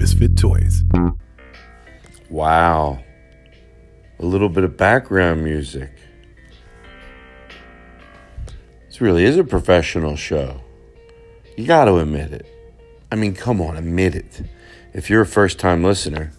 Misfit 0.00 0.34
Toys. 0.34 0.82
Wow. 2.30 3.04
A 4.18 4.24
little 4.24 4.48
bit 4.48 4.64
of 4.64 4.74
background 4.78 5.44
music. 5.44 5.90
This 8.86 9.02
really 9.02 9.24
is 9.24 9.36
a 9.36 9.44
professional 9.44 10.16
show. 10.16 10.62
You 11.54 11.66
got 11.66 11.84
to 11.84 11.98
admit 11.98 12.32
it. 12.32 12.46
I 13.12 13.16
mean, 13.16 13.34
come 13.34 13.60
on, 13.60 13.76
admit 13.76 14.14
it. 14.14 14.42
If 14.94 15.10
you're 15.10 15.20
a 15.20 15.26
first 15.26 15.58
time 15.58 15.84
listener, 15.84 16.32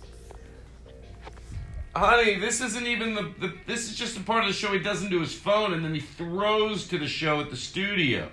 Honey, 1.96 2.40
this 2.40 2.62
isn't 2.62 2.88
even 2.88 3.14
the, 3.14 3.32
the. 3.40 3.54
This 3.68 3.92
is 3.92 3.96
just 3.96 4.18
a 4.18 4.22
part 4.22 4.44
of 4.44 4.48
the 4.48 4.56
show 4.56 4.70
he 4.74 4.80
doesn't 4.80 5.12
do 5.12 5.20
his 5.20 5.36
phone, 5.36 5.74
and 5.74 5.86
then 5.86 5.94
he 5.94 6.00
throws 6.00 6.88
to 6.88 6.98
the 6.98 7.08
show 7.08 7.40
at 7.40 7.52
the 7.52 7.58
studio. 7.58 8.28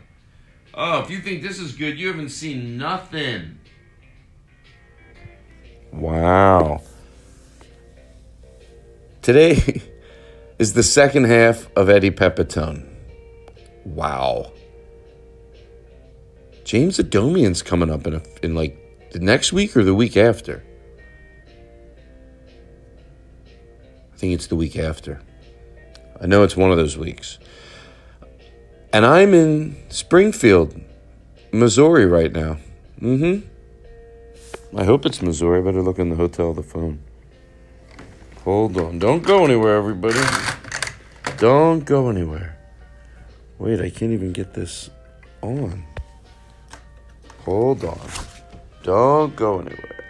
Oh, 0.72 1.00
if 1.00 1.10
you 1.10 1.18
think 1.18 1.42
this 1.42 1.58
is 1.58 1.72
good, 1.74 1.98
you 1.98 2.06
haven't 2.06 2.30
seen 2.30 2.78
nothing. 2.78 3.58
Wow. 5.92 6.80
Today 9.22 9.82
is 10.58 10.74
the 10.74 10.82
second 10.82 11.24
half 11.24 11.68
of 11.76 11.88
Eddie 11.88 12.10
Pepitone. 12.10 12.86
Wow. 13.84 14.52
James 16.64 16.98
Adomian's 16.98 17.62
coming 17.62 17.90
up 17.90 18.06
in 18.06 18.14
a, 18.14 18.22
in 18.42 18.54
like 18.54 19.10
the 19.12 19.18
next 19.18 19.52
week 19.52 19.76
or 19.76 19.84
the 19.84 19.94
week 19.94 20.16
after. 20.16 20.62
I 23.46 24.16
think 24.16 24.34
it's 24.34 24.48
the 24.48 24.56
week 24.56 24.76
after. 24.76 25.20
I 26.20 26.26
know 26.26 26.42
it's 26.42 26.56
one 26.56 26.70
of 26.70 26.76
those 26.76 26.98
weeks. 26.98 27.38
And 28.92 29.06
I'm 29.06 29.32
in 29.32 29.76
Springfield, 29.90 30.80
Missouri 31.52 32.06
right 32.06 32.32
now. 32.32 32.58
Mm 33.00 33.18
hmm. 33.18 33.48
I 34.76 34.84
hope 34.84 35.06
it's 35.06 35.22
Missouri. 35.22 35.60
I 35.60 35.62
better 35.62 35.82
look 35.82 35.98
in 35.98 36.10
the 36.10 36.16
hotel 36.16 36.52
the 36.52 36.62
phone. 36.62 37.00
Hold 38.44 38.76
on. 38.76 38.98
Don't 38.98 39.22
go 39.22 39.44
anywhere, 39.44 39.76
everybody. 39.76 40.20
Don't 41.38 41.84
go 41.84 42.08
anywhere. 42.10 42.58
Wait, 43.58 43.80
I 43.80 43.90
can't 43.90 44.12
even 44.12 44.32
get 44.32 44.54
this 44.54 44.90
on. 45.40 45.84
Hold 47.44 47.84
on. 47.84 48.10
Don't 48.82 49.34
go 49.34 49.60
anywhere. 49.60 50.04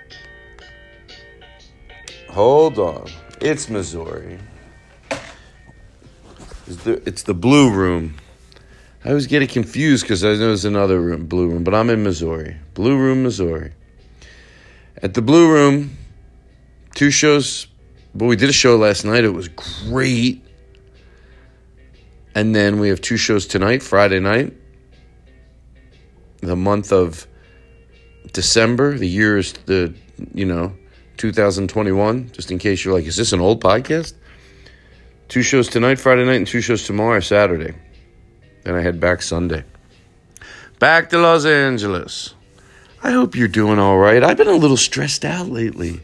Hold 2.31 2.79
on. 2.79 3.09
It's 3.41 3.69
Missouri. 3.69 4.39
It's 6.67 6.83
the, 6.85 7.03
it's 7.07 7.23
the 7.23 7.35
blue 7.35 7.71
room. 7.71 8.17
I 9.05 9.11
always 9.11 9.29
get 9.29 9.43
it 9.43 9.51
confused 9.51 10.03
because 10.03 10.25
I 10.25 10.33
know 10.33 10.49
there's 10.49 10.65
another 10.65 11.01
room, 11.01 11.27
blue 11.27 11.49
room, 11.49 11.65
but 11.65 11.75
I'm 11.75 11.89
in 11.91 12.03
Missouri. 12.03 12.57
Blue 12.75 12.99
room, 12.99 13.23
Missouri. 13.23 13.73
At 15.01 15.15
the 15.15 15.23
blue 15.23 15.51
room, 15.51 15.97
two 16.95 17.11
shows. 17.11 17.67
But 18.15 18.27
we 18.27 18.37
did 18.37 18.49
a 18.49 18.53
show 18.53 18.77
last 18.77 19.05
night. 19.05 19.25
It 19.25 19.33
was 19.33 19.49
great. 19.49 20.45
And 22.35 22.55
then 22.55 22.81
we 22.81 22.89
have 22.89 23.01
two 23.01 23.17
shows 23.17 23.47
tonight, 23.47 23.83
Friday 23.83 24.21
night. 24.21 24.55
The 26.41 26.57
month 26.57 26.93
of 26.93 27.27
December. 28.33 28.99
The 28.99 29.09
year 29.09 29.39
is 29.39 29.53
the, 29.67 29.95
you 30.35 30.47
know, 30.47 30.75
2021. 31.17 32.31
Just 32.33 32.51
in 32.51 32.59
case 32.59 32.85
you're 32.85 32.95
like, 32.95 33.05
is 33.05 33.17
this 33.17 33.33
an 33.33 33.41
old 33.41 33.63
podcast? 33.63 34.15
Two 35.29 35.43
shows 35.43 35.69
tonight, 35.69 36.01
Friday 36.01 36.25
night, 36.25 36.37
and 36.37 36.47
two 36.47 36.61
shows 36.61 36.85
tomorrow, 36.85 37.21
Saturday. 37.21 37.75
Then 38.65 38.75
I 38.75 38.81
head 38.81 38.99
back 38.99 39.23
Sunday. 39.23 39.65
Back 40.79 41.11
to 41.11 41.19
Los 41.19 41.45
Angeles. 41.45 42.35
I 43.03 43.13
hope 43.13 43.37
you're 43.37 43.49
doing 43.49 43.79
all 43.79 43.99
right. 43.99 44.23
I've 44.23 44.37
been 44.37 44.49
a 44.49 44.53
little 44.53 44.77
stressed 44.77 45.25
out 45.25 45.49
lately. 45.49 46.01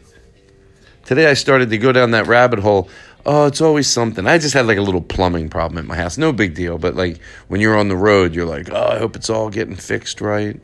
Today 1.05 1.27
I 1.27 1.33
started 1.33 1.69
to 1.69 1.77
go 1.77 1.91
down 1.91 2.11
that 2.11 2.27
rabbit 2.27 2.59
hole. 2.59 2.89
Oh, 3.25 3.45
it's 3.45 3.61
always 3.61 3.87
something. 3.87 4.25
I 4.27 4.37
just 4.37 4.53
had 4.53 4.67
like 4.67 4.77
a 4.77 4.81
little 4.81 5.01
plumbing 5.01 5.49
problem 5.49 5.77
at 5.77 5.85
my 5.85 5.95
house. 5.95 6.17
No 6.17 6.31
big 6.31 6.53
deal, 6.53 6.77
but 6.77 6.95
like 6.95 7.19
when 7.47 7.59
you're 7.59 7.77
on 7.77 7.89
the 7.89 7.95
road, 7.95 8.33
you're 8.33 8.45
like, 8.45 8.69
oh, 8.71 8.87
I 8.91 8.97
hope 8.97 9.15
it's 9.15 9.29
all 9.29 9.49
getting 9.49 9.75
fixed 9.75 10.21
right. 10.21 10.59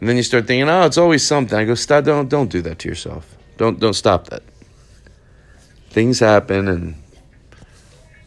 And 0.00 0.08
then 0.08 0.16
you 0.16 0.24
start 0.24 0.48
thinking, 0.48 0.68
oh, 0.68 0.84
it's 0.84 0.98
always 0.98 1.24
something. 1.24 1.56
I 1.56 1.64
go, 1.64 1.76
stop, 1.76 2.04
don't, 2.04 2.28
don't 2.28 2.50
do 2.50 2.60
that 2.62 2.80
to 2.80 2.88
yourself. 2.88 3.36
Don't, 3.56 3.78
don't 3.78 3.94
stop 3.94 4.28
that. 4.30 4.42
Things 5.90 6.18
happen, 6.18 6.66
and 6.66 7.00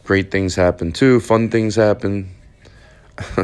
great 0.04 0.30
things 0.30 0.54
happen 0.54 0.92
too. 0.92 1.20
Fun 1.20 1.50
things 1.50 1.74
happen. 1.74 2.30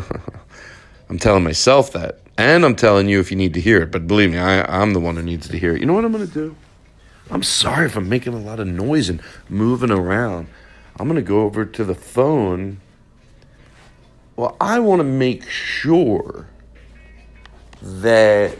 I'm 1.10 1.18
telling 1.18 1.44
myself 1.44 1.92
that, 1.92 2.21
and 2.36 2.64
I'm 2.64 2.76
telling 2.76 3.08
you 3.08 3.20
if 3.20 3.30
you 3.30 3.36
need 3.36 3.54
to 3.54 3.60
hear 3.60 3.82
it. 3.82 3.90
But 3.90 4.06
believe 4.06 4.32
me, 4.32 4.38
I, 4.38 4.82
I'm 4.82 4.92
the 4.92 5.00
one 5.00 5.16
who 5.16 5.22
needs 5.22 5.48
to 5.48 5.58
hear 5.58 5.74
it. 5.74 5.80
You 5.80 5.86
know 5.86 5.94
what 5.94 6.04
I'm 6.04 6.12
gonna 6.12 6.26
do? 6.26 6.56
I'm 7.30 7.42
sorry 7.42 7.86
if 7.86 7.96
I'm 7.96 8.08
making 8.08 8.34
a 8.34 8.38
lot 8.38 8.60
of 8.60 8.66
noise 8.66 9.08
and 9.08 9.22
moving 9.48 9.90
around. 9.90 10.48
I'm 10.98 11.08
going 11.08 11.16
to 11.16 11.26
go 11.26 11.42
over 11.42 11.64
to 11.64 11.84
the 11.84 11.94
phone. 11.94 12.80
Well, 14.36 14.56
I 14.60 14.80
want 14.80 15.00
to 15.00 15.04
make 15.04 15.48
sure 15.48 16.48
that 17.80 18.56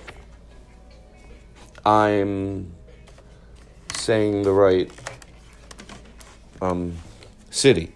I'm 1.85 2.73
saying 3.95 4.43
the 4.43 4.53
right 4.53 4.91
um, 6.63 6.97
city. 7.51 7.93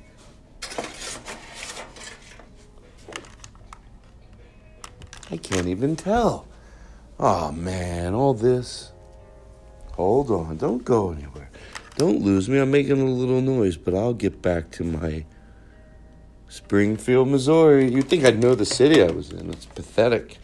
I 5.30 5.36
can't 5.36 5.66
even 5.66 5.96
tell. 5.96 6.46
Oh 7.18 7.50
man, 7.52 8.14
all 8.14 8.34
this. 8.34 8.92
Hold 9.92 10.30
on, 10.30 10.56
don't 10.58 10.84
go 10.84 11.10
anywhere. 11.10 11.50
Don't 11.96 12.20
lose 12.20 12.48
me. 12.48 12.58
I'm 12.58 12.70
making 12.70 13.00
a 13.00 13.04
little 13.04 13.40
noise, 13.40 13.76
but 13.76 13.94
I'll 13.94 14.12
get 14.12 14.42
back 14.42 14.70
to 14.72 14.84
my 14.84 15.24
Springfield, 16.48 17.28
Missouri. 17.28 17.90
You'd 17.90 18.08
think 18.08 18.24
I'd 18.24 18.38
know 18.38 18.54
the 18.54 18.66
city 18.66 19.02
I 19.02 19.10
was 19.10 19.30
in. 19.30 19.50
It's 19.50 19.64
pathetic. 19.64 20.36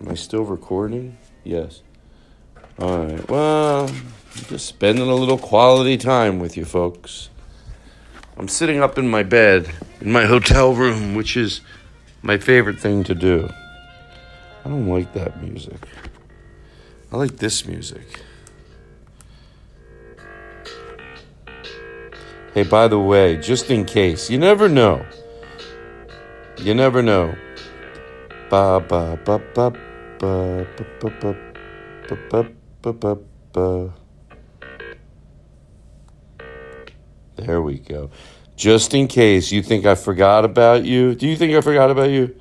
Am 0.00 0.08
I 0.08 0.14
still 0.14 0.44
recording? 0.44 1.16
Yes. 1.44 1.82
All 2.78 3.06
right. 3.06 3.28
Well, 3.28 3.88
I'm 3.88 4.12
just 4.48 4.66
spending 4.66 5.08
a 5.08 5.14
little 5.14 5.38
quality 5.38 5.96
time 5.96 6.38
with 6.38 6.56
you 6.56 6.64
folks. 6.64 7.30
I'm 8.36 8.48
sitting 8.48 8.80
up 8.80 8.98
in 8.98 9.08
my 9.08 9.22
bed 9.22 9.70
in 10.00 10.12
my 10.12 10.26
hotel 10.26 10.74
room, 10.74 11.14
which 11.14 11.36
is 11.36 11.62
my 12.22 12.38
favorite 12.38 12.78
thing 12.78 13.04
to 13.04 13.14
do. 13.14 13.48
I 14.64 14.68
don't 14.68 14.86
like 14.88 15.12
that 15.14 15.42
music. 15.42 15.80
I 17.12 17.16
like 17.16 17.36
this 17.36 17.66
music. 17.66 18.20
Hey, 22.52 22.64
by 22.64 22.88
the 22.88 22.98
way, 22.98 23.36
just 23.36 23.70
in 23.70 23.84
case, 23.84 24.28
you 24.28 24.38
never 24.38 24.68
know. 24.68 25.06
You 26.58 26.74
never 26.74 27.02
know. 27.02 27.34
Ba 28.50 28.80
ba 28.80 29.16
ba 29.24 29.40
ba 29.54 29.70
ba 30.18 30.66
ba 30.78 31.00
ba 31.00 31.10
ba 31.10 32.22
ba 32.28 32.44
ba 32.82 32.92
ba 32.92 33.18
ba. 33.52 33.94
There 37.36 37.62
we 37.62 37.78
go. 37.78 38.10
Just 38.56 38.92
in 38.92 39.06
case 39.06 39.50
you 39.50 39.62
think 39.62 39.86
I 39.86 39.94
forgot 39.94 40.44
about 40.44 40.84
you. 40.84 41.14
Do 41.14 41.26
you 41.26 41.36
think 41.36 41.54
I 41.54 41.60
forgot 41.62 41.90
about 41.90 42.10
you? 42.10 42.34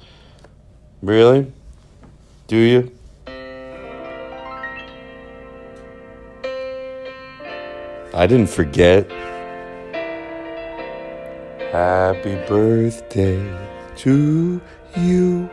Really? 1.02 1.54
Do 2.50 2.58
you? 2.58 2.92
I 8.12 8.26
didn't 8.26 8.50
forget. 8.50 9.08
Happy 11.72 12.34
birthday 12.48 13.38
to 13.98 14.60
you. 14.98 15.48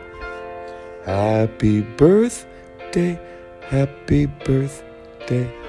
Happy 1.05 1.81
birthday. 1.81 3.19
Happy 3.61 4.25
birthday. 4.25 5.66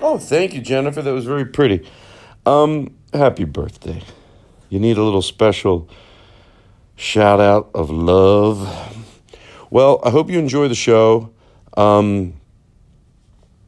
Oh, 0.00 0.18
thank 0.18 0.54
you, 0.54 0.60
Jennifer. 0.60 1.02
That 1.02 1.12
was 1.12 1.24
very 1.24 1.44
pretty. 1.44 1.88
Um, 2.46 2.94
happy 3.12 3.44
birthday. 3.44 4.02
You 4.68 4.78
need 4.78 4.96
a 4.96 5.02
little 5.02 5.22
special 5.22 5.88
shout 6.94 7.40
out 7.40 7.70
of 7.74 7.90
love. 7.90 8.96
Well, 9.70 10.00
I 10.04 10.10
hope 10.10 10.30
you 10.30 10.38
enjoy 10.38 10.68
the 10.68 10.74
show. 10.74 11.32
Um, 11.76 12.34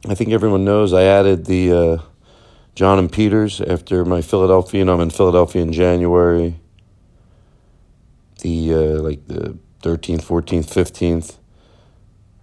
I 0.07 0.15
think 0.15 0.31
everyone 0.31 0.63
knows 0.63 0.93
I 0.93 1.03
added 1.03 1.45
the 1.45 1.71
uh, 1.71 1.97
John 2.75 2.97
and 2.97 3.11
Peters 3.11 3.59
after 3.61 4.05
my 4.05 4.21
Philadelphia, 4.21 4.81
and 4.81 4.89
I'm 4.89 5.01
in 5.01 5.09
Philadelphia 5.09 5.61
in 5.61 5.73
January. 5.73 6.59
The 8.39 8.73
uh, 8.73 9.01
like 9.01 9.27
the 9.27 9.57
13th, 9.83 10.23
14th, 10.23 10.65
15th. 10.65 11.37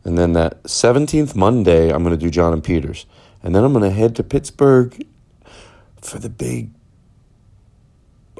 And 0.04 0.16
then 0.16 0.32
that 0.34 0.62
17th 0.64 1.34
Monday, 1.34 1.92
I'm 1.92 2.02
going 2.02 2.16
to 2.16 2.24
do 2.24 2.30
John 2.30 2.52
and 2.52 2.62
Peters. 2.62 3.06
And 3.42 3.54
then 3.54 3.64
I'm 3.64 3.72
going 3.72 3.84
to 3.84 3.90
head 3.90 4.16
to 4.16 4.22
Pittsburgh 4.22 5.06
for 6.00 6.18
the 6.18 6.28
big 6.28 6.70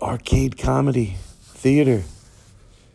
arcade 0.03 0.59
comedy 0.59 1.17
theater. 1.43 2.05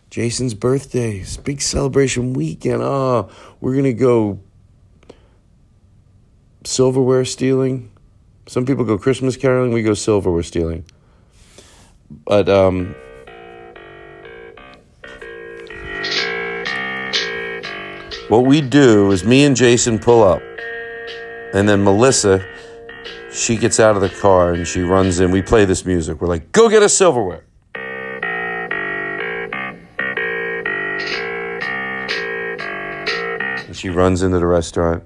Jason's 0.09 0.53
birthday, 0.53 1.23
big 1.43 1.61
celebration 1.61 2.33
weekend. 2.33 2.81
Oh, 2.83 3.29
we're 3.59 3.73
going 3.73 3.83
to 3.85 3.93
go 3.93 4.39
silverware 6.63 7.25
stealing. 7.25 7.91
Some 8.47 8.65
people 8.65 8.85
go 8.85 8.97
Christmas 8.97 9.37
caroling, 9.37 9.71
we 9.71 9.83
go 9.83 9.93
silverware 9.93 10.43
stealing. 10.43 10.85
But 12.25 12.49
um 12.49 12.95
What 18.29 18.45
we 18.45 18.61
do 18.61 19.11
is 19.11 19.23
me 19.23 19.43
and 19.43 19.55
Jason 19.55 19.99
pull 19.99 20.23
up. 20.23 20.41
And 21.53 21.69
then 21.69 21.83
Melissa, 21.83 22.43
she 23.31 23.57
gets 23.57 23.79
out 23.79 23.95
of 23.95 24.01
the 24.01 24.09
car 24.09 24.53
and 24.53 24.67
she 24.67 24.81
runs 24.81 25.19
in. 25.19 25.29
We 25.29 25.43
play 25.43 25.65
this 25.65 25.85
music. 25.85 26.19
We're 26.19 26.27
like, 26.27 26.51
go 26.51 26.67
get 26.67 26.81
us 26.81 26.95
silverware. 26.95 27.45
And 33.67 33.75
she 33.75 33.89
runs 33.89 34.23
into 34.23 34.39
the 34.39 34.47
restaurant 34.47 35.03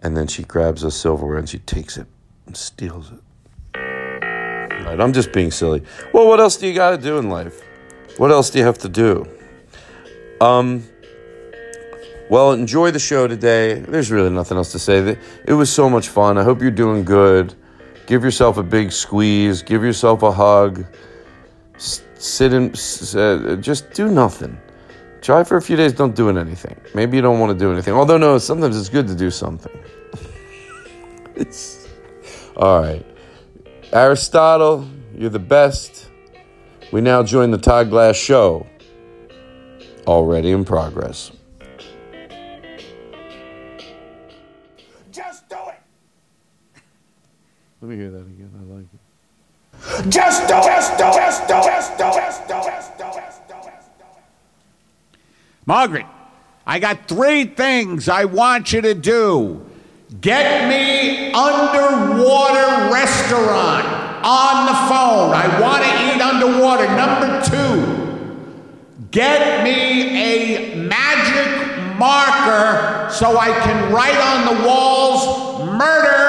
and 0.00 0.16
then 0.16 0.26
she 0.26 0.42
grabs 0.42 0.84
us 0.84 0.96
silverware 0.96 1.38
and 1.38 1.48
she 1.48 1.58
takes 1.60 1.96
it 1.96 2.06
and 2.46 2.56
steals 2.56 3.12
it. 3.12 3.20
Right, 3.76 5.00
I'm 5.00 5.12
just 5.12 5.30
being 5.32 5.52
silly. 5.52 5.84
Well, 6.12 6.26
what 6.26 6.40
else 6.40 6.56
do 6.56 6.66
you 6.66 6.74
got 6.74 6.90
to 6.90 6.98
do 6.98 7.18
in 7.18 7.28
life? 7.28 7.62
What 8.16 8.32
else 8.32 8.50
do 8.50 8.58
you 8.58 8.64
have 8.64 8.78
to 8.78 8.88
do? 8.88 9.24
Um, 10.40 10.82
well, 12.30 12.52
enjoy 12.52 12.92
the 12.92 13.00
show 13.00 13.26
today. 13.26 13.80
There's 13.80 14.12
really 14.12 14.30
nothing 14.30 14.56
else 14.56 14.70
to 14.72 14.78
say. 14.78 15.18
It 15.44 15.52
was 15.52 15.70
so 15.70 15.90
much 15.90 16.08
fun. 16.08 16.38
I 16.38 16.44
hope 16.44 16.62
you're 16.62 16.70
doing 16.70 17.04
good. 17.04 17.54
Give 18.06 18.22
yourself 18.22 18.56
a 18.56 18.62
big 18.62 18.92
squeeze. 18.92 19.62
Give 19.62 19.82
yourself 19.82 20.22
a 20.22 20.30
hug. 20.30 20.86
S- 21.74 22.04
sit 22.14 22.52
and 22.52 22.70
uh, 23.16 23.56
just 23.56 23.90
do 23.92 24.08
nothing. 24.08 24.56
Try 25.22 25.42
for 25.42 25.56
a 25.56 25.62
few 25.62 25.76
days. 25.76 25.92
Don't 25.92 26.14
do 26.14 26.28
anything. 26.28 26.80
Maybe 26.94 27.16
you 27.16 27.22
don't 27.22 27.40
want 27.40 27.52
to 27.52 27.58
do 27.58 27.72
anything. 27.72 27.94
Although 27.94 28.18
no, 28.18 28.38
sometimes 28.38 28.78
it's 28.78 28.88
good 28.88 29.08
to 29.08 29.16
do 29.16 29.32
something. 29.32 29.76
it's 31.34 31.88
all 32.56 32.80
right. 32.80 33.04
Aristotle, 33.92 34.88
you're 35.16 35.30
the 35.30 35.40
best. 35.40 36.10
We 36.92 37.00
now 37.00 37.24
join 37.24 37.50
the 37.50 37.58
Todd 37.58 37.90
Glass 37.90 38.16
show. 38.16 38.68
Already 40.06 40.52
in 40.52 40.64
progress. 40.64 41.32
Let 47.80 47.88
me 47.88 47.96
hear 47.96 48.10
that 48.10 48.18
again. 48.18 48.50
I 48.58 48.74
like 48.74 48.84
it. 48.92 50.10
Just 50.10 50.46
do 50.46 50.54
it. 50.54 50.64
Just 50.64 50.98
do 50.98 51.06
it. 51.06 51.14
Just 51.14 51.48
do 51.48 51.54
it. 51.56 51.64
Just 51.64 51.98
do 51.98 52.04
it. 52.04 52.14
Just 52.14 52.48
do 52.48 52.54
it. 52.58 53.14
Just 53.14 53.48
do 53.48 53.54
it. 53.54 53.64
Just 53.64 53.98
do 53.98 54.04
it. 54.04 55.18
Margaret, 55.64 56.06
I 56.66 56.78
got 56.78 57.08
three 57.08 57.44
things 57.44 58.08
I 58.08 58.26
want 58.26 58.72
you 58.72 58.82
to 58.82 58.92
do. 58.92 59.64
Get 60.20 60.68
me 60.68 61.32
underwater 61.32 62.92
restaurant 62.92 63.86
on 64.26 64.66
the 64.66 64.74
phone. 64.90 65.32
I 65.32 65.58
want 65.60 65.82
to 65.82 66.14
eat 66.14 66.20
underwater. 66.20 66.86
Number 66.86 67.42
two, 67.44 69.08
get 69.10 69.64
me 69.64 70.20
a 70.20 70.76
magic 70.76 71.98
marker 71.98 73.10
so 73.10 73.38
I 73.38 73.50
can 73.64 73.92
write 73.92 74.16
on 74.16 74.56
the 74.56 74.66
walls, 74.66 75.64
murder 75.78 76.19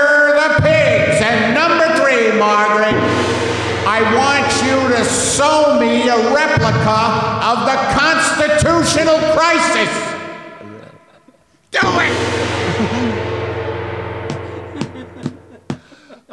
sew 5.11 5.80
me 5.80 6.07
a 6.09 6.15
replica 6.33 6.99
of 7.44 7.65
the 7.65 7.75
constitutional 7.99 9.18
crisis. 9.35 9.89
Do 11.71 11.80
it! 11.83 13.21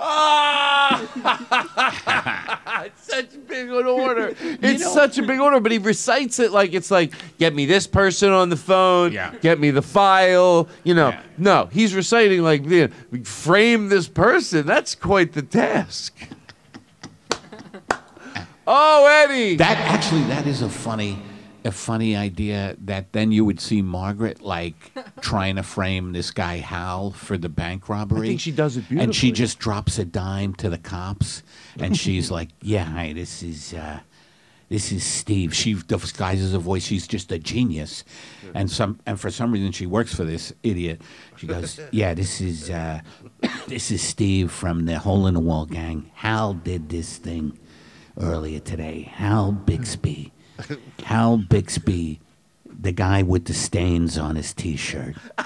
Ah! 0.00 1.02
it's 2.87 3.06
such 3.12 3.35
a 3.35 3.38
big 3.38 3.70
order. 3.70 4.35
It's 4.62 4.92
such 4.92 5.18
a 5.18 5.23
big 5.23 5.40
order, 5.40 5.61
but 5.61 5.73
he 5.73 5.78
recites 5.78 6.38
it 6.38 6.52
like 6.52 6.73
it's 6.73 6.90
like, 6.90 7.12
get 7.38 7.54
me 7.54 7.66
this 7.66 7.87
person 7.87 8.30
on 8.30 8.49
the 8.49 8.56
phone, 8.56 9.12
Yeah. 9.12 9.35
get 9.40 9.58
me 9.58 9.70
the 9.70 9.82
file. 9.82 10.68
You 10.85 10.94
know, 10.94 11.08
Yeah. 11.08 11.20
no, 11.37 11.68
he's 11.73 11.94
reciting 11.94 12.42
like, 12.42 12.64
frame 13.25 13.88
this 13.88 14.08
person. 14.08 14.66
That's 14.66 14.94
quite 14.94 15.32
the 15.32 15.42
task. 15.42 16.14
Oh, 18.68 19.06
Eddie. 19.06 19.56
That 19.56 19.78
actually, 19.78 20.22
that 20.25 20.46
is 20.46 20.62
a 20.62 20.68
funny, 20.68 21.18
a 21.64 21.72
funny 21.72 22.14
idea. 22.14 22.76
That 22.80 23.12
then 23.12 23.32
you 23.32 23.44
would 23.44 23.60
see 23.60 23.82
Margaret 23.82 24.42
like 24.42 24.92
trying 25.20 25.56
to 25.56 25.62
frame 25.62 26.12
this 26.12 26.30
guy 26.30 26.58
Hal 26.58 27.10
for 27.10 27.38
the 27.38 27.48
bank 27.48 27.88
robbery. 27.88 28.28
I 28.28 28.30
think 28.30 28.40
she 28.40 28.52
does 28.52 28.76
it 28.76 28.80
beautifully, 28.82 29.04
And 29.04 29.14
she 29.14 29.32
just 29.32 29.58
drops 29.58 29.98
a 29.98 30.04
dime 30.04 30.54
to 30.56 30.68
the 30.68 30.78
cops, 30.78 31.42
and 31.80 31.96
she's 31.96 32.30
like, 32.38 32.50
"Yeah, 32.62 32.84
hi, 32.84 33.12
this 33.12 33.42
is." 33.42 33.75
Uh, 33.75 34.00
this 34.70 34.92
is 34.92 35.02
Steve. 35.02 35.54
She 35.54 35.72
disguises 35.72 36.52
her 36.52 36.58
voice. 36.58 36.84
She's 36.84 37.06
just 37.06 37.32
a 37.32 37.38
genius, 37.38 38.04
and 38.54 38.70
some 38.70 39.00
and 39.06 39.18
for 39.18 39.30
some 39.30 39.50
reason 39.50 39.72
she 39.72 39.87
works 39.87 40.14
for 40.14 40.25
this 40.25 40.52
idiot. 40.62 41.00
She 41.37 41.46
goes, 41.54 41.80
"Yeah, 41.90 42.12
this 42.12 42.42
is 42.42 42.68
uh, 42.68 43.00
this 43.66 43.90
is 43.90 44.02
Steve 44.02 44.52
from 44.52 44.84
the 44.84 44.98
Hole 44.98 45.26
in 45.26 45.32
the 45.32 45.40
Wall 45.40 45.64
gang. 45.64 46.10
Hal 46.16 46.52
did 46.52 46.90
this 46.90 47.16
thing 47.16 47.58
earlier 48.20 48.60
today. 48.60 49.02
Hal 49.14 49.52
Bixby, 49.52 50.32
Hal 51.04 51.38
Bixby, 51.38 52.20
the 52.66 52.92
guy 52.92 53.22
with 53.22 53.46
the 53.46 53.54
stains 53.54 54.18
on 54.18 54.37
his 54.37 54.52
T-shirt." 54.52 55.16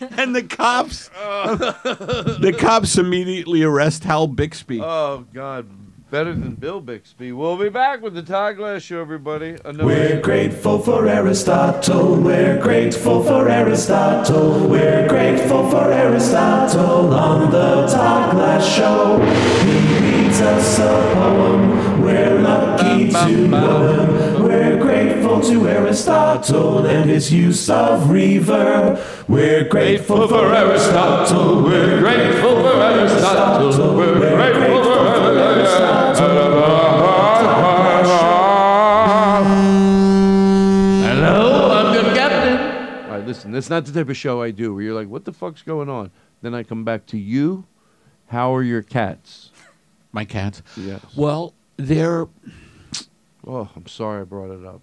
and 0.00 0.34
the 0.34 0.42
cops, 0.42 1.08
the 1.14 2.56
cops 2.58 2.98
immediately 2.98 3.62
arrest 3.62 4.04
Hal 4.04 4.26
Bixby. 4.26 4.80
Oh 4.80 5.26
God, 5.32 5.68
Better 6.10 6.32
than 6.32 6.56
Bill 6.56 6.80
Bixby. 6.80 7.30
We'll 7.30 7.56
be 7.56 7.68
back 7.68 8.02
with 8.02 8.14
the 8.14 8.22
Todd 8.22 8.56
Glass 8.56 8.82
Show, 8.82 9.00
everybody. 9.00 9.56
Another 9.64 9.84
We're 9.84 10.20
grateful 10.20 10.80
for 10.80 11.06
Aristotle. 11.06 12.16
We're 12.16 12.60
grateful 12.60 13.22
for 13.22 13.48
Aristotle. 13.48 14.66
We're 14.68 15.06
grateful 15.08 15.70
for 15.70 15.92
Aristotle 15.92 17.14
on 17.14 17.52
the 17.52 17.86
Todd 17.86 18.32
Glass 18.32 18.66
Show. 18.74 19.20
He 19.64 20.24
reads 20.24 20.40
us 20.40 20.80
a 20.80 21.14
poem. 21.14 22.02
We're 22.02 22.40
lucky 22.40 23.10
to 23.10 23.46
know 23.46 23.92
him. 23.92 24.42
We're 24.42 24.78
grateful 24.82 25.40
to 25.42 25.68
Aristotle 25.68 26.86
and 26.86 27.08
his 27.08 27.32
use 27.32 27.70
of 27.70 28.08
reverb. 28.08 29.28
We're 29.28 29.68
grateful 29.68 30.26
for 30.26 30.52
Aristotle. 30.52 31.62
We're 31.62 32.00
grateful 32.00 32.62
for 32.62 32.82
Aristotle. 32.82 33.96
We're 33.96 34.18
grateful 34.18 34.82
for 34.82 35.09
listen, 43.40 43.52
that's 43.52 43.70
not 43.70 43.84
the 43.86 43.92
type 43.92 44.08
of 44.08 44.16
show 44.16 44.42
I 44.42 44.50
do 44.50 44.74
where 44.74 44.82
you're 44.82 44.94
like, 44.94 45.08
what 45.08 45.24
the 45.24 45.32
fuck's 45.32 45.62
going 45.62 45.88
on? 45.88 46.10
Then 46.42 46.54
I 46.54 46.62
come 46.62 46.84
back 46.84 47.06
to 47.06 47.18
you. 47.18 47.64
How 48.28 48.54
are 48.54 48.62
your 48.62 48.82
cats? 48.82 49.50
My 50.12 50.24
cats? 50.24 50.62
Yes. 50.76 51.00
Well, 51.16 51.54
they're 51.76 52.28
Oh, 53.46 53.68
I'm 53.74 53.86
sorry 53.86 54.20
I 54.20 54.24
brought 54.24 54.50
it 54.50 54.64
up. 54.64 54.80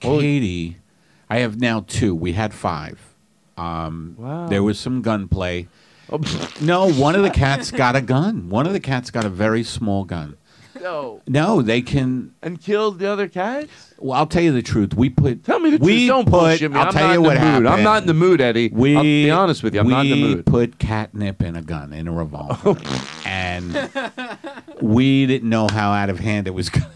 Katie. 0.00 0.76
I 1.28 1.38
have 1.38 1.60
now 1.60 1.84
two. 1.86 2.14
We 2.14 2.32
had 2.32 2.52
five. 2.54 3.00
Um, 3.56 4.16
Wow. 4.18 4.46
There 4.48 4.62
was 4.62 4.78
some 4.78 5.02
gunplay. 5.02 5.68
Oh, 6.10 6.20
No, 6.60 6.90
one 6.92 7.14
of 7.14 7.22
the 7.22 7.30
cats 7.30 7.70
got 7.70 7.96
a 7.96 8.00
gun. 8.00 8.48
One 8.48 8.66
of 8.66 8.72
the 8.72 8.80
cats 8.80 9.10
got 9.10 9.24
a 9.24 9.28
very 9.30 9.62
small 9.64 10.04
gun. 10.04 10.36
No. 10.82 11.22
No, 11.26 11.62
they 11.62 11.80
can. 11.80 12.34
And 12.42 12.60
killed 12.60 12.98
the 12.98 13.08
other 13.10 13.28
cats? 13.28 13.94
Well, 13.98 14.18
I'll 14.18 14.26
tell 14.26 14.42
you 14.42 14.52
the 14.52 14.62
truth. 14.62 14.94
We 14.94 15.08
put. 15.10 15.44
Tell 15.44 15.60
me 15.60 15.70
the 15.70 15.78
we 15.78 15.92
truth. 15.92 16.08
Don't 16.08 16.24
put, 16.24 16.30
bullshit 16.30 16.72
me. 16.72 16.78
I'll 16.78 16.86
I'm 16.88 16.92
tell 16.92 17.06
not 17.06 17.12
you 17.12 17.18
in 17.18 17.22
what 17.22 17.34
the 17.34 17.40
mood. 17.40 17.46
happened. 17.46 17.68
I'm 17.68 17.82
not 17.82 18.02
in 18.02 18.06
the 18.08 18.14
mood, 18.14 18.40
Eddie. 18.40 18.68
We, 18.68 18.96
I'll 18.96 19.02
be 19.02 19.30
honest 19.30 19.62
with 19.62 19.74
you. 19.74 19.80
I'm 19.80 19.88
not 19.88 20.04
in 20.06 20.10
the 20.10 20.34
mood. 20.36 20.46
put 20.46 20.78
catnip 20.78 21.42
in 21.42 21.56
a 21.56 21.62
gun, 21.62 21.92
in 21.92 22.08
a 22.08 22.12
revolver, 22.12 22.76
and 23.24 23.90
we 24.80 25.26
didn't 25.26 25.48
know 25.48 25.68
how 25.70 25.92
out 25.92 26.10
of 26.10 26.18
hand 26.18 26.46
it 26.46 26.54
was 26.54 26.68
going. 26.68 26.86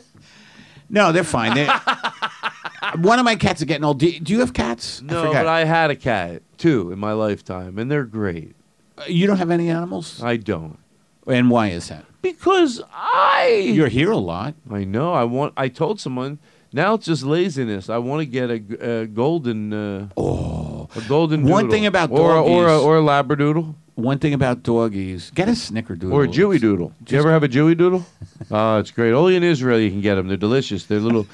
no, 0.90 1.12
they're 1.12 1.24
fine. 1.24 1.54
They're, 1.54 1.68
one 2.98 3.18
of 3.18 3.24
my 3.24 3.36
cats 3.36 3.62
are 3.62 3.66
getting 3.66 3.84
old. 3.84 4.00
Do, 4.00 4.18
do 4.18 4.32
you 4.32 4.40
have 4.40 4.52
cats? 4.52 5.00
No, 5.02 5.26
forgot. 5.26 5.44
but 5.44 5.46
I 5.46 5.64
had 5.64 5.90
a 5.90 5.96
cat, 5.96 6.42
too, 6.58 6.90
in 6.92 6.98
my 6.98 7.12
lifetime, 7.12 7.78
and 7.78 7.90
they're 7.90 8.04
great. 8.04 8.56
Uh, 8.98 9.04
you 9.06 9.26
don't 9.26 9.38
have 9.38 9.50
any 9.50 9.70
animals, 9.70 10.22
I 10.22 10.36
don't. 10.36 10.78
And 11.26 11.50
why 11.50 11.68
is 11.68 11.88
that? 11.88 12.04
Because 12.22 12.82
I 12.92 13.70
You're 13.72 13.88
here 13.88 14.10
a 14.10 14.16
lot. 14.16 14.54
I 14.70 14.84
know. 14.84 15.12
I 15.12 15.24
want. 15.24 15.52
I 15.56 15.68
told 15.68 16.00
someone. 16.00 16.38
Now 16.74 16.94
it's 16.94 17.04
just 17.06 17.22
laziness. 17.22 17.90
I 17.90 17.98
want 17.98 18.20
to 18.20 18.26
get 18.26 18.48
a, 18.50 18.58
g- 18.58 18.74
a 18.76 19.06
golden. 19.06 19.72
Uh, 19.72 20.08
oh, 20.16 20.88
a 20.96 21.00
golden. 21.02 21.42
One 21.44 21.68
thing 21.68 21.84
about 21.84 22.10
or 22.10 22.34
a- 22.36 22.42
or 22.42 22.66
a, 22.68 22.80
or 22.80 22.96
a 22.98 23.02
labradoodle 23.02 23.74
One 23.94 24.18
thing 24.18 24.32
about 24.32 24.62
doggies, 24.62 25.30
get 25.34 25.48
a 25.48 25.52
snickerdoodle 25.52 26.12
or 26.12 26.24
a 26.24 26.28
Jewy 26.28 26.58
doodle. 26.58 26.92
Do 27.04 27.14
you 27.14 27.20
ever 27.20 27.30
have 27.30 27.42
a 27.42 27.48
Jewy 27.48 27.76
doodle? 27.76 28.06
Oh, 28.50 28.78
it's 28.80 28.90
great. 28.90 29.12
Only 29.12 29.36
in 29.36 29.42
Israel 29.42 29.78
you 29.78 29.90
can 29.90 30.00
get 30.00 30.14
them. 30.14 30.28
They're 30.28 30.36
delicious. 30.38 30.86
They're 30.86 30.98
little, 31.00 31.26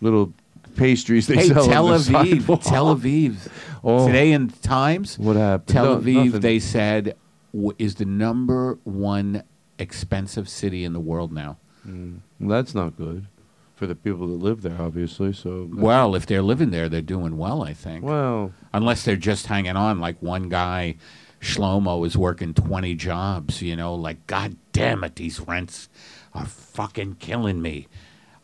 little 0.00 0.32
pastries 0.74 1.28
they 1.28 1.36
Hey, 1.36 1.48
sell 1.48 1.66
Tel 1.66 1.86
on 1.86 1.92
the 1.92 1.98
Aviv, 1.98 2.12
sidewalk. 2.40 2.62
Tel 2.62 2.96
Aviv. 2.96 3.36
Oh. 3.82 4.06
Today 4.06 4.32
in 4.32 4.48
Times, 4.50 5.18
What 5.18 5.36
happened? 5.36 5.68
Tel 5.68 5.84
No, 5.84 5.96
Aviv, 6.02 6.24
nothing. 6.26 6.40
they 6.40 6.58
said, 6.58 7.16
w- 7.52 7.74
is 7.78 7.96
the 7.96 8.04
number 8.04 8.78
one 8.84 9.42
expensive 9.78 10.48
city 10.48 10.84
in 10.84 10.92
the 10.92 11.00
world 11.00 11.32
now. 11.32 11.56
Mm, 11.86 12.20
well, 12.38 12.50
that's 12.50 12.74
not 12.74 12.96
good 12.96 13.26
for 13.74 13.86
the 13.86 13.94
people 13.94 14.26
that 14.26 14.34
live 14.44 14.60
there, 14.62 14.76
obviously. 14.80 15.32
So 15.32 15.68
Well, 15.72 16.14
if 16.14 16.26
they're 16.26 16.42
living 16.42 16.70
there, 16.70 16.88
they're 16.90 17.00
doing 17.00 17.38
well, 17.38 17.62
I 17.62 17.72
think. 17.72 18.04
well, 18.04 18.52
Unless 18.74 19.04
they're 19.04 19.16
just 19.16 19.46
hanging 19.46 19.76
on. 19.76 19.98
Like 20.00 20.20
one 20.20 20.48
guy, 20.50 20.96
Shlomo, 21.40 22.06
is 22.06 22.16
working 22.16 22.52
20 22.52 22.94
jobs, 22.96 23.62
you 23.62 23.74
know, 23.76 23.94
like, 23.94 24.26
God 24.26 24.56
damn 24.72 25.02
it, 25.04 25.16
these 25.16 25.40
rents 25.40 25.88
are 26.34 26.44
fucking 26.46 27.14
killing 27.16 27.62
me. 27.62 27.88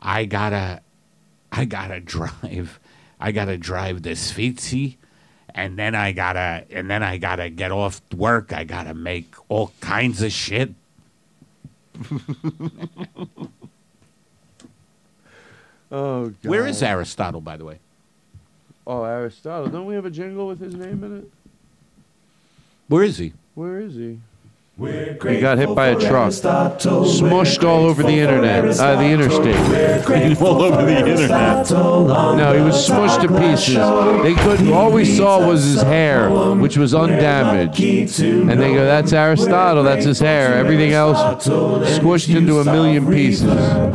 I 0.01 0.25
gotta, 0.25 0.81
I 1.53 1.67
gotta 1.67 2.01
drive, 2.15 2.81
I 3.21 3.31
gotta 3.33 3.59
drive 3.59 4.03
the 4.03 4.11
Svitzi. 4.13 4.97
And 5.57 5.79
then 5.79 5.95
I 5.95 6.13
gotta, 6.13 6.67
and 6.71 6.91
then 6.91 7.03
I 7.03 7.17
gotta 7.17 7.49
get 7.49 7.73
off 7.73 8.03
work. 8.15 8.53
I 8.53 8.65
gotta 8.65 8.93
make 8.93 9.35
all 9.49 9.73
kinds 9.81 10.21
of 10.21 10.31
shit. 10.31 10.75
oh, 15.91 16.29
God. 16.29 16.37
Where 16.45 16.67
is 16.67 16.83
Aristotle, 16.83 17.41
by 17.41 17.57
the 17.57 17.65
way? 17.65 17.79
Oh, 18.87 19.05
Aristotle. 19.05 19.69
Don't 19.69 19.87
we 19.87 19.95
have 19.95 20.05
a 20.05 20.11
jingle 20.11 20.47
with 20.47 20.61
his 20.61 20.75
name 20.75 21.03
in 21.03 21.17
it? 21.17 21.31
Where 22.89 23.03
is 23.03 23.17
he? 23.17 23.33
Where 23.55 23.81
is 23.81 23.95
he? 23.95 24.21
He 24.79 25.41
got 25.41 25.57
hit 25.57 25.75
by 25.75 25.87
a 25.87 25.99
truck, 25.99 26.33
smushed 26.33 27.67
all 27.67 27.87
over 27.87 28.03
the 28.03 28.19
internet, 28.19 28.79
uh, 28.79 28.97
the 28.97 29.07
interstate. 29.07 29.57
all 30.43 30.61
over 30.61 30.85
the 30.85 30.99
internet. 30.99 31.71
No, 31.71 32.53
he 32.55 32.61
was 32.61 32.87
smushed 32.87 33.23
to 33.23 33.29
pieces. 33.29 33.77
They 34.23 34.35
couldn't. 34.35 34.71
All 34.71 34.93
we 34.93 35.07
saw 35.07 35.47
was 35.47 35.65
his 35.65 35.81
hair, 35.81 36.29
which 36.57 36.77
was 36.77 36.95
undamaged. 36.95 37.81
And 38.21 38.61
they 38.61 38.75
go, 38.75 38.85
"That's 38.85 39.15
Aristotle. 39.15 39.83
That's 39.83 40.05
his 40.05 40.21
hair. 40.21 40.53
Everything 40.53 40.93
else 40.93 41.47
squished 41.47 42.37
into 42.37 42.61
a 42.61 42.65
million 42.65 43.07
pieces." 43.11 43.51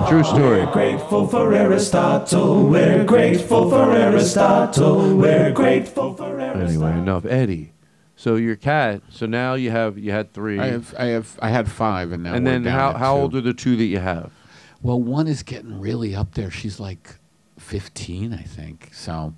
True 0.09 0.23
story. 0.23 0.65
We're 0.65 0.71
Grateful 0.71 1.27
for 1.27 1.53
Aristotle. 1.53 2.63
We're 2.63 3.03
grateful 3.03 3.69
for 3.69 3.91
Aristotle. 3.91 5.15
We're 5.15 5.51
grateful 5.51 6.15
for 6.15 6.39
Aristotle. 6.39 6.69
Anyway, 6.69 6.91
enough. 6.93 7.25
Eddie. 7.27 7.71
So 8.21 8.35
your 8.35 8.55
cat. 8.55 9.01
So 9.09 9.25
now 9.25 9.55
you 9.55 9.71
have 9.71 9.97
you 9.97 10.11
had 10.11 10.31
three. 10.31 10.59
I 10.59 10.67
have, 10.67 10.93
I 10.95 11.05
have, 11.05 11.39
I 11.41 11.49
had 11.49 11.71
five, 11.71 12.11
and 12.11 12.21
now 12.21 12.35
and 12.35 12.45
then 12.45 12.63
how 12.65 12.93
how 12.93 13.17
old 13.17 13.33
are 13.35 13.41
the 13.41 13.51
two 13.51 13.75
that 13.75 13.85
you 13.85 13.97
have? 13.97 14.31
Well, 14.83 15.01
one 15.01 15.27
is 15.27 15.41
getting 15.41 15.79
really 15.79 16.13
up 16.13 16.35
there. 16.35 16.51
She's 16.51 16.79
like 16.79 17.15
15, 17.57 18.31
I 18.31 18.43
think. 18.43 18.91
So, 18.93 19.33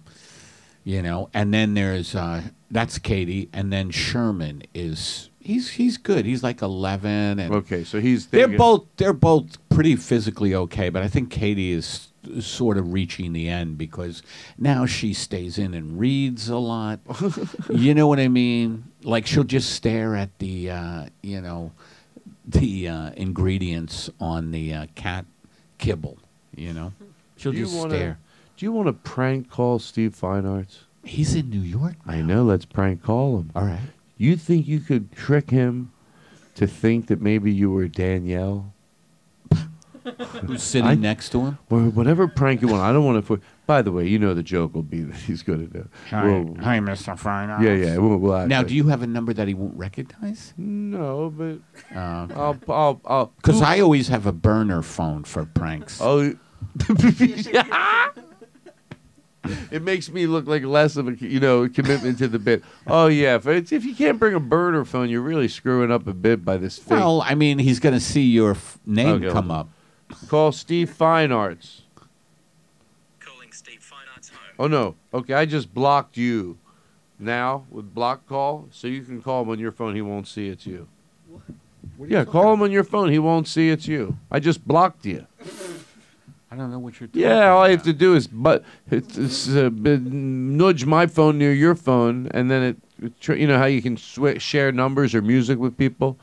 you 0.83 1.01
know, 1.01 1.29
and 1.33 1.53
then 1.53 1.75
there's 1.75 2.13
uh 2.13 2.41
that's 2.69 2.99
Katie, 2.99 3.47
and 3.53 3.71
then 3.71 3.89
Sherman 3.89 4.63
is 4.73 5.29
he's 5.39 5.69
he's 5.69 5.95
good. 5.95 6.25
He's 6.25 6.43
like 6.43 6.61
11 6.61 7.39
and 7.39 7.53
Okay, 7.53 7.85
so 7.85 8.01
he's 8.01 8.27
they're 8.27 8.49
both 8.49 8.85
they're 8.97 9.13
both 9.13 9.57
pretty 9.69 9.95
physically 9.95 10.53
okay, 10.53 10.89
but 10.89 11.01
I 11.01 11.07
think 11.07 11.31
Katie 11.31 11.71
is 11.71 12.09
sort 12.39 12.77
of 12.77 12.93
reaching 12.93 13.33
the 13.33 13.49
end 13.49 13.77
because 13.77 14.21
now 14.57 14.85
she 14.85 15.13
stays 15.13 15.57
in 15.57 15.73
and 15.73 15.99
reads 15.99 16.49
a 16.49 16.57
lot. 16.57 16.99
you 17.69 17.93
know 17.93 18.07
what 18.07 18.19
I 18.19 18.27
mean? 18.27 18.85
Like 19.03 19.25
she'll 19.27 19.43
just 19.43 19.71
stare 19.71 20.15
at 20.15 20.37
the 20.39 20.71
uh, 20.71 21.05
you 21.21 21.41
know 21.41 21.71
the 22.45 22.87
uh, 22.87 23.11
ingredients 23.15 24.09
on 24.19 24.51
the 24.51 24.73
uh, 24.73 24.87
cat 24.95 25.25
kibble. 25.77 26.17
You 26.55 26.73
know, 26.73 26.93
she'll 27.37 27.53
you 27.53 27.65
just 27.65 27.77
wanna- 27.77 27.95
stare. 27.95 28.19
Do 28.55 28.65
you 28.65 28.71
want 28.71 28.87
to 28.87 28.93
prank 28.93 29.49
call 29.49 29.79
Steve 29.79 30.13
Fine 30.13 30.45
Arts? 30.45 30.81
He's 31.03 31.35
in 31.35 31.49
New 31.49 31.59
York. 31.59 31.95
I 32.05 32.21
know. 32.21 32.43
Let's 32.43 32.65
prank 32.65 33.01
call 33.03 33.39
him. 33.39 33.51
All 33.55 33.65
right. 33.65 33.79
You 34.17 34.37
think 34.37 34.67
you 34.67 34.79
could 34.79 35.11
trick 35.11 35.49
him 35.49 35.91
to 36.55 36.67
think 36.67 37.07
that 37.07 37.19
maybe 37.19 37.51
you 37.51 37.71
were 37.71 37.87
Danielle? 37.87 38.72
Who's 40.45 40.63
sitting 40.63 40.87
I- 40.87 40.95
next 40.95 41.29
to 41.29 41.41
him? 41.45 41.57
Or 41.69 41.81
whatever 41.81 42.27
prank 42.27 42.61
you 42.61 42.67
want. 42.67 42.81
I 42.81 42.91
don't 42.91 43.05
want 43.05 43.25
to. 43.25 43.41
By 43.65 43.81
the 43.81 43.91
way, 43.91 44.05
you 44.07 44.19
know 44.19 44.33
the 44.33 44.43
joke 44.43 44.73
will 44.73 44.81
be 44.83 45.01
that 45.01 45.15
he's 45.15 45.41
going 45.43 45.67
to 45.67 45.73
do. 45.73 45.87
We'll- 46.11 46.55
hi, 46.61 46.79
Mr. 46.79 47.17
Fine. 47.17 47.63
yeah, 47.63 47.73
yeah. 47.73 47.97
We'll, 47.97 48.17
we'll 48.17 48.47
Now, 48.47 48.59
actually- 48.59 48.69
do 48.69 48.75
you 48.75 48.87
have 48.89 49.01
a 49.01 49.07
number 49.07 49.33
that 49.33 49.47
he 49.47 49.53
won't 49.53 49.77
recognize? 49.77 50.53
No, 50.57 51.33
but 51.35 51.59
Uh, 51.95 52.27
I'll. 52.35 52.57
I'll. 52.67 53.01
I'll 53.05 53.25
Because 53.37 53.61
I 53.61 53.79
always 53.79 54.07
have 54.09 54.25
a 54.25 54.33
burner 54.33 54.81
phone 54.81 55.23
for 55.23 55.45
pranks. 55.45 55.99
Oh. 56.01 56.33
it 59.71 59.81
makes 59.81 60.09
me 60.09 60.25
look 60.25 60.47
like 60.47 60.63
less 60.63 60.95
of 60.95 61.07
a 61.07 61.15
you 61.15 61.39
know 61.39 61.67
commitment 61.67 62.17
to 62.17 62.27
the 62.27 62.39
bit. 62.39 62.63
Oh 62.87 63.07
yeah, 63.07 63.35
if, 63.35 63.45
it's, 63.47 63.71
if 63.71 63.83
you 63.83 63.93
can't 63.93 64.17
bring 64.19 64.33
a 64.33 64.39
burner 64.39 64.85
phone, 64.85 65.09
you're 65.09 65.21
really 65.21 65.47
screwing 65.49 65.91
up 65.91 66.07
a 66.07 66.13
bit 66.13 66.45
by 66.45 66.57
this. 66.57 66.77
Fake. 66.77 66.91
Well, 66.91 67.21
I 67.21 67.35
mean, 67.35 67.59
he's 67.59 67.79
going 67.79 67.93
to 67.93 67.99
see 67.99 68.21
your 68.23 68.51
f- 68.51 68.79
name 68.85 69.23
Okay, 69.23 69.29
come 69.29 69.49
hold 69.49 69.59
up. 69.61 69.69
Call 70.27 70.51
Steve 70.51 70.89
Fine 70.89 71.31
Arts. 71.31 71.81
Calling 73.19 73.51
Steve 73.51 73.81
Fine 73.81 74.05
Arts 74.13 74.29
home. 74.29 74.39
Oh 74.59 74.67
no. 74.67 74.95
Okay, 75.13 75.33
I 75.33 75.45
just 75.45 75.73
blocked 75.73 76.17
you. 76.17 76.57
Now 77.19 77.65
with 77.69 77.93
block 77.93 78.27
call, 78.27 78.67
so 78.71 78.87
you 78.87 79.01
can 79.03 79.21
call 79.21 79.43
him 79.43 79.49
on 79.49 79.59
your 79.59 79.71
phone. 79.71 79.95
He 79.95 80.01
won't 80.01 80.27
see 80.27 80.49
it's 80.49 80.65
you. 80.65 80.87
What? 81.97 82.09
Yeah, 82.09 82.25
call 82.25 82.53
him 82.53 82.61
on 82.63 82.71
your 82.71 82.83
phone. 82.83 83.11
He 83.11 83.19
won't 83.19 83.47
see 83.47 83.69
it's 83.69 83.87
you. 83.87 84.17
I 84.31 84.39
just 84.39 84.67
blocked 84.67 85.05
you. 85.05 85.25
I 86.51 86.55
don't 86.55 86.69
know 86.71 86.79
what 86.79 86.99
you're. 86.99 87.07
Talking 87.07 87.21
Yeah, 87.21 87.49
all 87.51 87.61
I 87.63 87.69
have 87.69 87.79
about. 87.81 87.85
to 87.85 87.93
do 87.93 88.15
is 88.15 88.27
but 88.27 88.63
it's, 88.91 89.17
it's, 89.17 89.49
uh, 89.55 89.69
b- 89.69 89.97
nudge 89.97 90.85
my 90.85 91.05
phone 91.07 91.37
near 91.37 91.53
your 91.53 91.75
phone, 91.75 92.27
and 92.31 92.49
then 92.51 92.63
it, 92.63 92.77
it 93.01 93.21
tr- 93.21 93.33
you 93.33 93.47
know 93.47 93.57
how 93.57 93.65
you 93.65 93.81
can 93.81 93.95
swi 93.95 94.39
share 94.41 94.71
numbers 94.71 95.15
or 95.15 95.21
music 95.21 95.59
with 95.59 95.77
people. 95.77 96.17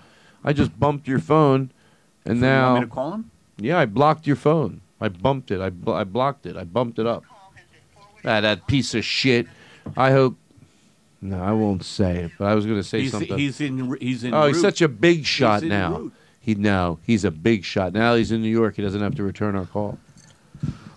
I 0.45 0.53
just 0.53 0.79
bumped 0.79 1.07
your 1.09 1.19
phone, 1.19 1.71
And 2.25 2.37
You 2.37 2.43
now, 2.43 2.73
want 2.73 2.81
me 2.85 2.89
to 2.89 2.95
call 2.95 3.13
him? 3.13 3.31
Yeah, 3.61 3.79
I 3.79 3.87
blocked 3.87 4.27
your 4.27 4.37
phone. 4.37 4.81
I 5.01 5.09
bumped 5.09 5.51
it. 5.51 5.61
I, 5.61 5.71
bu- 5.71 5.93
I 5.93 6.05
blocked 6.05 6.47
it. 6.47 6.57
I 6.57 6.65
bumped 6.65 6.99
it 6.99 7.07
up. 7.07 7.25
Ah, 8.25 8.41
that 8.41 8.67
piece 8.67 8.95
of 8.95 9.05
shit. 9.05 9.47
I 9.97 10.11
hope. 10.13 10.37
No, 11.23 11.43
I 11.43 11.53
won't 11.53 11.85
say 11.85 12.17
it. 12.25 12.33
But 12.39 12.47
I 12.47 12.55
was 12.55 12.65
going 12.67 12.79
to 12.79 12.83
say 12.85 13.01
He's, 13.03 13.11
something. 13.13 13.39
he's 13.39 13.61
in. 13.61 13.97
He's 14.01 14.25
in. 14.25 14.35
oh, 14.35 14.47
he's 14.47 14.57
route. 14.57 14.63
such 14.63 14.83
a 14.83 14.89
big 14.89 15.25
shot 15.25 15.63
in 15.63 15.69
now. 15.69 15.93
route. 15.99 16.13
He 16.41 16.55
no, 16.55 16.99
he's 17.05 17.25
a 17.25 17.31
big 17.31 17.65
shot. 17.65 17.93
Now 17.93 18.15
he's 18.15 18.33
in 18.33 18.41
New 18.43 18.49
York. 18.49 18.77
He 18.77 18.83
doesn't 18.83 19.01
have 19.03 19.15
to 19.17 19.23
return 19.23 19.55
our 19.55 19.67
call. 19.67 19.99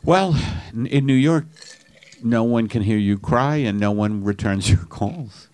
Well, 0.04 0.36
in 0.74 1.06
New 1.06 1.14
York, 1.14 1.46
no 2.24 2.44
one 2.44 2.68
can 2.68 2.82
hear 2.82 2.98
you 2.98 3.18
cry, 3.18 3.58
and 3.58 3.80
no 3.80 3.92
one 3.92 4.24
returns 4.24 4.70
your 4.70 4.84
calls. 4.86 5.48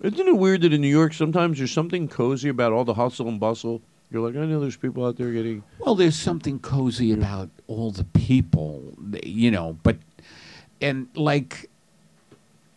Isn't 0.00 0.28
it 0.28 0.36
weird 0.36 0.60
that 0.62 0.72
in 0.72 0.80
New 0.80 0.88
York 0.88 1.12
sometimes 1.14 1.58
there's 1.58 1.72
something 1.72 2.06
cozy 2.08 2.48
about 2.48 2.72
all 2.72 2.84
the 2.84 2.94
hustle 2.94 3.28
and 3.28 3.40
bustle? 3.40 3.80
You're 4.10 4.24
like, 4.26 4.36
I 4.40 4.46
know 4.46 4.60
there's 4.60 4.76
people 4.76 5.04
out 5.04 5.16
there 5.16 5.32
getting. 5.32 5.62
Well, 5.78 5.94
there's 5.94 6.16
something 6.16 6.58
cozy 6.60 7.12
about 7.12 7.50
all 7.66 7.90
the 7.90 8.04
people, 8.04 8.94
you 9.24 9.50
know, 9.50 9.78
but 9.82 9.96
and 10.80 11.08
like 11.16 11.68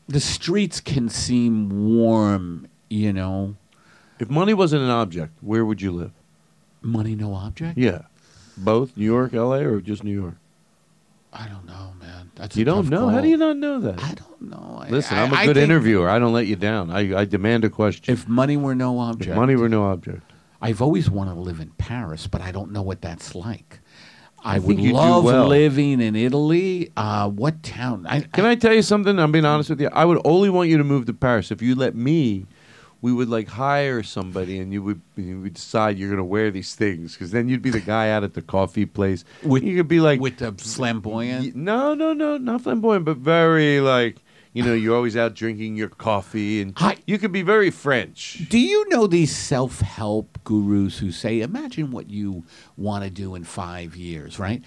the 0.07 0.19
streets 0.19 0.79
can 0.81 1.07
seem 1.09 1.95
warm, 1.95 2.67
you 2.89 3.13
know. 3.13 3.55
If 4.19 4.29
money 4.29 4.53
wasn't 4.53 4.83
an 4.83 4.89
object, 4.89 5.33
where 5.41 5.63
would 5.63 5.81
you 5.81 5.91
live? 5.91 6.11
Money 6.81 7.15
no 7.15 7.33
object? 7.35 7.77
Yeah, 7.77 8.03
both 8.57 8.97
New 8.97 9.05
York, 9.05 9.33
L.A., 9.33 9.63
or 9.65 9.81
just 9.81 10.03
New 10.03 10.13
York. 10.19 10.35
I 11.31 11.47
don't 11.47 11.65
know, 11.67 11.93
man. 12.01 12.31
That's 12.35 12.55
you 12.57 12.65
don't 12.65 12.89
know. 12.89 13.07
How 13.09 13.21
do 13.21 13.27
you 13.27 13.37
not 13.37 13.55
know 13.57 13.79
that? 13.81 14.03
I 14.03 14.15
don't 14.15 14.41
know. 14.41 14.79
I- 14.81 14.89
Listen, 14.89 15.15
I- 15.17 15.23
I'm 15.23 15.31
a 15.33 15.35
I 15.35 15.45
good 15.45 15.57
interviewer. 15.57 16.09
I 16.09 16.17
don't 16.17 16.33
let 16.33 16.47
you 16.47 16.55
down. 16.55 16.89
I, 16.89 17.19
I 17.19 17.25
demand 17.25 17.65
a 17.65 17.69
question. 17.69 18.11
If 18.11 18.27
money 18.27 18.57
were 18.57 18.73
no 18.73 18.97
object, 18.99 19.29
If 19.29 19.35
money 19.35 19.55
were 19.55 19.69
no 19.69 19.85
object, 19.91 20.23
I've 20.61 20.81
always 20.81 21.09
wanted 21.09 21.35
to 21.35 21.39
live 21.39 21.59
in 21.59 21.69
Paris, 21.71 22.27
but 22.27 22.41
I 22.41 22.51
don't 22.51 22.71
know 22.71 22.81
what 22.81 23.01
that's 23.01 23.33
like. 23.35 23.79
I, 24.43 24.55
I 24.55 24.59
would 24.59 24.67
think 24.77 24.81
you 24.81 24.89
do 24.91 24.95
love 24.95 25.23
well. 25.25 25.47
living 25.47 25.99
in 26.01 26.15
Italy. 26.15 26.91
Uh, 26.95 27.29
what 27.29 27.61
town? 27.63 28.05
I, 28.07 28.21
Can 28.21 28.45
I 28.45 28.55
tell 28.55 28.73
you 28.73 28.81
something? 28.81 29.19
I'm 29.19 29.31
being 29.31 29.45
honest 29.45 29.69
with 29.69 29.81
you. 29.81 29.89
I 29.91 30.05
would 30.05 30.21
only 30.25 30.49
want 30.49 30.69
you 30.69 30.77
to 30.77 30.83
move 30.83 31.05
to 31.07 31.13
Paris 31.13 31.51
if 31.51 31.61
you 31.61 31.75
let 31.75 31.95
me. 31.95 32.45
We 33.01 33.13
would 33.13 33.29
like 33.29 33.47
hire 33.47 34.03
somebody, 34.03 34.59
and 34.59 34.73
you 34.73 34.83
would 34.83 35.01
you 35.15 35.39
would 35.41 35.53
decide 35.53 35.97
you're 35.97 36.09
going 36.09 36.17
to 36.17 36.23
wear 36.25 36.51
these 36.51 36.75
things 36.75 37.13
because 37.13 37.31
then 37.31 37.47
you'd 37.47 37.61
be 37.61 37.69
the 37.69 37.79
guy 37.79 38.09
out 38.11 38.25
at 38.25 38.33
the 38.33 38.41
coffee 38.41 38.85
place. 38.85 39.23
With- 39.41 39.63
you 39.63 39.77
could 39.77 39.87
be 39.87 40.01
like 40.01 40.19
with 40.19 40.37
the 40.37 40.51
flamboyant. 40.51 41.55
no, 41.55 41.93
no, 41.93 42.11
no, 42.11 42.37
not 42.37 42.61
flamboyant, 42.61 43.05
but 43.05 43.15
very 43.17 43.79
like 43.79 44.17
you 44.53 44.63
know 44.63 44.73
you're 44.73 44.95
always 44.95 45.15
out 45.15 45.35
drinking 45.35 45.75
your 45.75 45.89
coffee, 45.89 46.61
and 46.61 46.73
Hi. 46.77 46.97
you 47.05 47.17
could 47.17 47.31
be 47.31 47.41
very 47.41 47.69
French. 47.69 48.45
Do 48.49 48.59
you 48.59 48.87
know 48.89 49.07
these 49.07 49.35
self 49.35 49.81
help 49.81 50.39
gurus 50.43 50.97
who 50.99 51.11
say, 51.11 51.41
imagine 51.41 51.91
what 51.91 52.09
you 52.09 52.43
want 52.77 53.03
to 53.03 53.09
do 53.09 53.35
in 53.35 53.43
five 53.43 53.95
years, 53.95 54.39
right? 54.39 54.63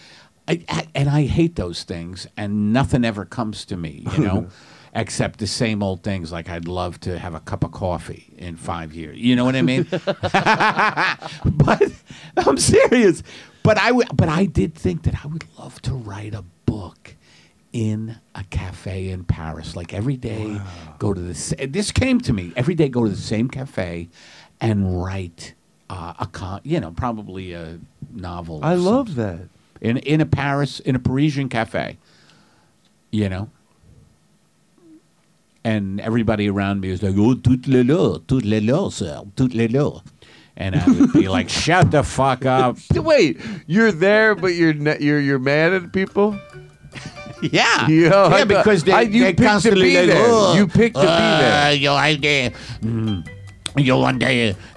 I, 0.49 0.65
I, 0.69 0.87
and 0.95 1.09
I 1.09 1.25
hate 1.27 1.57
those 1.57 1.85
things, 1.85 2.27
and 2.37 2.73
nothing 2.73 3.05
ever 3.05 3.25
comes 3.25 3.65
to 3.67 3.77
me, 3.77 4.07
you 4.17 4.25
know, 4.25 4.49
except 4.95 5.39
the 5.39 5.47
same 5.47 5.83
old 5.83 6.03
things 6.03 6.33
like 6.33 6.49
I'd 6.49 6.67
love 6.69 6.99
to 7.01 7.19
have 7.19 7.35
a 7.35 7.41
cup 7.41 7.65
of 7.65 7.73
coffee 7.73 8.35
in 8.39 8.57
five 8.57 8.93
years. 8.95 9.19
You 9.19 9.37
know 9.37 9.45
what 9.45 9.57
I 9.57 9.63
mean? 9.63 9.87
but 9.91 11.83
I'm 12.37 12.57
serious. 12.57 13.23
But 13.63 13.79
I, 13.79 13.89
w- 13.89 14.09
but 14.15 14.29
I 14.29 14.47
did 14.47 14.75
think 14.75 15.05
that 15.05 15.25
I 15.25 15.29
would 15.29 15.45
love 15.59 15.81
to 15.83 15.95
write 15.95 16.35
a 16.35 16.43
book 16.67 17.15
in 17.73 18.19
a 18.35 18.45
cafe 18.45 19.09
in 19.11 19.25
Paris. 19.25 19.75
Like 19.77 19.95
every 19.95 20.17
day, 20.17 20.61
go 20.99 21.13
to 21.15 21.21
the. 21.21 21.35
sa- 21.35 21.57
This 21.69 21.91
came 21.93 22.21
to 22.23 22.33
me 22.33 22.53
every 22.57 22.75
day. 22.75 22.89
Go 22.89 23.05
to 23.05 23.11
the 23.11 23.17
same 23.17 23.49
cafe, 23.49 24.09
and 24.61 25.03
write 25.03 25.55
uh, 25.91 26.15
a 26.19 26.27
con. 26.27 26.61
You 26.65 26.81
know, 26.81 26.91
probably 26.91 27.53
a 27.53 27.79
novel. 28.13 28.61
I 28.63 28.75
something. 28.75 28.85
love 28.85 29.15
that. 29.17 29.49
in 29.81 29.97
in 29.99 30.21
a 30.21 30.27
Paris 30.27 30.81
in 30.81 30.95
a 30.95 30.99
Parisian 31.01 31.49
cafe. 31.49 31.99
You 33.11 33.29
know. 33.29 33.51
And 35.65 36.01
everybody 36.01 36.49
around 36.49 36.81
me 36.81 36.91
was 36.91 37.03
like, 37.03 37.15
"Oh, 37.17 37.35
tout 37.35 37.67
le 37.69 37.85
là, 37.85 38.19
tout 38.27 38.45
le 38.45 38.61
là, 38.61 38.91
sir, 38.93 39.23
tout 39.37 39.55
le 39.55 39.69
là," 39.69 40.03
and 40.57 40.75
I 40.75 40.85
would 40.89 41.13
be 41.13 41.29
like, 41.29 41.49
"Shut 41.65 41.93
the 41.93 42.03
fuck 42.03 42.45
up!" 42.45 42.79
Wait, 42.93 43.39
you're 43.69 43.93
there, 43.93 44.35
but 44.35 44.55
you're 44.55 44.75
ne- 44.75 44.99
you're 44.99 45.21
you're 45.21 45.39
mad 45.39 45.73
at 45.73 45.93
people. 45.93 46.37
Yeah, 47.43 47.63
I 47.67 47.87
yeah, 47.91 48.11
thought- 48.11 48.49
because 48.49 48.85
they, 48.85 48.93
I- 48.93 49.01
you 49.03 49.25
they 49.25 49.31
picked 49.33 49.39
to 49.41 49.45
constantly 49.47 49.91
be 49.91 49.97
like, 49.99 50.07
there. 50.07 50.25
"Oh, 50.29 50.55
You 50.55 50.67
picked 50.67 50.95
to 50.97 51.01
be 51.03 51.07
there." 51.07 51.91
uh, 51.91 51.95
I 51.95 52.15
did. 52.15 52.55
Mm, 52.83 53.29
you 53.77 53.97
one 53.97 54.19
day. 54.19 54.55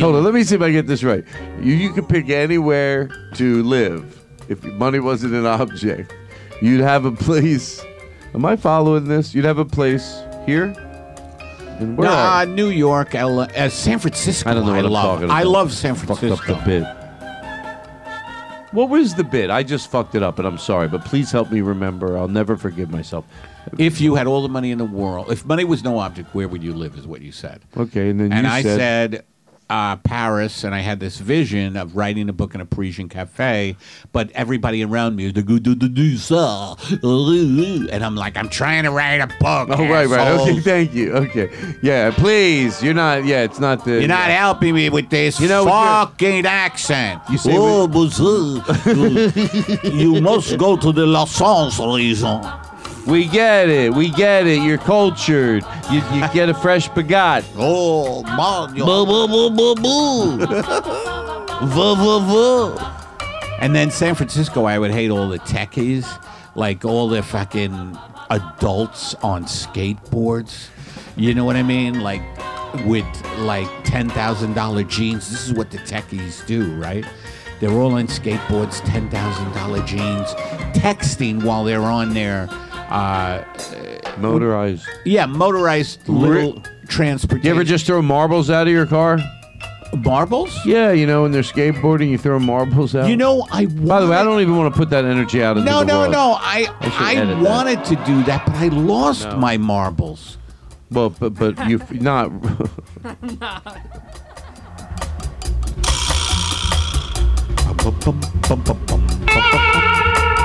Hold 0.00 0.16
on, 0.16 0.24
let 0.24 0.34
me 0.34 0.42
see 0.44 0.54
if 0.54 0.62
I 0.62 0.70
get 0.72 0.86
this 0.86 1.02
right. 1.04 1.24
You 1.60 1.74
you 1.74 1.92
could 1.92 2.08
pick 2.08 2.28
anywhere 2.30 3.08
to 3.34 3.62
live 3.62 4.22
if 4.48 4.62
money 4.64 4.98
wasn't 5.00 5.34
an 5.34 5.46
object. 5.46 6.14
You'd 6.62 6.80
have 6.80 7.04
a 7.04 7.12
place. 7.12 7.84
Am 8.34 8.44
I 8.44 8.56
following 8.56 9.06
this? 9.08 9.34
You'd 9.34 9.44
have 9.44 9.58
a 9.58 9.64
place 9.64 10.18
here. 10.46 10.74
And 11.78 11.96
where 11.98 12.08
Nah, 12.08 12.44
New 12.44 12.70
York, 12.70 13.12
LA, 13.14 13.42
uh, 13.44 13.68
San 13.68 13.98
Francisco. 13.98 14.48
I 14.50 14.54
don't 14.54 14.64
know 14.66 14.72
what 14.74 14.84
I'm 14.86 14.90
love. 14.90 15.30
I 15.30 15.42
love 15.42 15.72
San 15.72 15.94
fucked 15.94 16.20
Francisco. 16.20 16.54
up 16.54 16.64
the 16.64 16.70
bit. 16.80 16.95
What 18.76 18.90
was 18.90 19.14
the 19.14 19.24
bit? 19.24 19.48
I 19.48 19.62
just 19.62 19.90
fucked 19.90 20.14
it 20.14 20.22
up, 20.22 20.38
and 20.38 20.46
I'm 20.46 20.58
sorry. 20.58 20.86
But 20.86 21.02
please 21.02 21.32
help 21.32 21.50
me 21.50 21.62
remember. 21.62 22.18
I'll 22.18 22.28
never 22.28 22.58
forgive 22.58 22.90
myself. 22.90 23.24
If 23.78 24.02
you 24.02 24.16
had 24.16 24.26
all 24.26 24.42
the 24.42 24.50
money 24.50 24.70
in 24.70 24.76
the 24.76 24.84
world, 24.84 25.32
if 25.32 25.46
money 25.46 25.64
was 25.64 25.82
no 25.82 25.98
object, 25.98 26.34
where 26.34 26.46
would 26.46 26.62
you 26.62 26.74
live? 26.74 26.94
Is 26.98 27.06
what 27.06 27.22
you 27.22 27.32
said. 27.32 27.62
Okay, 27.74 28.10
and 28.10 28.20
then 28.20 28.34
and 28.34 28.46
you 28.46 28.52
I 28.52 28.60
said, 28.60 29.12
said 29.12 29.24
uh, 29.68 29.96
Paris, 29.96 30.62
and 30.62 30.74
I 30.74 30.80
had 30.80 31.00
this 31.00 31.18
vision 31.18 31.76
of 31.76 31.96
writing 31.96 32.28
a 32.28 32.32
book 32.32 32.54
in 32.54 32.60
a 32.60 32.66
Parisian 32.66 33.08
cafe, 33.08 33.76
but 34.12 34.30
everybody 34.32 34.84
around 34.84 35.16
me 35.16 35.26
is 35.26 35.34
like, 35.34 35.46
"Do, 35.46 35.58
do, 35.58 35.74
do, 35.74 35.88
do, 35.88 36.16
sir." 36.16 36.74
and 37.02 38.04
I'm 38.04 38.14
like, 38.14 38.36
I'm 38.36 38.48
trying 38.48 38.84
to 38.84 38.90
write 38.90 39.20
a 39.20 39.26
book. 39.26 39.68
"Oh 39.70 39.88
right, 39.88 40.06
right. 40.08 40.40
Okay, 40.40 40.60
thank 40.60 40.94
you. 40.94 41.12
Okay, 41.14 41.50
yeah. 41.82 42.10
Please, 42.10 42.82
you're 42.82 42.94
not. 42.94 43.24
Yeah, 43.24 43.42
it's 43.42 43.58
not 43.58 43.84
the. 43.84 43.98
You're 43.98 44.08
not 44.08 44.30
helping 44.30 44.74
me 44.74 44.88
with 44.88 45.10
this 45.10 45.40
You 45.40 45.48
know, 45.48 45.64
with 45.64 45.72
your- 45.72 45.82
fucking 45.82 46.46
accent. 46.46 47.22
You 47.30 47.38
say 47.38 47.52
oh, 47.54 47.88
bonjour. 47.88 48.62
you 49.92 50.20
must 50.20 50.56
go 50.58 50.76
to 50.76 50.92
the 50.92 51.06
Los 51.06 51.40
Angeles. 51.40 52.22
We 53.06 53.26
get 53.26 53.68
it. 53.68 53.94
We 53.94 54.10
get 54.10 54.46
it. 54.46 54.62
You're 54.62 54.78
cultured. 54.78 55.64
You, 55.90 56.02
you 56.12 56.28
get 56.34 56.48
a 56.48 56.54
fresh 56.54 56.88
bagat. 56.90 57.44
Oh, 57.56 58.22
man. 58.24 58.74
Boo, 58.74 59.06
boo, 59.06 59.28
boo, 59.28 59.50
boo, 59.50 59.74
boo. 59.76 60.46
Vuh, 61.56 61.96
vuh, 61.96 62.20
vuh. 62.20 62.96
And 63.60 63.74
then 63.74 63.90
San 63.90 64.14
Francisco, 64.14 64.64
I 64.64 64.78
would 64.78 64.90
hate 64.90 65.10
all 65.10 65.26
the 65.26 65.38
techies, 65.38 66.06
like 66.54 66.84
all 66.84 67.08
the 67.08 67.22
fucking 67.22 67.96
adults 68.28 69.14
on 69.22 69.44
skateboards. 69.44 70.68
You 71.16 71.32
know 71.32 71.46
what 71.46 71.56
I 71.56 71.62
mean? 71.62 72.00
Like 72.00 72.20
with 72.84 73.06
like 73.38 73.68
ten 73.84 74.10
thousand 74.10 74.52
dollar 74.52 74.82
jeans. 74.82 75.30
This 75.30 75.48
is 75.48 75.54
what 75.54 75.70
the 75.70 75.78
techies 75.78 76.44
do, 76.46 76.74
right? 76.76 77.06
They're 77.60 77.70
all 77.72 77.94
on 77.94 78.06
skateboards, 78.08 78.84
ten 78.84 79.08
thousand 79.08 79.50
dollar 79.54 79.82
jeans, 79.86 80.28
texting 80.74 81.42
while 81.42 81.64
they're 81.64 81.80
on 81.80 82.12
their 82.12 82.48
uh, 82.90 83.42
Motorized. 84.18 84.86
yeah 85.04 85.26
motorized 85.26 86.08
little 86.08 86.62
transportation. 86.88 87.46
You 87.46 87.50
ever 87.54 87.64
just 87.64 87.86
throw 87.86 88.00
marbles 88.02 88.50
out 88.50 88.66
of 88.66 88.72
your 88.72 88.86
car? 88.86 89.18
marbles? 90.04 90.58
Yeah, 90.66 90.90
you 90.92 91.06
know, 91.06 91.22
when 91.22 91.32
they're 91.32 91.42
skateboarding, 91.42 92.10
you 92.10 92.18
throw 92.18 92.38
marbles 92.38 92.94
out. 92.94 93.08
You 93.08 93.16
know, 93.16 93.46
I 93.50 93.66
By 93.66 94.00
the 94.00 94.08
way, 94.08 94.16
I 94.16 94.24
don't 94.24 94.40
even 94.40 94.56
want 94.56 94.74
to 94.74 94.76
put 94.76 94.90
that 94.90 95.04
energy 95.04 95.42
out 95.42 95.56
into 95.56 95.70
No, 95.70 95.78
the 95.80 95.84
no, 95.86 95.98
world. 96.00 96.12
no. 96.12 96.36
I 96.38 96.66
I 96.80 97.12
I, 97.12 97.14
edit 97.14 97.38
that. 97.40 97.48
wanted 97.50 97.84
to 97.86 97.96
do 98.04 98.22
that, 98.24 98.44
but 98.44 98.56
I 98.56 98.68
lost 98.68 99.24
No. 99.28 99.36
my 99.36 99.56
marbles. 99.56 100.36
Well, 100.90 101.10
but 101.10 101.34
but 101.34 101.68
you 101.68 101.80
not. 101.92 102.30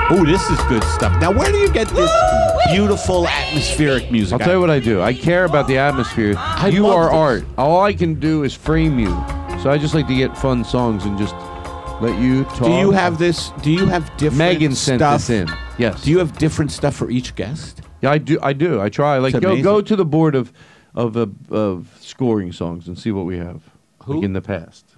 Oh, 0.10 0.26
this 0.26 0.42
is 0.50 0.60
good 0.68 0.84
stuff. 0.86 1.20
Now, 1.22 1.32
where 1.32 1.52
do 1.52 1.58
you 1.58 1.72
get 1.72 1.88
this 1.90 2.12
beautiful 2.74 3.28
atmospheric 3.28 4.12
music? 4.12 4.34
I'll 4.34 4.40
tell 4.40 4.56
you 4.56 4.60
what 4.60 4.70
I 4.70 4.80
do. 4.80 5.02
I 5.02 5.14
care 5.14 5.46
about 5.46 5.68
the 5.68 5.78
atmosphere. 5.78 6.32
you 6.70 6.84
love 6.84 6.96
are 6.96 7.06
this. 7.06 7.44
art. 7.44 7.46
All 7.58 7.82
I 7.82 7.94
can 7.94 8.16
do 8.20 8.44
is 8.44 8.54
frame 8.54 9.00
you. 9.00 9.10
So 9.62 9.70
I 9.70 9.78
just 9.78 9.94
like 9.94 10.08
to 10.08 10.16
get 10.16 10.38
fun 10.38 10.66
songs 10.66 11.06
and 11.06 11.18
just 11.18 11.34
let 12.02 12.20
you 12.20 12.44
talk. 12.46 12.64
Do 12.68 12.72
you 12.74 12.92
have 12.92 13.20
this? 13.20 13.52
Do 13.62 13.72
you 13.72 13.86
have 13.86 14.06
different 14.18 14.38
Megan 14.40 14.76
sent 14.76 15.00
stuff? 15.00 15.22
this 15.28 15.30
in. 15.30 15.50
Yes. 15.78 16.04
Do 16.04 16.12
you 16.12 16.20
have 16.20 16.38
different 16.38 16.72
stuff 16.72 16.96
for 16.96 17.10
each 17.10 17.36
guest? 17.36 17.82
Yeah, 18.02 18.12
I 18.12 18.18
do. 18.18 18.38
I 18.42 18.52
do. 18.54 18.82
I 18.82 18.90
try. 18.90 19.18
Like, 19.20 19.34
It's 19.36 19.42
go 19.42 19.50
amazing. 19.52 19.64
go 19.64 19.82
to 19.82 19.96
the 19.96 20.06
board 20.06 20.36
of 20.36 20.52
of 20.94 21.16
uh, 21.16 21.28
of 21.52 21.96
scoring 22.02 22.52
songs 22.52 22.88
and 22.88 22.98
see 23.00 23.12
what 23.12 23.26
we 23.26 23.38
have. 23.38 23.62
Who? 24.04 24.16
Like 24.16 24.24
in 24.26 24.34
the 24.34 24.42
past. 24.42 24.91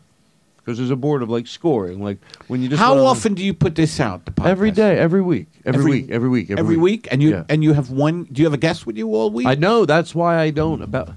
Because 0.63 0.77
there's 0.77 0.91
a 0.91 0.95
board 0.95 1.21
of 1.21 1.29
like 1.29 1.45
scoring. 1.45 2.01
Like 2.01 2.19
when 2.47 2.61
you 2.61 2.69
just 2.69 2.81
How 2.81 2.93
wanna- 2.95 3.05
often 3.07 3.33
do 3.33 3.43
you 3.43 3.53
put 3.53 3.75
this 3.75 3.99
out? 3.99 4.23
The 4.25 4.31
podcast? 4.31 4.47
Every 4.47 4.71
day, 4.71 4.97
every 4.97 5.21
week, 5.21 5.47
every, 5.65 5.79
Every- 5.79 5.91
week, 5.91 6.09
every 6.09 6.29
week, 6.29 6.51
Every 6.51 6.77
week, 6.77 7.07
and 7.11 7.21
you 7.21 7.31
Yeah. 7.31 7.43
and 7.49 7.61
you 7.63 7.73
have 7.73 7.89
one. 7.89 8.23
Do 8.31 8.41
you 8.41 8.45
have 8.45 8.53
a 8.53 8.57
guest 8.57 8.85
with 8.87 8.95
you 8.97 9.13
all 9.13 9.29
week? 9.29 9.45
I 9.45 9.55
know. 9.55 9.85
That's 9.85 10.15
why 10.15 10.39
I 10.39 10.51
don't. 10.51 10.81
About. 10.81 11.09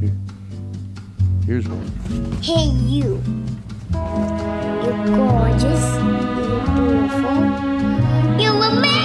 Here. 0.00 0.12
Here's 1.46 1.68
one. 1.68 1.86
Hey, 2.42 2.66
you. 2.86 3.22
You're 3.92 5.06
gorgeous. 5.06 5.94
You're 5.94 6.64
beautiful. 6.74 7.38
You're 8.40 8.64
amazing. 8.64 9.00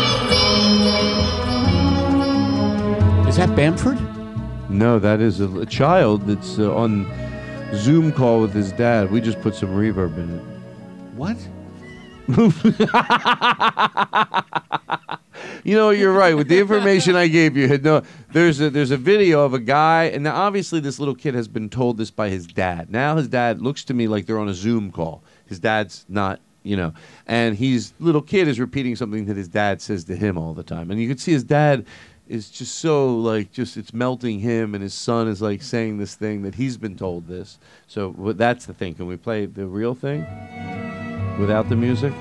Is 3.28 3.38
that 3.38 3.54
Bamford? 3.56 4.00
No, 4.70 5.00
that 5.00 5.22
is 5.22 5.40
a, 5.40 5.48
a 5.60 5.66
child 5.66 6.26
that's 6.28 6.60
uh, 6.60 6.74
on 6.76 7.06
Zoom 7.74 8.12
call 8.12 8.42
with 8.42 8.54
his 8.54 8.72
dad. 8.72 9.12
We 9.12 9.22
just 9.22 9.42
put 9.42 9.56
some 9.56 9.70
reverb 9.70 10.18
in 10.18 10.38
it. 10.38 10.44
What? 11.16 11.38
You 15.66 15.74
know, 15.74 15.90
you're 15.90 16.14
right. 16.14 16.38
With 16.38 16.48
the 16.48 16.60
information 16.60 17.16
I 17.16 17.28
gave 17.28 17.58
you, 17.58 17.68
had 17.68 17.84
no, 17.84 18.04
there's 18.32 18.62
a 18.62 18.70
there's 18.70 18.92
a 18.92 18.98
video 18.98 19.44
of 19.44 19.56
a 19.56 19.60
guy, 19.60 20.04
and 20.04 20.24
now 20.24 20.36
obviously 20.36 20.80
this 20.80 21.00
little 21.00 21.16
kid 21.16 21.34
has 21.34 21.48
been 21.48 21.72
told 21.72 21.98
this 21.98 22.12
by 22.12 22.30
his 22.30 22.46
dad. 22.46 22.92
Now 22.92 23.18
his 23.18 23.28
dad 23.28 23.64
looks 23.64 23.84
to 23.86 23.96
me 23.96 24.08
like 24.08 24.28
they're 24.28 24.38
on 24.38 24.48
a 24.48 24.54
Zoom 24.54 24.92
call. 24.92 25.24
His 25.48 25.60
dad's 25.60 26.06
not, 26.08 26.40
you 26.62 26.78
know, 26.78 26.94
and 27.26 27.56
he's 27.56 27.96
little 28.00 28.22
kid 28.22 28.48
is 28.48 28.60
repeating 28.60 28.96
something 28.96 29.26
that 29.26 29.38
his 29.38 29.48
dad 29.48 29.82
says 29.82 30.04
to 30.04 30.16
him 30.16 30.38
all 30.38 30.54
the 30.54 30.62
time, 30.62 30.92
and 30.92 31.02
you 31.02 31.08
can 31.08 31.18
see 31.18 31.32
his 31.32 31.44
dad 31.44 31.84
is 32.28 32.50
just 32.50 32.76
so 32.80 33.16
like 33.18 33.52
just 33.52 33.78
it's 33.78 33.94
melting 33.94 34.40
him, 34.40 34.74
and 34.74 34.82
his 34.82 34.94
son 34.94 35.28
is 35.28 35.42
like 35.42 35.62
saying 35.62 35.98
this 35.98 36.16
thing 36.16 36.42
that 36.44 36.56
he's 36.56 36.78
been 36.78 36.96
told 36.96 37.28
this. 37.28 37.60
So 37.88 38.12
wh- 38.14 38.36
that's 38.36 38.66
the 38.66 38.74
thing. 38.74 38.96
Can 38.96 39.08
we 39.08 39.18
play 39.18 39.46
the 39.46 39.68
real 39.68 39.94
thing 39.94 40.26
without 41.40 41.70
the 41.70 41.76
music? 41.76 42.14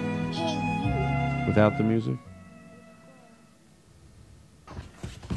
Without 1.47 1.77
the 1.79 1.85
music? 1.85 2.17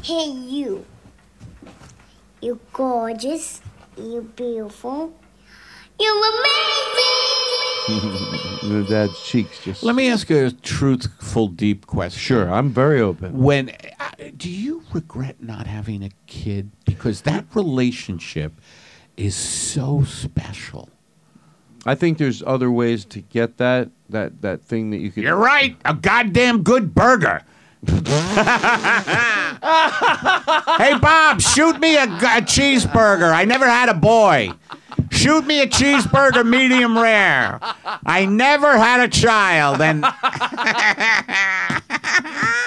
Hey, 0.04 0.30
you. 0.30 0.86
You're 2.42 2.60
gorgeous. 2.72 3.62
You're 3.98 4.22
beautiful. 4.22 5.14
You're 6.00 6.16
amazing. 6.16 7.37
the 8.64 8.86
dad's 8.90 9.18
cheeks 9.24 9.64
just. 9.64 9.82
Let 9.82 9.96
me 9.96 10.10
ask 10.10 10.30
a 10.30 10.52
truthful, 10.52 11.48
deep 11.48 11.88
question. 11.88 12.20
Sure, 12.20 12.52
I'm 12.52 12.70
very 12.70 13.00
open. 13.00 13.38
When 13.38 13.70
uh, 13.70 14.10
do 14.36 14.50
you 14.50 14.84
regret 14.92 15.42
not 15.42 15.68
having 15.68 16.04
a 16.04 16.10
kid? 16.26 16.72
Because 16.84 17.22
that 17.22 17.46
relationship 17.54 18.60
is 19.16 19.36
so 19.36 20.04
special. 20.04 20.90
I 21.86 21.96
think 21.96 22.18
there's 22.18 22.44
other 22.44 22.70
ways 22.70 23.06
to 23.06 23.22
get 23.22 23.58
that 23.58 23.90
that 24.10 24.42
that 24.42 24.62
thing 24.62 24.90
that 24.90 24.98
you 24.98 25.10
could. 25.10 25.24
You're 25.24 25.38
right. 25.38 25.78
A 25.86 25.94
goddamn 25.94 26.64
good 26.64 26.94
burger. 26.94 27.42
hey 27.88 27.94
Bob, 31.00 31.40
shoot 31.40 31.80
me 31.80 31.96
a 31.96 32.08
cheeseburger. 32.08 33.32
I 33.32 33.46
never 33.46 33.70
had 33.70 33.88
a 33.88 33.94
boy. 33.94 34.52
Shoot 35.12 35.46
me 35.46 35.62
a 35.62 35.68
cheeseburger, 35.68 36.48
medium 36.48 36.98
rare. 36.98 37.60
I 38.06 38.26
never 38.26 38.78
had 38.78 39.02
a 39.02 39.08
child, 39.08 39.82
and 39.82 40.04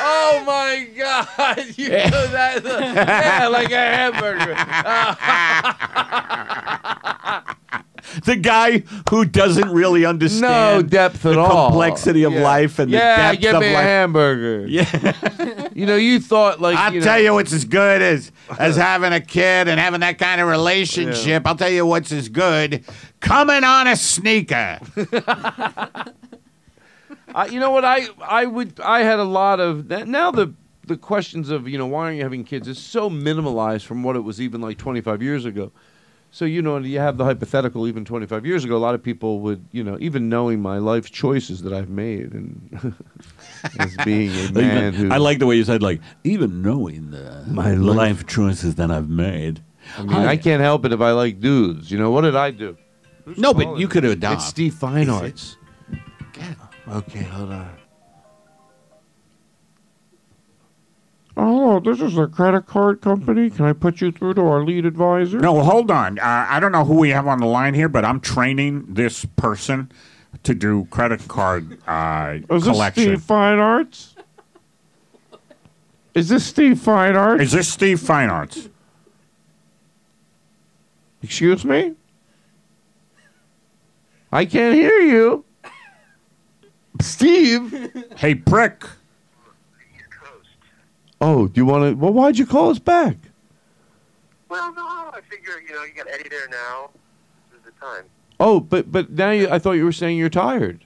Oh 0.02 0.42
my 0.46 0.88
God! 0.96 1.64
You 1.76 1.90
know 1.90 2.26
that? 2.28 2.64
Uh, 2.64 2.80
yeah, 2.80 3.48
like 3.48 3.70
a 3.70 3.76
hamburger. 3.76 4.54
the 8.24 8.36
guy 8.36 8.82
who 9.10 9.24
doesn't 9.24 9.70
really 9.70 10.04
understand 10.04 10.82
no 10.84 10.88
depth 10.88 11.24
at 11.26 11.32
the 11.34 11.38
all. 11.40 11.68
complexity 11.70 12.24
of 12.24 12.32
Yeah. 12.32 12.42
life 12.42 12.78
and 12.78 12.90
yeah, 12.90 13.32
the 13.32 13.32
depth 13.36 13.42
give 13.42 13.54
of 13.56 13.60
me 13.62 13.68
life. 13.74 13.78
a 13.78 13.82
hamburger. 13.82 14.66
Yeah. 14.68 15.68
you 15.74 15.86
know, 15.86 15.96
you 15.96 16.20
thought 16.20 16.60
like 16.60 16.76
I'll 16.76 16.92
you 16.92 17.00
know, 17.00 17.04
tell 17.06 17.20
you 17.20 17.32
what's 17.34 17.52
as 17.52 17.64
good 17.64 18.02
as 18.02 18.30
as 18.58 18.76
having 18.76 19.12
a 19.12 19.20
kid 19.20 19.68
and 19.68 19.78
having 19.80 20.00
that 20.00 20.18
kind 20.18 20.40
of 20.40 20.48
relationship. 20.48 21.46
I'll 21.46 21.56
tell 21.56 21.70
you 21.70 21.86
what's 21.86 22.12
as 22.12 22.28
good 22.28 22.84
coming 23.20 23.64
on 23.64 23.86
a 23.86 23.96
sneaker. 23.96 24.78
Uh, 27.32 27.46
you 27.50 27.60
know 27.60 27.70
what? 27.70 27.84
I 27.84 28.06
I 28.20 28.44
would 28.44 28.80
I 28.80 29.02
had 29.04 29.20
a 29.20 29.24
lot 29.24 29.60
of 29.60 29.86
that. 29.88 30.08
Now 30.08 30.32
the 30.32 30.52
the 30.88 30.96
questions 30.96 31.48
of 31.50 31.68
you 31.68 31.78
know 31.78 31.86
why 31.86 32.06
aren't 32.06 32.16
you 32.16 32.24
having 32.24 32.42
kids 32.42 32.66
is 32.66 32.76
so 32.78 33.08
minimalized 33.08 33.84
from 33.84 34.02
what 34.02 34.16
it 34.16 34.20
was 34.20 34.40
even 34.40 34.60
like 34.60 34.78
25 34.78 35.22
years 35.22 35.44
ago. 35.44 35.70
So 36.32 36.44
you 36.44 36.62
know 36.62 36.78
you 36.78 37.00
have 37.00 37.16
the 37.16 37.24
hypothetical 37.24 37.88
even 37.88 38.04
25 38.04 38.46
years 38.46 38.64
ago. 38.64 38.76
A 38.76 38.78
lot 38.78 38.94
of 38.94 39.02
people 39.02 39.40
would 39.40 39.66
you 39.72 39.82
know 39.82 39.96
even 40.00 40.28
knowing 40.28 40.60
my 40.62 40.78
life 40.78 41.10
choices 41.10 41.62
that 41.62 41.72
I've 41.72 41.88
made 41.90 42.32
and 42.32 42.94
as 43.78 43.96
being 44.04 44.30
a 44.46 44.52
man 44.60 44.92
who 44.94 45.10
I 45.10 45.16
like 45.16 45.38
the 45.40 45.46
way 45.46 45.56
you 45.56 45.64
said, 45.64 45.82
like, 45.82 46.00
even 46.24 46.62
knowing 46.62 47.10
the 47.10 47.44
My 47.48 47.74
life, 47.74 47.96
life- 47.96 48.26
choices 48.26 48.76
that 48.76 48.90
I've 48.90 49.08
made. 49.08 49.60
I 49.98 50.02
mean 50.02 50.12
I 50.14 50.36
can't 50.36 50.62
help 50.62 50.84
it 50.84 50.92
if 50.92 51.00
I 51.00 51.12
like 51.12 51.40
dudes. 51.40 51.90
You 51.90 51.98
know 51.98 52.10
what 52.10 52.20
did 52.22 52.36
I 52.36 52.50
do? 52.52 52.76
no, 53.36 53.52
but 53.52 53.78
you 53.78 53.88
could 53.88 54.04
adopt. 54.04 54.36
It's 54.42 54.46
Steve 54.46 54.74
Fine 54.74 55.08
Arts. 55.10 55.56
Okay, 56.88 57.22
hold 57.22 57.50
on. 57.52 57.70
Oh, 61.36 61.80
this 61.80 62.00
is 62.00 62.18
a 62.18 62.26
credit 62.26 62.66
card 62.66 63.00
company. 63.00 63.50
Can 63.50 63.64
I 63.64 63.72
put 63.72 64.00
you 64.00 64.10
through 64.12 64.34
to 64.34 64.42
our 64.42 64.64
lead 64.64 64.84
advisor? 64.84 65.38
No, 65.38 65.62
hold 65.62 65.90
on. 65.90 66.18
Uh, 66.18 66.46
I 66.48 66.60
don't 66.60 66.72
know 66.72 66.84
who 66.84 66.96
we 66.98 67.10
have 67.10 67.26
on 67.26 67.38
the 67.40 67.46
line 67.46 67.74
here, 67.74 67.88
but 67.88 68.04
I'm 68.04 68.20
training 68.20 68.86
this 68.88 69.24
person 69.36 69.90
to 70.42 70.54
do 70.54 70.86
credit 70.90 71.26
card 71.28 71.78
uh, 71.86 72.38
Is 72.50 72.64
this 72.64 72.72
collection. 72.72 73.04
Steve 73.04 73.22
Fine 73.22 73.58
Arts? 73.58 74.16
Is 76.14 76.28
this 76.28 76.44
Steve 76.44 76.80
Fine 76.80 77.16
Arts? 77.16 77.42
Is 77.42 77.52
this 77.52 77.68
Steve 77.68 78.00
Fine 78.00 78.30
Arts? 78.30 78.68
Excuse 81.22 81.64
me? 81.64 81.94
I 84.32 84.44
can't 84.44 84.74
hear 84.74 84.98
you. 85.00 85.44
Steve? 87.00 88.04
Hey, 88.16 88.34
prick. 88.34 88.84
Oh, 91.20 91.48
do 91.48 91.60
you 91.60 91.66
want 91.66 91.90
to? 91.90 91.94
Well, 91.96 92.12
why'd 92.12 92.38
you 92.38 92.46
call 92.46 92.70
us 92.70 92.78
back? 92.78 93.16
Well, 94.48 94.72
no, 94.74 94.82
I 94.82 95.20
figure, 95.28 95.60
you 95.66 95.74
know, 95.74 95.84
you 95.84 95.92
got 95.92 96.08
Eddie 96.10 96.28
there 96.28 96.48
now. 96.48 96.90
This 97.50 97.60
is 97.60 97.66
the 97.66 97.72
time. 97.84 98.04
Oh, 98.40 98.58
but 98.60 98.90
but 98.90 99.10
now 99.10 99.30
you, 99.30 99.48
I 99.50 99.58
thought 99.58 99.72
you 99.72 99.84
were 99.84 99.92
saying 99.92 100.16
you're 100.16 100.30
tired. 100.30 100.84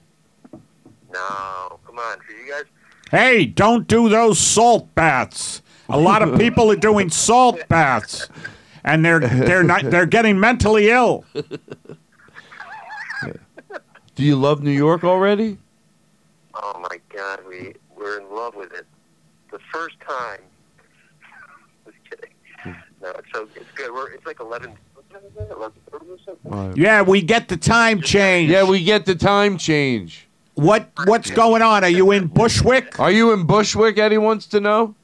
No, 0.53 1.79
come 1.87 1.99
on, 1.99 2.19
for 2.21 2.33
you 2.33 2.51
guys. 2.51 2.65
Hey, 3.11 3.47
don't 3.47 3.87
do 3.87 4.09
those 4.09 4.39
salt 4.41 4.93
baths. 4.95 5.63
A 5.89 5.99
lot 5.99 6.23
of 6.23 6.39
people 6.39 6.71
are 6.73 6.77
doing 6.77 7.11
salt 7.11 7.61
baths, 7.69 8.29
and 8.83 9.05
they're 9.05 9.21
they're 9.21 9.63
not 9.63 9.89
they're 9.91 10.07
getting 10.07 10.41
mentally 10.41 10.91
ill. 10.91 11.25
Do 14.17 14.23
you 14.23 14.37
love 14.37 14.63
New 14.63 14.73
York 14.73 15.05
already? 15.05 15.59
Oh 16.55 16.79
my 16.91 16.99
God, 17.15 17.41
we 17.49 17.75
we're 17.97 18.21
in 18.21 18.35
love 18.35 18.57
with 18.57 18.73
it. 18.73 18.87
The 19.75 19.81
first 19.81 19.97
time. 20.01 20.41
Just 21.85 21.97
kidding. 22.11 22.77
No, 23.03 23.11
it's 23.11 23.29
so 23.35 23.49
it's 23.57 23.71
good. 23.75 23.93
We're 23.93 24.11
it's 24.13 24.25
like 24.25 24.41
eleven. 24.41 24.77
what 24.95 25.11
time 25.11 25.23
is 25.27 25.37
it? 25.37 25.51
11:30 25.51 26.73
or? 26.73 26.79
Yeah, 26.79 27.03
we 27.03 27.23
get 27.23 27.49
the 27.49 27.57
time 27.57 28.01
change. 28.01 28.51
Yeah, 28.51 28.69
we 28.69 28.85
get 28.85 29.05
the 29.05 29.15
time 29.15 29.59
change. 29.59 30.29
What 30.55 30.91
what's 31.07 31.31
going 31.31 31.63
on? 31.63 31.83
Are 31.83 31.91
you 31.91 32.13
in 32.13 32.29
Bushwick? 32.29 33.01
Are 33.01 33.11
you 33.11 33.33
in 33.33 33.47
Bushwick? 33.47 33.99
Eddie 33.99 34.19
wants 34.19 34.47
to 34.47 34.61
know. 34.61 34.95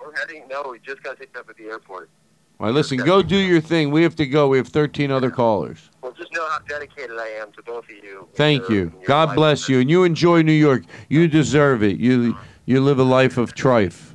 We're 0.00 0.16
heading. 0.16 0.42
No, 0.48 0.68
we 0.70 0.80
just 0.80 1.02
got 1.02 1.18
picked 1.18 1.36
up 1.36 1.48
at 1.48 1.56
the 1.56 1.64
airport. 1.66 2.10
All 2.58 2.66
right, 2.66 2.74
listen, 2.74 2.98
go 2.98 3.22
do 3.22 3.38
your 3.38 3.60
thing. 3.60 3.90
We 3.90 4.02
have 4.02 4.16
to 4.16 4.26
go. 4.26 4.48
We 4.48 4.58
have 4.58 4.68
13 4.68 5.10
other 5.10 5.30
callers. 5.30 5.88
Well, 6.02 6.12
just 6.12 6.30
know 6.34 6.46
how 6.46 6.58
dedicated 6.68 7.16
I 7.16 7.28
am 7.40 7.52
to 7.52 7.62
both 7.62 7.84
of 7.84 7.90
you. 7.90 8.28
Thank 8.34 8.68
you. 8.68 8.92
God 9.06 9.34
bless 9.34 9.66
you, 9.66 9.80
and 9.80 9.88
you 9.88 10.04
enjoy 10.04 10.42
New 10.42 10.52
York. 10.52 10.82
You 11.08 11.26
deserve 11.26 11.82
it. 11.82 11.98
You 11.98 12.36
you 12.70 12.80
live 12.80 12.98
a 12.98 13.04
life 13.04 13.36
of 13.36 13.54
trife. 13.54 14.14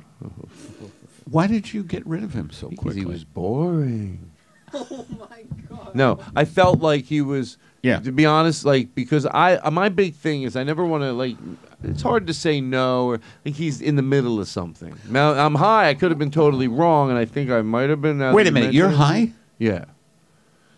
Why 1.30 1.46
did 1.46 1.72
you 1.74 1.82
get 1.82 2.06
rid 2.06 2.22
of 2.24 2.32
him 2.32 2.50
so 2.50 2.68
quickly? 2.70 3.00
He 3.00 3.04
was 3.04 3.24
boring. 3.24 4.30
Oh 4.74 5.06
my 5.18 5.44
god. 5.70 5.94
No, 5.94 6.18
I 6.34 6.44
felt 6.44 6.80
like 6.80 7.04
he 7.04 7.22
was. 7.22 7.56
Yeah. 7.82 8.00
To 8.00 8.10
be 8.10 8.26
honest, 8.26 8.64
like 8.64 8.94
because 8.96 9.24
I 9.24 9.54
uh, 9.56 9.70
my 9.70 9.88
big 9.88 10.14
thing 10.14 10.42
is 10.42 10.56
I 10.56 10.64
never 10.64 10.84
want 10.84 11.04
to 11.04 11.12
like. 11.12 11.36
It's 11.84 12.02
hard 12.02 12.26
to 12.26 12.34
say 12.34 12.60
no 12.60 13.06
or 13.06 13.20
like 13.44 13.54
he's 13.54 13.80
in 13.80 13.94
the 13.94 14.02
middle 14.02 14.40
of 14.40 14.48
something. 14.48 14.98
Now 15.08 15.32
I'm 15.32 15.54
high. 15.54 15.88
I 15.88 15.94
could 15.94 16.10
have 16.10 16.18
been 16.18 16.32
totally 16.32 16.66
wrong, 16.68 17.10
and 17.10 17.18
I 17.18 17.24
think 17.24 17.48
I 17.50 17.62
might 17.62 17.88
have 17.90 18.02
been. 18.02 18.18
Wait 18.18 18.48
a 18.48 18.50
minute, 18.50 18.74
you're 18.74 18.90
high? 18.90 19.32
Yeah. 19.58 19.84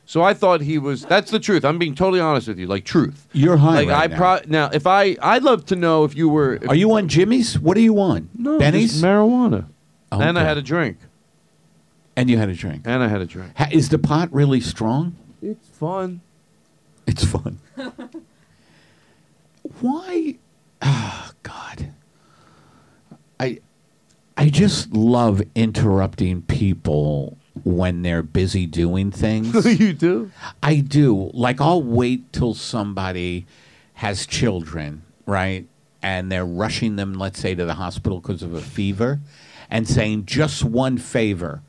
So 0.08 0.22
I 0.22 0.32
thought 0.32 0.62
he 0.62 0.78
was. 0.78 1.04
That's 1.04 1.30
the 1.30 1.38
truth. 1.38 1.66
I'm 1.66 1.78
being 1.78 1.94
totally 1.94 2.18
honest 2.18 2.48
with 2.48 2.58
you. 2.58 2.66
Like 2.66 2.86
truth. 2.86 3.28
You're 3.34 3.58
high 3.58 3.82
Like 3.82 3.88
right 3.88 4.04
I 4.04 4.06
now. 4.06 4.16
pro 4.16 4.38
now. 4.46 4.70
If 4.72 4.86
I, 4.86 5.18
I'd 5.20 5.42
love 5.42 5.66
to 5.66 5.76
know 5.76 6.04
if 6.04 6.16
you 6.16 6.30
were. 6.30 6.54
If 6.54 6.66
Are 6.70 6.74
you 6.74 6.90
on 6.92 7.08
Jimmy's? 7.08 7.58
What 7.58 7.76
are 7.76 7.80
you 7.80 8.00
on? 8.00 8.30
No, 8.34 8.58
Benny's? 8.58 9.02
marijuana. 9.02 9.66
Oh, 10.10 10.18
and 10.20 10.38
I 10.38 10.44
had 10.44 10.56
a 10.56 10.62
drink. 10.62 10.96
And 12.16 12.30
you 12.30 12.38
had 12.38 12.48
a 12.48 12.54
drink. 12.54 12.82
And 12.86 13.02
I 13.02 13.08
had 13.08 13.20
a 13.20 13.26
drink. 13.26 13.52
Ha- 13.58 13.68
is 13.70 13.90
the 13.90 13.98
pot 13.98 14.32
really 14.32 14.62
strong? 14.62 15.14
It's 15.42 15.68
fun. 15.68 16.22
It's 17.06 17.24
fun. 17.24 17.58
Why? 19.80 20.36
Oh, 20.82 21.30
God. 21.42 21.92
I 23.40 23.58
I 24.36 24.48
just 24.48 24.92
love 24.92 25.42
interrupting 25.54 26.42
people 26.42 27.37
when 27.64 28.02
they're 28.02 28.22
busy 28.22 28.66
doing 28.66 29.10
things. 29.10 29.64
you 29.80 29.92
do? 29.92 30.30
I 30.62 30.76
do. 30.76 31.30
Like 31.34 31.60
I'll 31.60 31.82
wait 31.82 32.32
till 32.32 32.54
somebody 32.54 33.46
has 33.94 34.26
children, 34.26 35.02
right? 35.26 35.66
And 36.02 36.30
they're 36.30 36.46
rushing 36.46 36.96
them, 36.96 37.14
let's 37.14 37.40
say, 37.40 37.54
to 37.54 37.64
the 37.64 37.74
hospital 37.74 38.20
because 38.20 38.42
of 38.42 38.54
a 38.54 38.60
fever 38.60 39.20
and 39.70 39.88
saying 39.88 40.26
just 40.26 40.64
one 40.64 40.98
favor. 40.98 41.62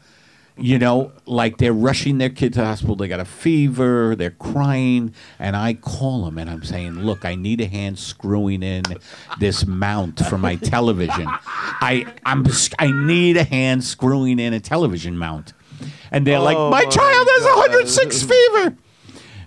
You 0.58 0.78
know, 0.78 1.13
like 1.25 1.58
they're 1.58 1.71
rushing 1.71 2.17
their 2.17 2.30
kid 2.30 2.52
to 2.54 2.60
the 2.60 2.65
hospital. 2.65 2.97
They 2.97 3.08
got 3.08 3.21
a 3.21 3.25
fever. 3.25 4.13
They're 4.13 4.30
crying, 4.30 5.13
and 5.39 5.56
I 5.56 5.75
call 5.75 6.25
them 6.25 6.38
and 6.38 6.49
I'm 6.49 6.63
saying, 6.63 6.99
"Look, 6.99 7.23
I 7.23 7.36
need 7.36 7.62
a 7.62 7.65
hand 7.65 7.97
screwing 7.97 8.62
in 8.62 8.84
this 9.39 9.65
mount 9.65 10.19
for 10.25 10.38
my 10.38 10.58
television. 10.58 11.28
I 11.30 12.06
I'm 12.25 12.45
I 12.78 12.91
need 12.91 13.38
a 13.38 13.45
hand 13.45 13.86
screwing 13.86 14.38
in 14.38 14.54
a 14.54 14.60
television 14.60 15.17
mount." 15.17 15.54
And 16.11 16.25
they're 16.25 16.39
like, 16.39 16.57
Oh, 16.57 16.69
"My 16.69 16.83
my 16.83 16.89
child 16.89 17.27
has 17.31 17.43
God. 17.43 17.57
106 17.57 18.23
fever." 18.23 18.75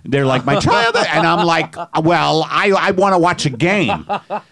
They're 0.05 0.25
like, 0.25 0.43
"My 0.45 0.59
child," 0.59 0.95
and 1.13 1.25
I'm 1.25 1.45
like, 1.45 1.75
"Well, 2.01 2.45
I 2.49 2.71
I 2.71 2.91
want 2.91 3.13
to 3.13 3.19
watch 3.19 3.45
a 3.45 3.49
game. 3.49 4.05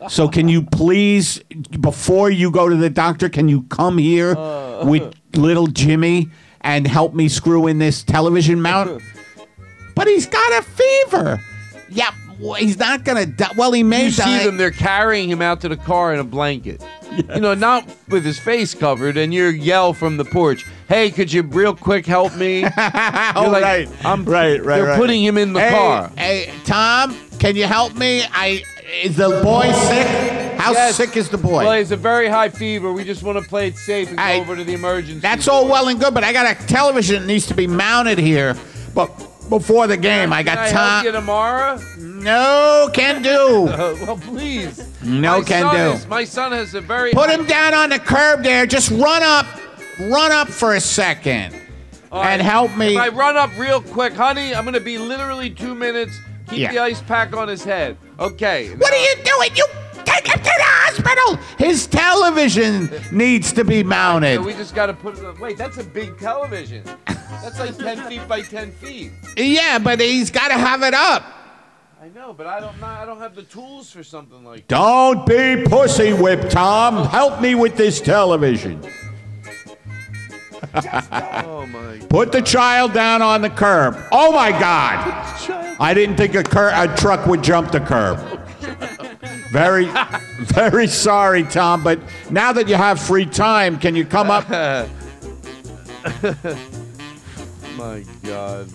So 0.08 0.28
can 0.30 0.48
you 0.48 0.64
please, 0.64 1.40
before 1.80 2.30
you 2.30 2.52
go 2.52 2.70
to 2.70 2.76
the 2.76 2.90
doctor, 2.90 3.28
can 3.30 3.50
you 3.50 3.64
come 3.64 3.98
here 3.98 4.36
with 4.84 5.14
little 5.36 5.68
Jimmy 5.68 6.30
and 6.62 6.88
help 6.88 7.14
me 7.14 7.28
screw 7.28 7.68
in 7.68 7.80
this 7.80 8.04
television 8.04 8.62
mount?" 8.62 9.02
But 9.94 10.08
he's 10.08 10.26
got 10.26 10.52
a 10.54 10.64
fever. 10.64 11.42
Yeah, 11.90 12.12
he's 12.58 12.78
not 12.80 13.04
gonna 13.04 13.26
die. 13.26 13.52
Well, 13.56 13.72
he 13.72 13.84
may 13.84 14.06
You 14.06 14.12
die. 14.12 14.40
see 14.40 14.46
them, 14.46 14.58
they're 14.58 14.72
carrying 14.72 15.30
him 15.30 15.42
out 15.42 15.62
to 15.62 15.70
the 15.70 15.78
car 15.78 16.14
in 16.14 16.20
a 16.20 16.24
blanket. 16.24 16.84
You 17.34 17.42
know, 17.42 17.54
not 17.54 17.86
with 18.10 18.24
his 18.24 18.40
face 18.40 18.74
covered, 18.74 19.18
and 19.18 19.34
you 19.34 19.48
yell 19.48 19.94
from 19.94 20.18
the 20.18 20.26
porch, 20.26 20.66
Hey, 20.88 21.10
could 21.12 21.32
you 21.32 21.42
real 21.44 21.76
quick 21.76 22.06
help 22.06 22.36
me? 22.36 22.60
You're 22.62 22.72
Oh, 23.36 23.50
like, 23.52 23.64
right. 23.64 23.90
I'm 24.06 24.24
right, 24.26 24.64
right. 24.64 24.78
They're 24.78 24.86
right. 24.88 24.98
putting 25.00 25.24
him 25.24 25.38
in 25.38 25.54
the 25.54 25.60
Hey, 25.62 25.70
car. 25.70 26.12
Hey, 26.18 26.54
Tom, 26.66 27.16
can 27.40 27.56
you 27.56 27.66
help 27.66 27.96
me? 27.96 28.24
I 28.32 28.64
is 29.04 29.16
the 29.18 29.30
boy 29.42 29.72
sick? 29.72 30.08
How 30.60 30.74
Yes. 30.74 30.96
sick 30.98 31.16
is 31.18 31.30
the 31.30 31.38
boy? 31.38 31.64
Well, 31.64 31.78
he's 31.78 31.92
a 31.92 31.96
very 31.98 32.28
high 32.28 32.50
fever. 32.50 32.92
We 32.92 33.04
just 33.06 33.24
want 33.24 33.42
to 33.42 33.50
play 33.50 33.68
it 33.68 33.78
safe 33.78 34.10
and 34.10 34.20
I- 34.20 34.36
go 34.38 34.42
over 34.44 34.56
to 34.58 34.64
the 34.66 34.74
emergency. 34.74 35.20
That's 35.22 35.48
all 35.48 35.68
well 35.68 35.88
and 35.88 36.00
good, 36.00 36.14
but 36.14 36.24
I 36.26 36.34
got 36.34 36.46
a 36.60 36.68
television 36.68 37.22
that 37.22 37.28
needs 37.28 37.48
to 37.48 37.54
be 37.54 37.68
mounted 37.68 38.20
here. 38.20 38.56
But 38.94 39.10
before 39.52 39.86
the 39.86 39.98
game, 39.98 40.32
I 40.32 40.44
Can 40.44 40.56
got 40.56 40.58
I 40.60 40.68
help 40.70 41.04
you 41.06 41.12
time. 41.12 41.22
tomorrow? 41.22 41.80
No, 42.00 42.90
can 42.94 43.22
do. 43.22 43.68
Uh, 43.68 43.96
well, 44.02 44.18
please. 44.18 44.88
No 45.04 45.40
my 45.40 45.44
can 45.44 45.62
son 45.64 45.76
do. 45.76 45.82
is- 45.98 46.08
my 46.08 46.24
son 46.24 46.52
has 46.54 46.74
a 46.74 46.80
very 46.82 47.12
Put 47.12 47.30
him 47.30 47.46
down 47.46 47.74
on 47.74 47.90
the 47.90 48.00
curb 48.00 48.44
there. 48.44 48.66
Just 48.66 48.90
run 48.92 49.22
up, 49.22 49.46
run 50.00 50.32
up 50.32 50.48
for 50.48 50.76
a 50.76 50.80
second, 50.80 51.54
All 52.14 52.22
right. 52.24 52.32
and 52.32 52.42
help 52.42 52.76
me. 52.78 52.96
If 52.96 53.02
I 53.02 53.10
run 53.10 53.36
up 53.36 53.52
real 53.58 53.82
quick, 53.82 54.14
honey, 54.14 54.56
I'm 54.56 54.64
going 54.64 54.74
to 54.74 54.80
be 54.80 54.98
literally 54.98 55.50
two 55.50 55.76
minutes. 55.76 56.18
Keep 56.48 56.60
Yeah. 56.60 56.72
the 56.72 56.80
ice 56.80 57.02
pack 57.02 57.36
on 57.36 57.48
his 57.50 57.64
head. 57.64 57.98
Okay. 58.20 58.70
What 58.76 58.92
are 58.94 58.98
you 58.98 59.16
doing? 59.24 59.50
You 59.56 59.66
take 60.14 60.28
him 60.28 60.40
to 60.40 60.44
the 60.44 60.64
hospital. 60.64 61.36
His 61.58 61.88
television 61.88 62.90
needs 63.12 63.54
to 63.54 63.64
be 63.64 63.84
mounted. 63.84 64.36
So 64.36 64.44
we 64.44 64.54
just 64.54 64.76
got 64.76 64.88
to 64.88 64.94
put 64.94 65.18
it. 65.18 65.40
Wait, 65.40 65.58
that's 65.58 65.78
a 65.78 65.84
big 65.84 66.18
television. 66.20 66.84
That's 67.06 67.60
like 67.60 67.78
10 67.78 67.98
feet 68.10 68.28
by 68.28 68.42
10 68.42 68.72
feet. 68.74 69.12
Yeah, 69.38 69.80
but 69.80 70.00
he's 70.00 70.32
got 70.32 70.50
to 70.50 70.56
have 70.56 70.84
it 70.84 70.94
up. 70.94 71.24
I 72.02 72.10
know, 72.10 72.34
but 72.34 72.48
I 72.48 72.60
don't. 72.60 72.82
I 72.82 73.06
don't 73.06 73.20
have 73.20 73.36
the 73.36 73.44
tools 73.44 73.92
for 73.92 74.04
something 74.04 74.44
like. 74.44 74.68
That. 74.68 74.70
Don't 74.70 75.24
be 75.24 75.64
pussy 75.70 76.14
whipped, 76.14 76.50
Tom. 76.50 77.06
Help 77.08 77.40
me 77.42 77.54
with 77.54 77.78
this 77.78 78.02
television. 78.02 78.82
Oh 80.74 81.66
my. 81.68 82.00
Put 82.10 82.32
the 82.32 82.42
child 82.42 82.94
down 82.94 83.22
on 83.22 83.42
the 83.42 83.50
curb. 83.50 83.98
Oh 84.12 84.32
my 84.32 84.52
God! 84.52 85.76
I 85.80 85.94
didn't 85.94 86.16
think 86.16 86.36
a, 86.36 86.44
cur- 86.44 86.72
a 86.74 86.96
truck 86.96 87.26
would 87.26 87.44
jump 87.44 87.72
the 87.72 87.80
curb. 87.82 88.20
Very, 89.52 89.86
very 90.40 90.88
sorry, 90.88 91.44
Tom. 91.44 91.84
But 91.84 92.00
now 92.30 92.54
that 92.54 92.68
you 92.68 92.76
have 92.76 93.00
free 93.00 93.26
time, 93.26 93.78
can 93.78 93.96
you 93.96 94.06
come 94.06 94.32
up? 94.32 94.50
My 97.78 98.06
God. 98.24 98.70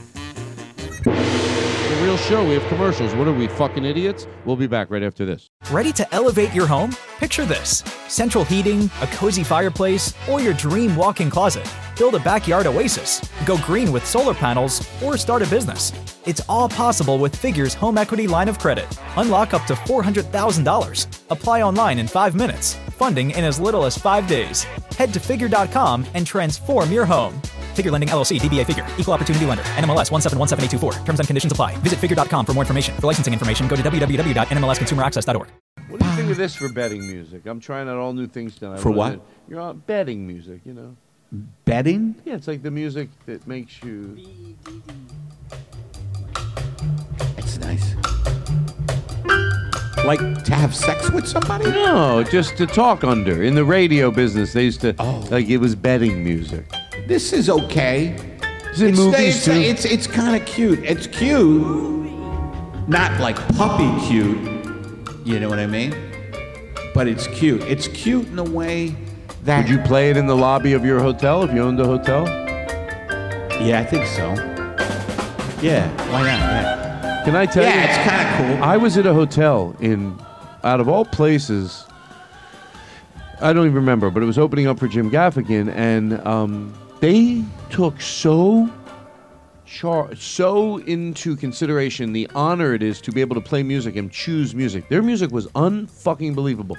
The 1.88 2.03
real 2.03 2.16
show. 2.16 2.44
We 2.44 2.55
have 2.55 2.66
commercials. 2.66 3.14
What 3.14 3.29
are 3.29 3.33
we, 3.33 3.46
fucking 3.46 3.85
idiots? 3.85 4.27
We'll 4.44 4.57
be 4.57 4.66
back 4.66 4.90
right 4.90 5.05
after 5.05 5.25
this. 5.25 5.51
Ready 5.70 5.92
to 5.92 6.14
elevate 6.14 6.53
your 6.53 6.66
home? 6.66 6.90
Picture 7.18 7.44
this 7.46 7.85
central 8.09 8.44
heating, 8.44 8.90
a 9.01 9.07
cozy 9.07 9.44
fireplace, 9.44 10.12
or 10.29 10.40
your 10.40 10.55
dream 10.55 10.96
walk 10.96 11.20
in 11.20 11.31
closet. 11.31 11.72
Build 11.96 12.16
a 12.16 12.18
backyard 12.18 12.66
oasis, 12.66 13.20
go 13.44 13.57
green 13.59 13.92
with 13.92 14.05
solar 14.05 14.35
panels, 14.35 14.87
or 15.01 15.16
start 15.16 15.42
a 15.42 15.46
business. 15.46 15.92
It's 16.27 16.40
all 16.49 16.68
possible 16.68 17.18
with 17.18 17.37
Figure's 17.37 17.72
home 17.72 17.99
equity 17.99 18.27
line 18.27 18.49
of 18.49 18.59
credit. 18.59 18.87
Unlock 19.16 19.55
up 19.55 19.64
to 19.66 19.75
$400,000. 19.75 21.18
Apply 21.31 21.62
online 21.62 22.01
in 22.01 22.09
five 22.09 22.35
minutes. 22.35 22.75
Funding 22.99 23.31
in 23.31 23.44
as 23.44 23.61
little 23.61 23.85
as 23.85 23.96
five 23.96 24.27
days. 24.27 24.64
Head 24.99 25.14
to 25.14 25.20
figure.com 25.20 26.05
and 26.14 26.27
transform 26.27 26.90
your 26.90 27.07
home. 27.07 27.40
Figure 27.76 27.92
Lending 27.92 28.08
LLC, 28.08 28.40
DBA 28.40 28.64
Figure, 28.66 28.86
Equal 28.98 29.14
Opportunity 29.14 29.44
Lender, 29.46 29.62
NMLS 29.76 30.10
1717824. 30.10 31.04
Terms 31.04 31.20
and 31.20 31.26
conditions 31.28 31.52
apply. 31.52 31.76
Visit 31.78 31.98
figure.com 31.98 32.44
for 32.46 32.54
more 32.54 32.62
information. 32.62 32.94
For 32.96 33.06
licensing 33.06 33.32
information, 33.34 33.68
go 33.68 33.76
to 33.76 33.82
www.nmlsconsumeraccess.org. 33.82 35.48
What 35.88 36.00
do 36.00 36.06
you 36.06 36.12
think 36.16 36.30
of 36.30 36.36
this 36.36 36.56
for 36.56 36.68
betting 36.72 37.06
music? 37.06 37.46
I'm 37.46 37.60
trying 37.60 37.88
out 37.88 37.96
all 37.98 38.12
new 38.12 38.26
things 38.26 38.56
tonight. 38.56 38.80
For 38.80 38.88
What 38.90 38.96
what? 38.98 39.12
is 39.12 39.16
it? 39.18 39.22
You're 39.50 39.60
on 39.60 39.78
betting 39.86 40.26
music, 40.26 40.62
you 40.64 40.72
know. 40.74 40.96
Betting? 41.64 42.14
Yeah, 42.24 42.34
it's 42.34 42.48
like 42.48 42.62
the 42.62 42.70
music 42.70 43.08
that 43.26 43.46
makes 43.46 43.82
you. 43.82 44.16
It's 47.36 47.58
nice. 47.58 47.94
Like 50.04 50.20
to 50.44 50.54
have 50.54 50.74
sex 50.74 51.10
with 51.10 51.26
somebody? 51.26 51.64
No, 51.70 52.22
just 52.24 52.56
to 52.58 52.66
talk 52.66 53.02
under. 53.04 53.42
In 53.42 53.54
the 53.54 53.64
radio 53.64 54.10
business, 54.10 54.52
they 54.52 54.64
used 54.64 54.80
to 54.82 54.94
Oh. 54.98 55.26
like 55.30 55.48
it 55.48 55.58
was 55.58 55.74
betting 55.74 56.22
music. 56.24 56.64
This 57.06 57.32
is 57.32 57.48
okay. 57.48 58.16
It's 58.70 58.80
in 58.80 58.88
it's, 58.88 58.98
movies 58.98 59.36
it's, 59.36 59.44
too. 59.44 59.52
It's 59.52 59.84
it's 59.84 60.06
kind 60.08 60.34
of 60.34 60.46
cute. 60.46 60.80
It's 60.80 61.06
cute, 61.06 62.10
not 62.88 63.20
like 63.20 63.36
puppy 63.56 63.88
cute. 64.08 64.36
You 65.24 65.38
know 65.38 65.48
what 65.48 65.60
I 65.60 65.66
mean? 65.66 65.94
But 66.94 67.06
it's 67.06 67.28
cute. 67.28 67.62
It's 67.62 67.86
cute 67.86 68.26
in 68.26 68.40
a 68.40 68.44
way 68.44 68.96
that. 69.44 69.58
Would 69.62 69.70
you 69.70 69.78
play 69.84 70.10
it 70.10 70.16
in 70.16 70.26
the 70.26 70.36
lobby 70.36 70.72
of 70.72 70.84
your 70.84 70.98
hotel 70.98 71.44
if 71.44 71.54
you 71.54 71.62
owned 71.62 71.78
a 71.78 71.84
hotel? 71.84 72.26
Yeah, 73.62 73.78
I 73.78 73.84
think 73.84 74.06
so. 74.06 74.34
Yeah, 75.62 75.88
why 76.10 76.22
not? 76.22 76.40
Yeah. 76.40 77.22
Can 77.24 77.36
I 77.36 77.46
tell 77.46 77.62
you? 77.62 77.70
Yeah, 77.70 77.84
it's 77.84 78.10
kind 78.10 78.50
of 78.50 78.58
cool. 78.58 78.64
I 78.64 78.76
was 78.76 78.98
at 78.98 79.06
a 79.06 79.14
hotel 79.14 79.76
in, 79.78 80.20
out 80.64 80.80
of 80.80 80.88
all 80.88 81.04
places, 81.04 81.86
I 83.40 83.52
don't 83.52 83.64
even 83.64 83.76
remember, 83.76 84.10
but 84.10 84.24
it 84.24 84.26
was 84.26 84.38
opening 84.38 84.66
up 84.66 84.78
for 84.78 84.88
Jim 84.88 85.10
Gaffigan, 85.10 85.72
and 85.74 86.20
um, 86.26 86.74
they 87.00 87.42
took 87.70 88.00
so 88.00 88.70
char- 89.66 90.14
so 90.16 90.78
into 90.78 91.37
consideration 91.37 92.12
the 92.12 92.28
honor 92.35 92.74
it 92.74 92.82
is 92.82 93.00
to 93.02 93.12
be 93.12 93.20
able 93.20 93.35
to 93.35 93.40
play 93.40 93.62
music 93.62 93.96
and 93.96 94.11
choose 94.11 94.54
music. 94.54 94.88
Their 94.88 95.02
music 95.02 95.30
was 95.30 95.46
unfucking 95.48 96.35
believable. 96.35 96.76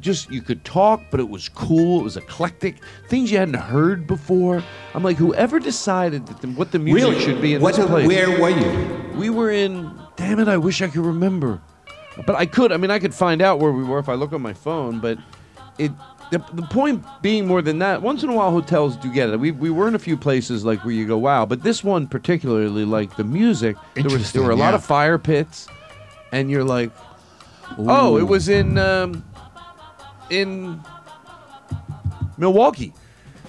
Just 0.00 0.30
you 0.30 0.42
could 0.42 0.64
talk, 0.64 1.02
but 1.10 1.18
it 1.20 1.28
was 1.28 1.48
cool. 1.48 2.00
It 2.00 2.04
was 2.04 2.16
eclectic. 2.16 2.76
Things 3.08 3.32
you 3.32 3.38
hadn't 3.38 3.54
heard 3.54 4.06
before. 4.06 4.62
I'm 4.94 5.02
like, 5.02 5.16
whoever 5.16 5.58
decided 5.58 6.26
that 6.26 6.40
the, 6.40 6.48
what 6.48 6.70
the 6.70 6.78
music 6.78 7.10
Really? 7.10 7.20
should 7.20 7.42
be 7.42 7.54
in 7.54 7.62
What- 7.62 7.74
this 7.74 7.86
place. 7.86 8.06
where 8.06 8.40
were 8.40 8.50
you? 8.50 9.00
We 9.16 9.28
were 9.28 9.50
in. 9.50 9.90
Damn 10.16 10.38
it! 10.38 10.46
I 10.48 10.56
wish 10.56 10.80
I 10.82 10.88
could 10.88 11.04
remember, 11.04 11.60
but 12.26 12.36
I 12.36 12.46
could. 12.46 12.70
I 12.70 12.76
mean, 12.76 12.90
I 12.90 12.98
could 12.98 13.12
find 13.14 13.42
out 13.42 13.58
where 13.58 13.72
we 13.72 13.82
were 13.82 13.98
if 13.98 14.08
I 14.08 14.14
look 14.14 14.32
on 14.32 14.40
my 14.40 14.52
phone. 14.52 15.00
But 15.00 15.18
it. 15.78 15.90
The, 16.32 16.38
the 16.54 16.62
point 16.62 17.04
being 17.20 17.46
more 17.46 17.60
than 17.60 17.78
that, 17.80 18.00
once 18.00 18.22
in 18.22 18.30
a 18.30 18.34
while 18.34 18.50
hotels 18.50 18.96
do 18.96 19.12
get 19.12 19.28
it. 19.28 19.38
We, 19.38 19.50
we 19.50 19.68
were 19.68 19.86
in 19.86 19.94
a 19.94 19.98
few 19.98 20.16
places 20.16 20.64
like 20.64 20.82
where 20.82 20.94
you 20.94 21.06
go, 21.06 21.18
wow. 21.18 21.44
But 21.44 21.62
this 21.62 21.84
one 21.84 22.06
particularly, 22.06 22.86
like 22.86 23.16
the 23.16 23.24
music, 23.24 23.76
there, 23.92 24.04
was, 24.04 24.32
there 24.32 24.42
were 24.42 24.50
a 24.50 24.56
lot 24.56 24.72
of 24.72 24.82
fire 24.82 25.18
pits, 25.18 25.68
and 26.32 26.50
you're 26.50 26.64
like, 26.64 26.90
oh, 27.76 28.16
it 28.16 28.22
was 28.22 28.48
in 28.48 28.78
um, 28.78 29.22
in 30.30 30.80
Milwaukee, 32.38 32.94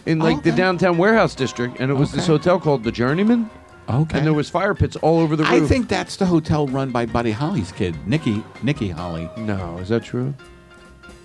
in 0.05 0.19
like 0.19 0.43
the 0.43 0.51
downtown 0.51 0.97
warehouse 0.97 1.35
district, 1.35 1.79
and 1.79 1.89
it 1.89 1.93
was 1.93 2.11
this 2.11 2.23
Okay. 2.25 2.33
hotel 2.33 2.59
called 2.59 2.83
the 2.83 2.91
Journeyman. 2.91 3.49
Okay. 3.89 4.17
And 4.17 4.25
there 4.27 4.33
was 4.33 4.49
fire 4.49 4.73
pits 4.73 4.97
all 4.97 5.19
over 5.19 5.37
the 5.37 5.43
roof. 5.43 5.63
I 5.63 5.65
think 5.65 5.87
that's 5.87 6.17
the 6.17 6.25
hotel 6.25 6.67
run 6.67 6.91
by 6.91 7.05
Buddy 7.05 7.31
Holly's 7.31 7.71
kid, 7.71 7.95
Nikki 8.05 8.43
Nikki 8.61 8.89
Holly. 8.89 9.29
No, 9.37 9.77
is 9.77 9.87
that 9.89 10.03
true? 10.03 10.33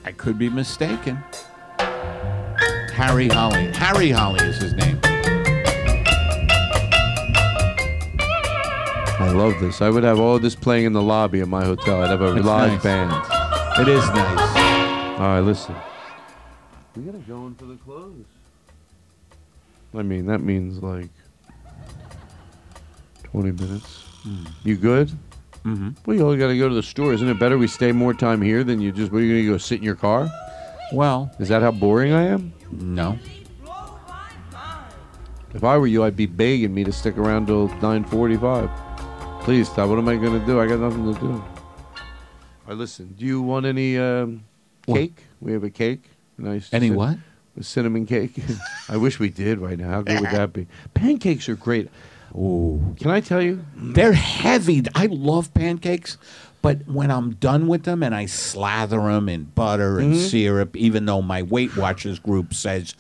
I 0.09 0.13
could 0.13 0.39
be 0.39 0.49
mistaken. 0.49 1.23
Harry 2.95 3.29
Holly. 3.29 3.71
Harry 3.75 4.09
Holly 4.11 4.43
is 4.43 4.57
his 4.57 4.73
name. 4.73 4.99
I 9.21 9.31
love 9.35 9.61
this. 9.61 9.83
I 9.83 9.91
would 9.91 10.05
have 10.05 10.19
all 10.19 10.39
this 10.39 10.55
playing 10.55 10.87
in 10.87 10.95
the 10.95 11.03
lobby 11.03 11.41
of 11.41 11.51
my 11.51 11.63
hotel. 11.63 12.01
I'd 12.03 12.09
have 12.09 12.23
a 12.23 12.37
It's 12.37 12.47
live 12.47 12.73
nice. 12.73 12.83
band. 12.83 13.11
It 13.83 13.89
is 13.89 14.07
nice. 14.09 14.41
All 15.21 15.27
right, 15.27 15.41
listen. 15.41 15.75
We 16.97 17.03
gotta 17.03 17.19
go 17.19 17.47
in 17.47 17.55
for 17.57 17.67
the 17.67 17.77
close. 17.77 18.15
I 19.95 20.01
mean, 20.03 20.25
that 20.25 20.39
means 20.41 20.83
like 20.83 21.11
20 23.25 23.53
minutes. 23.53 24.05
Hmm. 24.23 24.45
You 24.65 24.77
good? 24.77 25.11
Mm-hmm. 25.75 25.89
Well, 26.07 26.17
you 26.17 26.25
only 26.25 26.39
got 26.39 26.49
to 26.49 26.59
go 26.59 26.69
to 26.69 26.75
the 26.75 26.83
store. 26.83 27.13
Isn't 27.13 27.29
it 27.29 27.39
better 27.39 27.59
we 27.59 27.67
stay 27.69 27.93
more 27.93 28.15
time 28.15 28.41
here 28.43 28.65
than 28.65 28.81
you 28.81 28.91
just, 28.93 29.13
what 29.13 29.19
are 29.19 29.25
you 29.25 29.33
going 29.35 29.45
to 29.47 29.53
go 29.53 29.59
sit 29.59 29.79
in 29.79 29.85
your 29.85 29.95
car? 29.97 30.29
Well, 30.93 31.31
Is 31.39 31.49
that 31.49 31.61
how 31.63 31.71
boring 31.73 32.13
I 32.13 32.25
am? 32.25 32.53
no. 32.73 33.19
If 35.55 35.65
I 35.65 35.79
were 35.79 35.87
you, 35.87 36.05
I'd 36.05 36.15
be 36.17 36.27
begging 36.27 36.75
me 36.75 36.85
to 36.85 36.93
stick 36.93 37.17
around 37.17 37.47
till 37.47 37.69
9:45. 37.71 38.71
Please 39.43 39.69
stop. 39.69 39.89
What 39.89 39.99
am 39.99 40.07
I 40.09 40.17
going 40.17 40.39
to 40.39 40.45
do? 40.47 40.61
I 40.61 40.67
got 40.67 40.79
nothing 40.79 41.13
to 41.15 41.19
do. 41.21 41.31
All 41.33 41.45
right, 42.67 42.77
listen. 42.77 43.15
Do 43.19 43.25
you 43.25 43.41
want 43.41 43.65
any 43.65 43.97
um, 43.97 44.45
cake? 44.87 45.25
We 45.41 45.53
have 45.53 45.65
a 45.65 45.71
cake. 45.71 46.05
Nice. 46.37 46.69
Any 46.73 46.89
cin- 46.89 46.97
what? 46.97 47.17
A 47.59 47.63
cinnamon 47.63 48.05
cake. 48.05 48.39
I 48.91 48.99
wish 48.99 49.19
we 49.19 49.31
did 49.31 49.59
right 49.59 49.79
now. 49.79 49.89
How 49.91 50.03
good 50.03 50.21
would 50.21 50.31
that 50.33 50.53
be? 50.53 50.67
Pancakes 50.93 51.49
are 51.49 51.57
great. 51.57 51.89
Ooh. 52.35 52.95
Can 53.01 53.11
I 53.11 53.21
tell 53.21 53.43
you? 53.43 53.65
They're 53.77 54.13
heavy. 54.13 54.83
I 54.95 55.07
love 55.07 55.53
pancakes, 55.55 56.19
but 56.63 56.87
when 56.87 57.11
I'm 57.11 57.33
done 57.37 57.67
with 57.69 57.85
them 57.85 58.03
and 58.03 58.15
I 58.15 58.27
slather 58.27 58.99
them 59.01 59.29
in 59.29 59.45
butter 59.45 59.99
and 59.99 60.15
Mhm. 60.15 60.29
syrup, 60.31 60.77
even 60.77 61.07
though 61.07 61.23
my 61.23 61.43
Weight 61.43 61.77
Watchers 61.77 62.19
group 62.19 62.53
says 62.55 62.95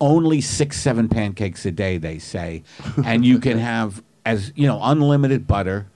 only 0.00 0.40
six, 0.40 0.80
seven 0.80 1.08
pancakes 1.08 1.66
a 1.66 1.70
day, 1.70 1.98
they 1.98 2.18
say, 2.18 2.62
and 3.04 3.24
you 3.24 3.38
can 3.38 3.58
have 3.72 4.02
as 4.24 4.52
you 4.56 4.66
know 4.66 4.80
unlimited 4.82 5.46
butter 5.46 5.86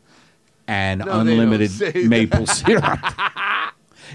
and 0.68 1.00
No, 1.00 1.04
they 1.06 1.10
don't 1.10 1.28
unlimited 1.28 1.70
say 1.70 1.92
maple 2.06 2.46
syrup. 2.60 3.00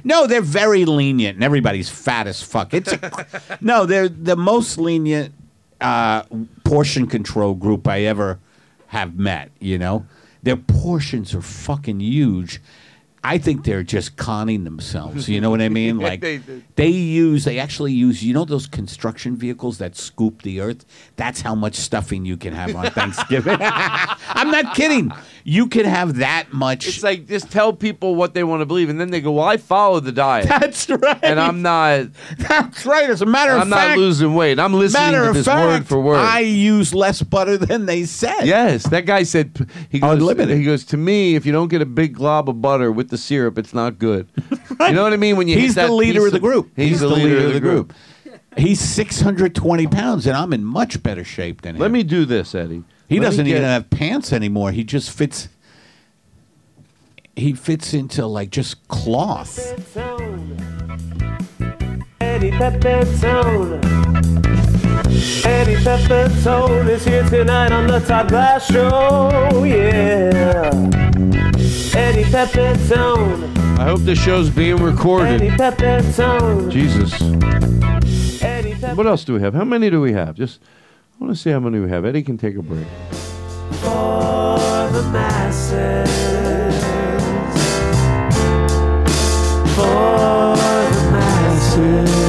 No, 0.03 0.27
they're 0.27 0.41
very 0.41 0.85
lenient, 0.85 1.35
and 1.35 1.43
everybody's 1.43 1.89
fat 1.89 2.27
as 2.27 2.41
fuck. 2.41 2.73
It's 2.73 2.91
a, 2.93 3.25
no, 3.61 3.85
they're 3.85 4.07
the 4.09 4.35
most 4.35 4.77
lenient 4.77 5.33
uh, 5.81 6.23
portion 6.63 7.07
control 7.07 7.53
group 7.55 7.87
I 7.87 8.01
ever 8.03 8.39
have 8.89 9.15
met. 9.17 9.51
You 9.59 9.77
know, 9.77 10.05
their 10.43 10.57
portions 10.57 11.33
are 11.33 11.41
fucking 11.41 11.99
huge. 11.99 12.61
I 13.23 13.37
think 13.37 13.65
they're 13.65 13.83
just 13.83 14.15
conning 14.15 14.63
themselves. 14.63 15.27
You 15.27 15.41
know 15.41 15.49
what 15.49 15.61
I 15.61 15.69
mean? 15.69 15.99
Like 16.09 16.21
They 16.21 16.37
they 16.75 16.87
use, 16.87 17.43
they 17.43 17.59
actually 17.59 17.91
use, 17.91 18.23
you 18.23 18.33
know, 18.33 18.45
those 18.45 18.67
construction 18.67 19.35
vehicles 19.35 19.79
that 19.79 19.95
scoop 19.97 20.43
the 20.43 20.61
earth. 20.61 20.85
That's 21.17 21.41
how 21.41 21.55
much 21.55 21.75
stuffing 21.75 22.25
you 22.25 22.37
can 22.37 22.53
have 22.53 22.75
on 22.75 22.89
Thanksgiving. 22.91 23.57
I'm 23.61 24.49
not 24.49 24.75
kidding. 24.75 25.11
You 25.43 25.67
can 25.67 25.85
have 25.85 26.17
that 26.17 26.53
much. 26.53 26.87
It's 26.87 27.03
like 27.03 27.27
just 27.27 27.51
tell 27.51 27.73
people 27.73 28.15
what 28.15 28.33
they 28.33 28.43
want 28.43 28.61
to 28.61 28.65
believe, 28.65 28.89
and 28.89 28.99
then 28.99 29.09
they 29.11 29.19
go, 29.19 29.33
"Well, 29.33 29.45
I 29.45 29.57
follow 29.57 29.99
the 29.99 30.11
diet." 30.11 30.47
That's 30.47 30.89
right. 30.89 31.19
And 31.23 31.39
I'm 31.39 31.61
not. 31.61 32.07
That's 32.37 32.85
right. 32.85 33.09
As 33.09 33.21
a 33.21 33.25
matter 33.25 33.51
of 33.51 33.67
fact, 33.67 33.73
I'm 33.73 33.89
not 33.89 33.97
losing 33.97 34.33
weight. 34.35 34.59
I'm 34.59 34.73
listening 34.73 35.01
matter 35.11 35.27
to 35.27 35.33
this 35.33 35.45
fact, 35.45 35.59
word 35.61 35.87
for 35.87 35.99
word. 36.01 36.17
I 36.17 36.39
use 36.39 36.93
less 36.93 37.21
butter 37.21 37.57
than 37.57 37.85
they 37.87 38.05
said. 38.05 38.45
Yes, 38.45 38.87
that 38.89 39.05
guy 39.05 39.23
said 39.23 39.67
he 39.89 39.99
goes. 39.99 40.13
Unlimited. 40.13 40.57
He 40.57 40.63
goes 40.63 40.85
to 40.85 40.97
me. 40.97 41.35
If 41.35 41.45
you 41.45 41.51
don't 41.51 41.67
get 41.67 41.81
a 41.81 41.85
big 41.85 42.13
glob 42.13 42.47
of 42.47 42.61
butter 42.61 42.91
with 42.91 43.08
the 43.09 43.17
syrup, 43.17 43.57
it's 43.57 43.73
not 43.73 43.99
good. 43.99 44.27
You 44.79 44.93
know 44.93 45.03
what 45.03 45.11
I 45.11 45.17
mean? 45.17 45.35
When 45.35 45.49
you 45.49 45.57
He's 45.57 45.75
the 45.75 45.91
leader 45.91 46.25
of 46.25 46.31
the 46.31 46.39
group. 46.39 46.71
He's, 46.77 47.01
the, 47.01 47.09
leader, 47.09 47.47
of 47.47 47.53
the 47.53 47.59
group. 47.59 47.93
He's 48.55 48.79
620 48.79 49.87
pounds, 49.87 50.25
and 50.25 50.37
I'm 50.37 50.53
in 50.53 50.63
much 50.63 51.03
better 51.03 51.25
shape 51.25 51.63
than 51.63 51.75
him. 51.75 51.81
Let 51.81 51.91
me 51.91 52.01
do 52.01 52.23
this, 52.23 52.55
Eddie. 52.55 52.83
He 53.09 53.19
Let 53.19 53.25
doesn't 53.25 53.47
even 53.47 53.63
have 53.63 53.89
pants 53.89 54.31
anymore. 54.31 54.71
He 54.71 54.85
just 54.85 55.11
fits. 55.11 55.49
He 57.35 57.53
fits 57.53 57.93
into 57.93 58.25
like 58.25 58.51
just 58.51 58.87
cloth. 58.87 59.57
Eddie 62.21 62.51
Pepitone. 62.51 63.83
Eddie 65.45 65.75
Pepitone 65.75 66.89
is 66.89 67.03
here 67.05 67.27
tonight 67.27 67.71
on 67.71 67.87
the 67.87 67.99
Todd 67.99 68.29
Glass 68.29 68.65
Show. 68.71 69.63
Yeah. 69.63 71.48
Eddie 71.99 72.23
Pepitone. 72.23 73.57
I 73.77 73.83
hope 73.83 73.99
this 73.99 74.17
show's 74.17 74.49
being 74.49 74.77
recorded. 74.77 75.41
Eddie 75.41 75.49
Pepitone. 75.49 76.71
Jesus. 76.71 77.11
What 78.95 79.05
else 79.05 79.25
do 79.25 79.33
we 79.33 79.41
have? 79.41 79.53
How 79.53 79.65
many 79.65 79.89
do 79.89 79.99
we 79.99 80.13
have? 80.13 80.35
Just 80.35 80.61
I 80.61 81.23
want 81.25 81.35
to 81.35 81.39
see 81.39 81.51
how 81.51 81.59
many 81.59 81.77
we 81.79 81.89
have. 81.89 82.05
Eddie 82.05 82.23
can 82.23 82.37
take 82.37 82.55
a 82.55 82.61
break. 82.61 82.87
For 83.81 84.57
the 84.93 85.03
masses. 85.11 86.09
For 89.75 90.55
the 90.55 91.11
masses. 91.11 92.28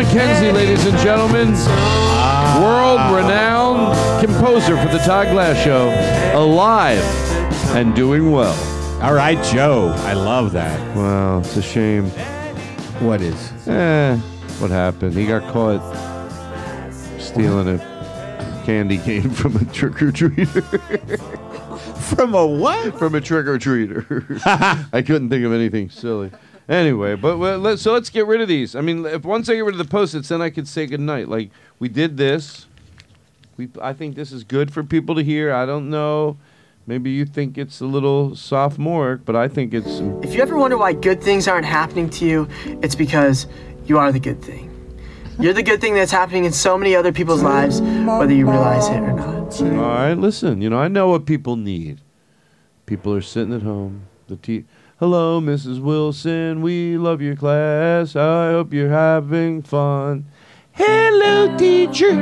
McKenzie, 0.00 0.50
ladies 0.50 0.86
and 0.86 0.96
gentlemen, 1.00 1.52
world-renowned 2.62 4.24
composer 4.24 4.74
for 4.78 4.88
the 4.88 4.96
Todd 5.04 5.28
Glass 5.28 5.62
Show, 5.62 5.90
alive 6.34 7.02
and 7.76 7.94
doing 7.94 8.32
well. 8.32 8.54
All 9.02 9.12
right, 9.12 9.36
Joe. 9.44 9.92
I 9.98 10.14
love 10.14 10.52
that. 10.52 10.96
Wow, 10.96 11.40
it's 11.40 11.54
a 11.58 11.60
shame. 11.60 12.06
What 13.00 13.20
is? 13.20 13.52
Eh, 13.68 14.16
what 14.58 14.70
happened? 14.70 15.12
He 15.12 15.26
got 15.26 15.42
caught 15.52 15.82
stealing 17.20 17.68
a 17.68 18.62
candy 18.64 18.96
cane 18.96 19.28
from 19.34 19.54
a 19.56 19.66
trick 19.66 20.00
or 20.00 20.12
treater. 20.12 21.20
From 21.98 22.34
a 22.34 22.46
what? 22.46 22.98
from 22.98 23.14
a 23.14 23.20
trick 23.20 23.46
or 23.46 23.58
treater. 23.58 24.40
I 24.94 25.02
couldn't 25.02 25.28
think 25.28 25.44
of 25.44 25.52
anything 25.52 25.90
silly. 25.90 26.30
Anyway, 26.68 27.16
but 27.16 27.38
well, 27.38 27.58
let, 27.58 27.78
so 27.78 27.92
let's 27.92 28.10
get 28.10 28.26
rid 28.26 28.40
of 28.40 28.48
these. 28.48 28.76
I 28.76 28.80
mean, 28.80 29.04
if 29.04 29.24
once 29.24 29.48
I 29.48 29.54
get 29.54 29.64
rid 29.64 29.74
of 29.74 29.78
the 29.78 29.90
post-its, 29.90 30.28
then 30.28 30.40
I 30.40 30.50
could 30.50 30.68
say 30.68 30.86
goodnight. 30.86 31.28
Like 31.28 31.50
we 31.78 31.88
did 31.88 32.16
this. 32.16 32.66
We 33.56 33.68
I 33.82 33.92
think 33.92 34.14
this 34.14 34.30
is 34.30 34.44
good 34.44 34.72
for 34.72 34.84
people 34.84 35.14
to 35.16 35.22
hear. 35.22 35.52
I 35.52 35.66
don't 35.66 35.90
know. 35.90 36.38
Maybe 36.86 37.10
you 37.10 37.24
think 37.24 37.58
it's 37.58 37.80
a 37.80 37.86
little 37.86 38.34
sophomoric, 38.34 39.24
but 39.24 39.36
I 39.36 39.48
think 39.48 39.74
it's 39.74 40.00
If 40.24 40.34
you 40.34 40.42
ever 40.42 40.56
wonder 40.56 40.76
why 40.78 40.92
good 40.92 41.22
things 41.22 41.46
aren't 41.46 41.66
happening 41.66 42.08
to 42.10 42.26
you, 42.26 42.48
it's 42.82 42.94
because 42.94 43.46
you 43.86 43.98
are 43.98 44.10
the 44.10 44.20
good 44.20 44.42
thing. 44.42 44.70
You're 45.38 45.54
the 45.54 45.62
good 45.62 45.80
thing 45.80 45.94
that's 45.94 46.12
happening 46.12 46.44
in 46.44 46.52
so 46.52 46.76
many 46.76 46.94
other 46.94 47.12
people's 47.12 47.42
lives, 47.42 47.80
whether 47.80 48.32
you 48.32 48.50
realize 48.50 48.88
it 48.88 49.00
or 49.00 49.12
not. 49.12 49.60
All 49.60 49.68
right, 49.68 50.14
listen. 50.14 50.60
You 50.60 50.68
know, 50.68 50.78
I 50.78 50.88
know 50.88 51.08
what 51.08 51.26
people 51.26 51.56
need. 51.56 52.00
People 52.86 53.14
are 53.14 53.22
sitting 53.22 53.54
at 53.54 53.62
home. 53.62 54.06
The 54.28 54.36
te- 54.36 54.64
Hello, 55.00 55.40
Mrs. 55.40 55.80
Wilson. 55.80 56.60
We 56.60 56.98
love 56.98 57.22
your 57.22 57.34
class. 57.34 58.14
I 58.14 58.50
hope 58.50 58.74
you're 58.74 58.90
having 58.90 59.62
fun. 59.62 60.26
Hello, 60.72 61.56
teacher. 61.56 62.12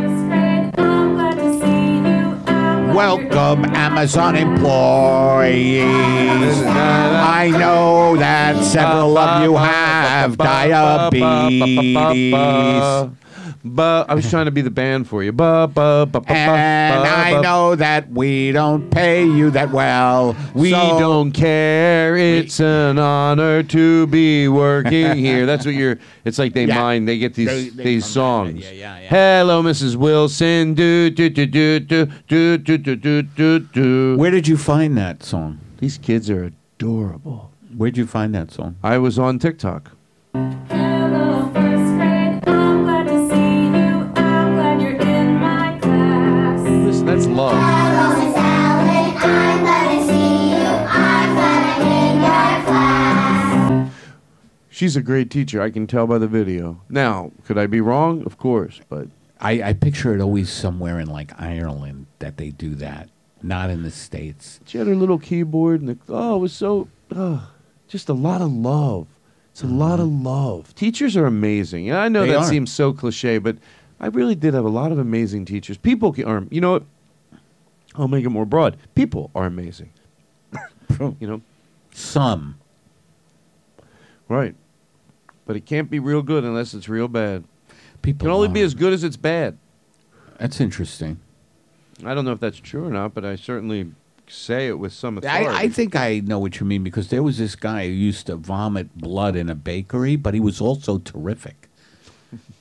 Welcome, 2.94 3.64
Amazon 3.74 4.36
employees. 4.36 5.88
I 6.62 7.50
know 7.50 8.16
that 8.16 8.62
several 8.62 9.18
of 9.18 9.42
you 9.42 9.56
have 9.56 10.38
diabetes. 10.38 11.20
Ba, 13.64 14.04
I 14.08 14.14
was 14.14 14.28
trying 14.30 14.46
to 14.46 14.50
be 14.50 14.60
the 14.62 14.70
band 14.70 15.08
for 15.08 15.22
you. 15.22 15.32
Ba, 15.32 15.66
ba, 15.72 16.06
ba, 16.10 16.20
ba, 16.20 16.30
And 16.30 17.02
ba, 17.04 17.08
I 17.10 17.32
ba. 17.34 17.42
know 17.42 17.74
that 17.74 18.10
we 18.10 18.52
don't 18.52 18.90
pay 18.90 19.24
you 19.24 19.50
that 19.50 19.70
well. 19.70 20.36
We 20.54 20.70
so- 20.70 20.98
don't 20.98 21.32
care. 21.32 22.16
It's 22.16 22.60
an 22.60 22.98
honor 22.98 23.62
to 23.64 24.06
be 24.08 24.48
working 24.48 25.16
here. 25.24 25.46
That's 25.46 25.64
what 25.66 25.74
you're. 25.74 25.98
It's 26.24 26.38
like 26.38 26.52
they 26.54 26.66
Yeah. 26.66 26.74
mind. 26.80 27.08
They 27.08 27.18
get 27.18 27.34
these 27.34 27.48
They- 27.48 27.68
they 27.70 27.84
these 27.84 28.04
songs. 28.06 28.60
Yeah, 28.62 28.70
yeah, 28.72 28.98
yeah. 29.00 29.08
Hello, 29.08 29.62
Mrs. 29.62 29.96
Wilson. 29.96 30.74
Do 30.74 31.10
do 31.10 31.28
do 31.30 31.46
do 31.46 31.80
do 31.80 32.06
do 32.28 32.58
do 32.58 32.78
do 32.78 32.96
do 32.96 33.22
do 33.22 33.58
do. 33.60 34.16
Where 34.16 34.30
did 34.30 34.46
you 34.48 34.56
find 34.56 34.96
that 34.98 35.22
song? 35.22 35.58
These 35.78 35.98
kids 35.98 36.28
are 36.30 36.50
adorable. 36.78 37.50
Where'd 37.76 37.96
you 37.96 38.06
find 38.06 38.34
that 38.34 38.50
song? 38.50 38.76
I 38.82 38.98
was 38.98 39.18
on 39.18 39.38
TikTok. 39.38 39.92
That's 47.18 47.26
love. 47.36 47.78
She's 54.70 54.94
a 54.94 55.02
great 55.02 55.28
teacher. 55.28 55.60
I 55.60 55.70
can 55.70 55.88
tell 55.88 56.06
by 56.06 56.18
the 56.18 56.28
video. 56.28 56.80
Now, 56.88 57.32
could 57.44 57.58
I 57.58 57.66
be 57.66 57.80
wrong? 57.80 58.22
Of 58.24 58.38
course, 58.38 58.80
but 58.88 59.08
I, 59.40 59.60
I 59.62 59.72
picture 59.72 60.14
it 60.14 60.20
always 60.20 60.50
somewhere 60.50 61.00
in 61.00 61.08
like 61.08 61.32
Ireland 61.40 62.06
that 62.20 62.36
they 62.36 62.50
do 62.50 62.76
that, 62.76 63.08
not 63.42 63.70
in 63.70 63.82
the 63.82 63.90
states. 63.90 64.60
she 64.66 64.78
had 64.78 64.86
her 64.86 64.94
little 64.94 65.18
keyboard, 65.18 65.80
and 65.80 65.88
the, 65.88 65.98
oh, 66.08 66.36
it 66.36 66.38
was 66.38 66.52
so 66.52 66.86
uh, 67.14 67.40
just 67.88 68.08
a 68.08 68.12
lot 68.12 68.40
of 68.40 68.52
love. 68.52 69.08
It's 69.50 69.64
a 69.64 69.66
lot 69.66 69.98
of 69.98 70.06
love. 70.06 70.72
Teachers 70.76 71.16
are 71.16 71.26
amazing. 71.26 71.88
And 71.88 71.98
I 71.98 72.06
know 72.06 72.20
They 72.24 72.28
that 72.34 72.38
are. 72.42 72.44
seems 72.44 72.72
so 72.72 72.92
cliche, 72.92 73.38
but 73.38 73.56
I 73.98 74.06
really 74.06 74.36
did 74.36 74.54
have 74.54 74.64
a 74.64 74.68
lot 74.68 74.92
of 74.92 74.98
amazing 75.00 75.44
teachers. 75.44 75.76
People 75.76 76.14
are, 76.24 76.44
you 76.50 76.60
know 76.60 76.70
what? 76.72 76.84
I'll 77.98 78.08
make 78.08 78.24
it 78.24 78.30
more 78.30 78.46
broad. 78.46 78.76
People 78.94 79.30
are 79.34 79.44
amazing. 79.44 79.90
you 81.00 81.16
know? 81.20 81.42
Some. 81.92 82.58
Right. 84.28 84.54
But 85.46 85.56
it 85.56 85.66
can't 85.66 85.90
be 85.90 85.98
real 85.98 86.22
good 86.22 86.44
unless 86.44 86.74
it's 86.74 86.88
real 86.88 87.08
bad. 87.08 87.44
People 88.02 88.26
can 88.26 88.32
only 88.32 88.48
be 88.48 88.62
as 88.62 88.74
good 88.74 88.92
as 88.92 89.02
it's 89.02 89.16
bad. 89.16 89.58
That's 90.38 90.60
interesting. 90.60 91.18
I 92.04 92.14
don't 92.14 92.24
know 92.24 92.32
if 92.32 92.40
that's 92.40 92.58
true 92.58 92.86
or 92.86 92.90
not, 92.90 93.12
but 93.14 93.24
I 93.24 93.34
certainly 93.34 93.90
say 94.28 94.68
it 94.68 94.78
with 94.78 94.92
some 94.92 95.18
authority. 95.18 95.46
I, 95.46 95.62
I 95.62 95.68
think 95.68 95.96
I 95.96 96.20
know 96.20 96.38
what 96.38 96.60
you 96.60 96.66
mean 96.66 96.84
because 96.84 97.08
there 97.08 97.22
was 97.22 97.38
this 97.38 97.56
guy 97.56 97.86
who 97.86 97.92
used 97.92 98.26
to 98.26 98.36
vomit 98.36 98.96
blood 98.96 99.34
in 99.34 99.48
a 99.48 99.54
bakery, 99.54 100.14
but 100.14 100.34
he 100.34 100.40
was 100.40 100.60
also 100.60 100.98
terrific. 100.98 101.67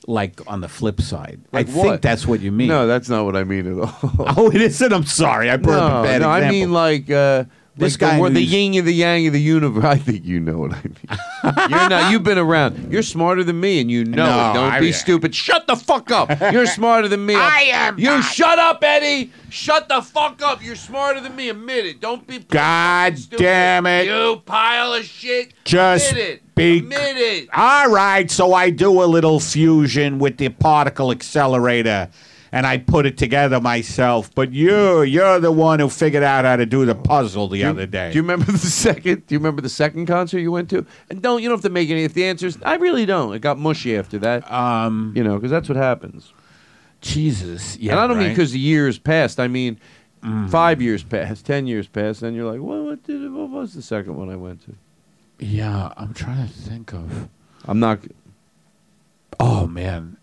Like 0.07 0.39
on 0.47 0.61
the 0.61 0.69
flip 0.69 1.01
side, 1.01 1.41
Like 1.51 1.67
I 1.69 1.71
what? 1.73 1.83
think 1.83 2.01
that's 2.01 2.25
what 2.25 2.39
you 2.39 2.51
mean. 2.51 2.69
No, 2.69 2.87
that's 2.87 3.09
not 3.09 3.25
what 3.25 3.35
I 3.35 3.43
mean 3.43 3.67
at 3.67 3.77
all. 3.83 3.95
oh, 4.37 4.49
it 4.49 4.61
isn't. 4.61 4.93
I'm 4.93 5.03
sorry. 5.05 5.49
I 5.51 5.57
brought 5.57 5.79
up 5.79 5.99
a 5.99 6.07
bad 6.07 6.21
no, 6.21 6.29
I 6.29 6.49
mean 6.49 6.71
like 6.71 7.11
uh, 7.11 7.43
This 7.77 7.93
like 7.93 7.99
guy 8.19 8.21
the, 8.29 8.29
the 8.33 8.41
yin 8.41 8.73
and 8.75 8.87
the 8.87 8.91
yang 8.91 9.27
of 9.27 9.33
the 9.33 9.39
universe. 9.41 9.83
I 9.85 9.97
think 9.97 10.25
you 10.25 10.39
know 10.39 10.57
what 10.57 10.73
I 10.73 10.81
mean. 10.83 10.97
You're 11.69 11.89
not. 11.89 12.11
You've 12.11 12.23
been 12.23 12.37
around. 12.39 12.91
You're 12.91 13.03
smarter 13.03 13.43
than 13.43 13.59
me, 13.59 13.79
and 13.79 13.91
you 13.91 14.03
know 14.03 14.25
No, 14.25 14.49
it. 14.51 14.53
Don't 14.55 14.71
I- 14.73 14.79
be 14.79 14.91
stupid. 14.91 15.35
Shut 15.35 15.67
the 15.67 15.75
fuck 15.75 16.09
up. 16.11 16.29
You're 16.51 16.65
smarter 16.65 17.07
than 17.07 17.25
me. 17.25 17.35
I 17.37 17.67
am 17.71 17.99
You 17.99 18.05
not. 18.05 18.23
shut 18.23 18.57
up, 18.57 18.83
Eddie. 18.83 19.31
Shut 19.49 19.87
the 19.89 20.01
fuck 20.01 20.41
up. 20.41 20.63
You're 20.63 20.75
smarter 20.75 21.21
than 21.21 21.35
me. 21.35 21.49
Admit 21.49 21.85
it. 21.85 22.01
Don't 22.01 22.25
be. 22.25 22.39
God 22.39 23.17
stupid. 23.17 23.43
damn 23.43 23.85
it. 23.85 24.07
You 24.07 24.41
pile 24.45 24.93
of 24.93 25.03
shit. 25.05 25.53
Just 25.63 26.09
Admit 26.11 26.27
it. 26.27 26.55
be- 26.55 26.77
Admit 26.79 27.17
it. 27.17 27.49
All 27.53 27.89
right, 27.91 28.29
so 28.31 28.53
I 28.53 28.71
do 28.71 29.03
a 29.03 29.05
little 29.05 29.39
fusion 29.39 30.17
with 30.19 30.37
the 30.37 30.49
particle 30.49 31.11
accelerator 31.11 32.09
and 32.51 32.65
I 32.65 32.77
put 32.77 33.05
it 33.05 33.17
together 33.17 33.59
myself. 33.59 34.33
But 34.33 34.51
you, 34.51 35.01
you're 35.01 35.39
the 35.39 35.51
one 35.51 35.79
who 35.79 35.89
figured 35.89 36.23
out 36.23 36.45
how 36.45 36.55
to 36.55 36.65
do 36.65 36.85
the 36.85 36.95
puzzle 36.95 37.47
the 37.47 37.63
other 37.63 37.85
day. 37.85 38.11
Do 38.11 38.17
you 38.17 38.21
remember 38.21 38.51
the 38.51 38.57
second? 38.57 39.27
Do 39.27 39.35
you 39.35 39.39
remember 39.39 39.61
the 39.61 39.69
second 39.69 40.05
concert 40.05 40.39
you 40.39 40.51
went 40.51 40.69
to? 40.71 40.85
And 41.09 41.21
don't 41.21 41.41
you 41.41 41.49
don't 41.49 41.57
have 41.57 41.63
to 41.63 41.69
make 41.69 41.89
any. 41.89 42.03
If 42.03 42.13
the 42.13 42.25
answers, 42.25 42.57
I 42.63 42.75
really 42.75 43.05
don't. 43.05 43.33
It 43.33 43.39
got 43.39 43.57
mushy 43.57 43.97
after 43.97 44.17
that. 44.19 44.49
Um, 44.51 45.13
you 45.15 45.23
know, 45.23 45.35
because 45.35 45.51
that's 45.51 45.69
what 45.69 45.77
happens. 45.77 46.33
Jesus, 47.01 47.77
yeah. 47.77 47.91
and 47.91 47.99
I 47.99 48.07
don't 48.07 48.17
mean 48.17 48.27
right? 48.27 48.31
Mm. 48.31 48.35
because 48.35 48.51
the 48.53 48.59
years 48.59 48.97
passed. 48.97 49.39
I 49.39 49.47
mean 49.47 49.79
five 50.49 50.81
years 50.81 51.03
passed, 51.03 51.45
ten 51.45 51.67
years 51.67 51.87
passed, 51.87 52.21
and 52.21 52.35
you're 52.35 52.51
like, 52.51 52.61
well, 52.61 52.85
what 52.85 53.03
did? 53.03 53.31
What 53.31 53.49
was 53.49 53.73
the 53.73 53.81
second 53.81 54.15
one 54.15 54.29
I 54.29 54.35
went 54.35 54.65
to? 54.65 54.75
Yeah, 55.39 55.93
I'm 55.97 56.13
trying 56.13 56.47
to 56.47 56.53
think 56.53 56.93
of. 56.93 57.29
I'm 57.65 57.79
not. 57.79 57.99
Oh 59.39 59.67
man, 59.67 60.16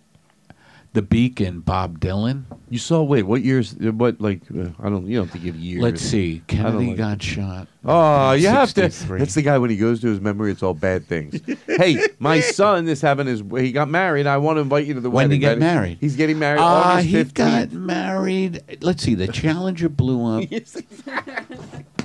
the 0.95 1.03
Beacon, 1.03 1.61
Bob 1.61 2.01
Dylan. 2.01 2.45
You 2.71 2.79
saw? 2.79 3.03
Wait, 3.03 3.25
what 3.25 3.43
years? 3.43 3.75
What 3.75 4.21
like? 4.21 4.41
Uh, 4.51 4.69
I 4.81 4.89
don't. 4.89 5.07
You 5.07 5.17
don't 5.19 5.27
have 5.27 5.33
to 5.35 5.39
give 5.45 5.57
years. 5.57 5.83
Let's 5.83 6.01
see. 6.01 6.43
I 6.49 6.55
don't 6.55 6.63
Kennedy 6.63 6.87
like- 6.89 6.97
got 6.97 7.23
shot. 7.23 7.69
Oh, 7.85 8.33
you 8.33 8.49
have 8.49 8.73
to. 8.75 8.83
63. 8.91 9.19
That's 9.19 9.35
the 9.35 9.43
guy 9.43 9.59
when 9.59 9.69
he 9.71 9.77
goes 9.77 10.01
to 10.01 10.07
his 10.07 10.21
memory, 10.21 10.51
it's 10.53 10.63
all 10.63 10.73
bad 10.73 11.07
things. 11.07 11.39
hey, 11.67 11.99
my 12.19 12.41
son 12.41 12.89
is 12.89 13.03
having 13.03 13.27
his. 13.27 13.43
He 13.59 13.73
got 13.73 13.91
married. 13.91 14.27
I 14.27 14.39
want 14.39 14.57
to 14.57 14.61
invite 14.63 14.87
you 14.87 14.95
to 14.95 15.01
the 15.01 15.11
When 15.11 15.29
wedding. 15.29 15.31
did 15.31 15.35
he 15.35 15.41
get 15.41 15.49
buddy. 15.57 15.61
married? 15.61 15.99
He's 16.01 16.17
getting 16.17 16.39
married 16.39 16.61
Ah, 16.61 16.95
August 16.95 17.09
he 17.09 17.25
got 17.25 17.73
married. 17.73 18.63
Let's 18.81 19.03
see. 19.03 19.15
The 19.15 19.29
Challenger 19.29 19.89
blew 19.91 20.25
up. 20.25 20.49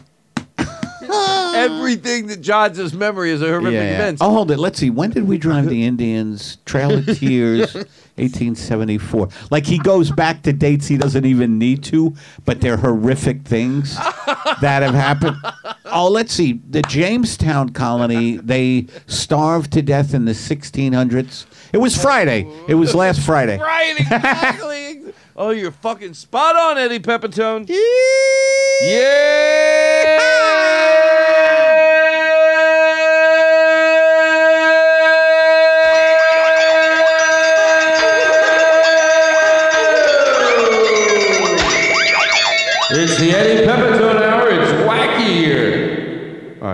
Everything 1.55 2.27
that 2.27 2.41
jogs 2.41 2.77
his 2.77 2.93
memory 2.93 3.31
is 3.31 3.41
a 3.41 3.47
horrific 3.47 3.73
Yeah, 3.73 3.81
yeah. 3.83 3.93
event. 3.95 4.17
Oh, 4.21 4.31
hold 4.31 4.51
it. 4.51 4.59
Let's 4.59 4.77
see. 4.79 4.89
When 4.89 5.09
did 5.11 5.27
we 5.27 5.37
drive 5.37 5.67
the 5.69 5.83
Indians? 5.85 6.57
Trail 6.65 6.93
of 6.97 7.05
Tears, 7.17 7.75
1874. 8.19 9.29
Like 9.51 9.65
he 9.65 9.77
goes 9.79 10.11
back 10.11 10.43
to 10.43 10.53
dates 10.53 10.87
he 10.87 10.97
doesn't 10.97 11.25
even 11.25 11.57
need 11.57 11.83
to, 11.85 12.15
but 12.45 12.61
they're 12.61 12.77
horrific 12.77 13.43
things 13.43 13.95
that 14.61 14.81
have 14.83 14.93
happened. 14.93 15.37
Oh, 15.85 16.09
let's 16.09 16.33
see. 16.33 16.61
The 16.69 16.81
Jamestown 16.83 17.69
colony, 17.69 18.37
they 18.37 18.87
starved 19.07 19.73
to 19.73 19.81
death 19.81 20.13
in 20.13 20.25
the 20.25 20.33
1600s. 20.33 21.45
It 21.73 21.77
was 21.77 21.99
Friday. 21.99 22.47
It 22.67 22.75
was 22.75 22.93
last 22.95 23.21
Friday. 23.21 23.57
Right, 23.69 23.99
exactly. 23.99 25.13
oh, 25.35 25.51
you're 25.51 25.71
fucking 25.71 26.13
spot 26.15 26.55
on, 26.55 26.77
Eddie 26.77 26.99
Pepitone. 26.99 27.65
It's 27.69 27.79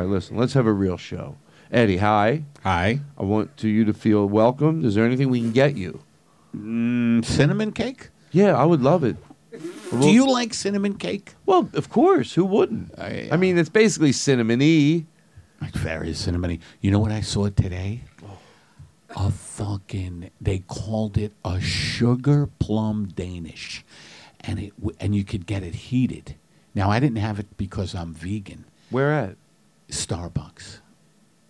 right, 0.05 0.13
listen. 0.13 0.37
Let's 0.37 0.53
have 0.53 0.67
a 0.67 0.73
real 0.73 0.97
show. 0.97 1.37
Eddie, 1.71 1.97
hi. 1.97 2.43
Hi. 2.63 2.99
I 3.17 3.23
want 3.23 3.57
to 3.57 3.67
you 3.67 3.85
to 3.85 3.93
feel 3.93 4.27
welcomed. 4.27 4.85
Is 4.85 4.95
there 4.95 5.05
anything 5.05 5.29
we 5.29 5.41
can 5.41 5.51
get 5.51 5.75
you? 5.75 6.01
Mm, 6.55 7.25
cinnamon 7.25 7.71
cake? 7.71 8.09
Yeah, 8.31 8.55
I 8.55 8.65
would 8.65 8.81
love 8.81 9.03
it. 9.03 9.17
Do 9.91 10.09
you 10.09 10.29
like 10.29 10.53
cinnamon 10.53 10.95
cake? 10.95 11.33
Well, 11.45 11.69
of 11.73 11.89
course. 11.89 12.33
Who 12.33 12.45
wouldn't? 12.45 12.97
I, 12.99 13.37
mean, 13.37 13.57
it's 13.57 13.69
basically 13.69 14.11
cinnamony. 14.11 15.05
Like, 15.61 15.73
very 15.73 16.09
cinnamony. 16.09 16.59
You 16.81 16.91
know 16.91 16.99
what 16.99 17.11
I 17.11 17.21
saw 17.21 17.49
today? 17.49 18.01
A 19.15 19.31
fucking. 19.31 20.29
They 20.41 20.59
called 20.59 21.17
it 21.17 21.33
a 21.45 21.61
sugar 21.61 22.47
plum 22.59 23.07
Danish, 23.07 23.85
and 24.41 24.59
it 24.59 24.75
w- 24.77 24.97
and 24.99 25.15
you 25.15 25.23
could 25.23 25.45
get 25.45 25.63
it 25.63 25.73
heated. 25.75 26.35
Now 26.73 26.91
I 26.91 26.99
didn't 26.99 27.19
have 27.19 27.39
it 27.39 27.55
because 27.55 27.95
I'm 27.95 28.13
vegan. 28.13 28.65
Where 28.89 29.13
at? 29.13 29.37
Starbucks. 29.89 30.79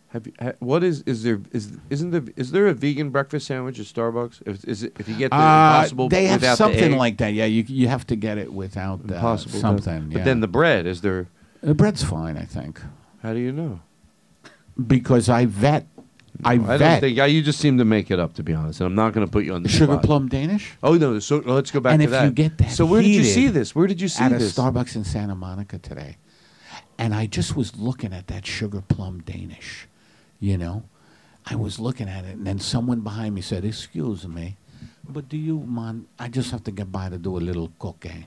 Have 0.09 0.27
you, 0.27 0.33
ha, 0.39 0.53
what 0.59 0.83
is 0.83 1.01
is 1.01 1.23
there 1.23 1.41
is 1.51 1.77
isn't 1.89 2.11
there 2.11 2.23
is 2.37 2.51
there 2.51 2.67
a 2.67 2.73
vegan 2.73 3.09
breakfast 3.09 3.47
sandwich 3.47 3.79
at 3.79 3.85
Starbucks? 3.85 4.41
If 4.45 4.63
is 4.65 4.83
it 4.83 4.95
if 4.99 5.09
you 5.09 5.15
get 5.17 5.31
the 5.31 5.35
Uh, 5.37 5.39
impossible 5.77 6.09
they 6.09 6.27
have 6.27 6.41
the 6.41 6.55
something 6.55 6.93
egg? 6.93 6.99
like 6.99 7.17
that. 7.17 7.33
Yeah, 7.33 7.45
you 7.45 7.63
you 7.67 7.87
have 7.89 8.07
to 8.07 8.15
get 8.15 8.37
it 8.37 8.53
without 8.53 8.99
uh, 9.01 9.15
Impossible, 9.15 9.59
something. 9.59 10.09
But 10.09 10.23
then 10.23 10.39
the 10.39 10.47
bread 10.47 10.85
is 10.85 11.01
there? 11.01 11.27
the 11.61 11.73
bread's 11.73 12.03
fine, 12.03 12.37
I 12.37 12.45
think, 12.45 12.79
How 13.23 13.33
do 13.33 13.39
you 13.39 13.51
know? 13.51 13.81
because 14.87 15.29
I 15.29 15.45
vet. 15.45 15.87
I 16.43 16.53
I 16.53 16.57
vet 16.57 16.79
don't 16.79 16.99
think. 16.99 17.19
I, 17.19 17.25
you 17.27 17.41
just 17.41 17.59
seem 17.59 17.77
to 17.77 17.85
make 17.85 18.11
it 18.11 18.19
up, 18.19 18.33
to 18.35 18.43
be 18.43 18.53
honest. 18.53 18.81
And 18.81 18.87
I'm 18.87 18.95
not 18.95 19.13
going 19.13 19.25
to 19.25 19.31
put 19.31 19.45
you 19.45 19.53
on 19.53 19.63
the 19.63 19.69
sugar 19.69 19.93
spot. 19.93 20.03
plum 20.03 20.27
Danish. 20.27 20.73
Oh 20.83 20.95
no! 20.95 21.17
So 21.19 21.37
let's 21.45 21.71
go 21.71 21.79
back 21.79 21.93
and 21.93 22.01
to 22.01 22.05
if 22.05 22.11
that. 22.11 22.25
you 22.25 22.31
get 22.31 22.57
that, 22.57 22.71
so 22.71 22.85
where 22.85 23.01
did 23.01 23.09
you 23.11 23.23
see 23.23 23.47
this? 23.47 23.73
Where 23.73 23.87
did 23.87 23.99
you 24.01 24.07
see 24.09 24.23
at 24.23 24.31
this? 24.33 24.57
a 24.57 24.61
Starbucks 24.61 24.95
in 24.97 25.03
Santa 25.05 25.33
Monica 25.35 25.77
today, 25.79 26.17
and 26.97 27.13
I 27.13 27.25
just 27.25 27.55
was 27.55 27.75
looking 27.75 28.13
at 28.13 28.27
that 28.27 28.45
sugar 28.45 28.81
plum 28.81 29.21
Danish. 29.21 29.87
You 30.39 30.57
know, 30.57 30.83
I 31.45 31.55
was 31.55 31.79
looking 31.79 32.09
at 32.09 32.25
it, 32.25 32.35
and 32.37 32.45
then 32.45 32.59
someone 32.59 33.01
behind 33.01 33.35
me 33.35 33.41
said, 33.41 33.65
"Excuse 33.65 34.27
me, 34.27 34.57
but 35.07 35.29
do 35.29 35.37
you 35.37 35.59
mind? 35.59 36.07
I 36.19 36.27
just 36.27 36.51
have 36.51 36.63
to 36.65 36.71
get 36.71 36.91
by 36.91 37.09
to 37.09 37.17
do 37.17 37.37
a 37.37 37.39
little 37.39 37.71
cocaine." 37.79 38.25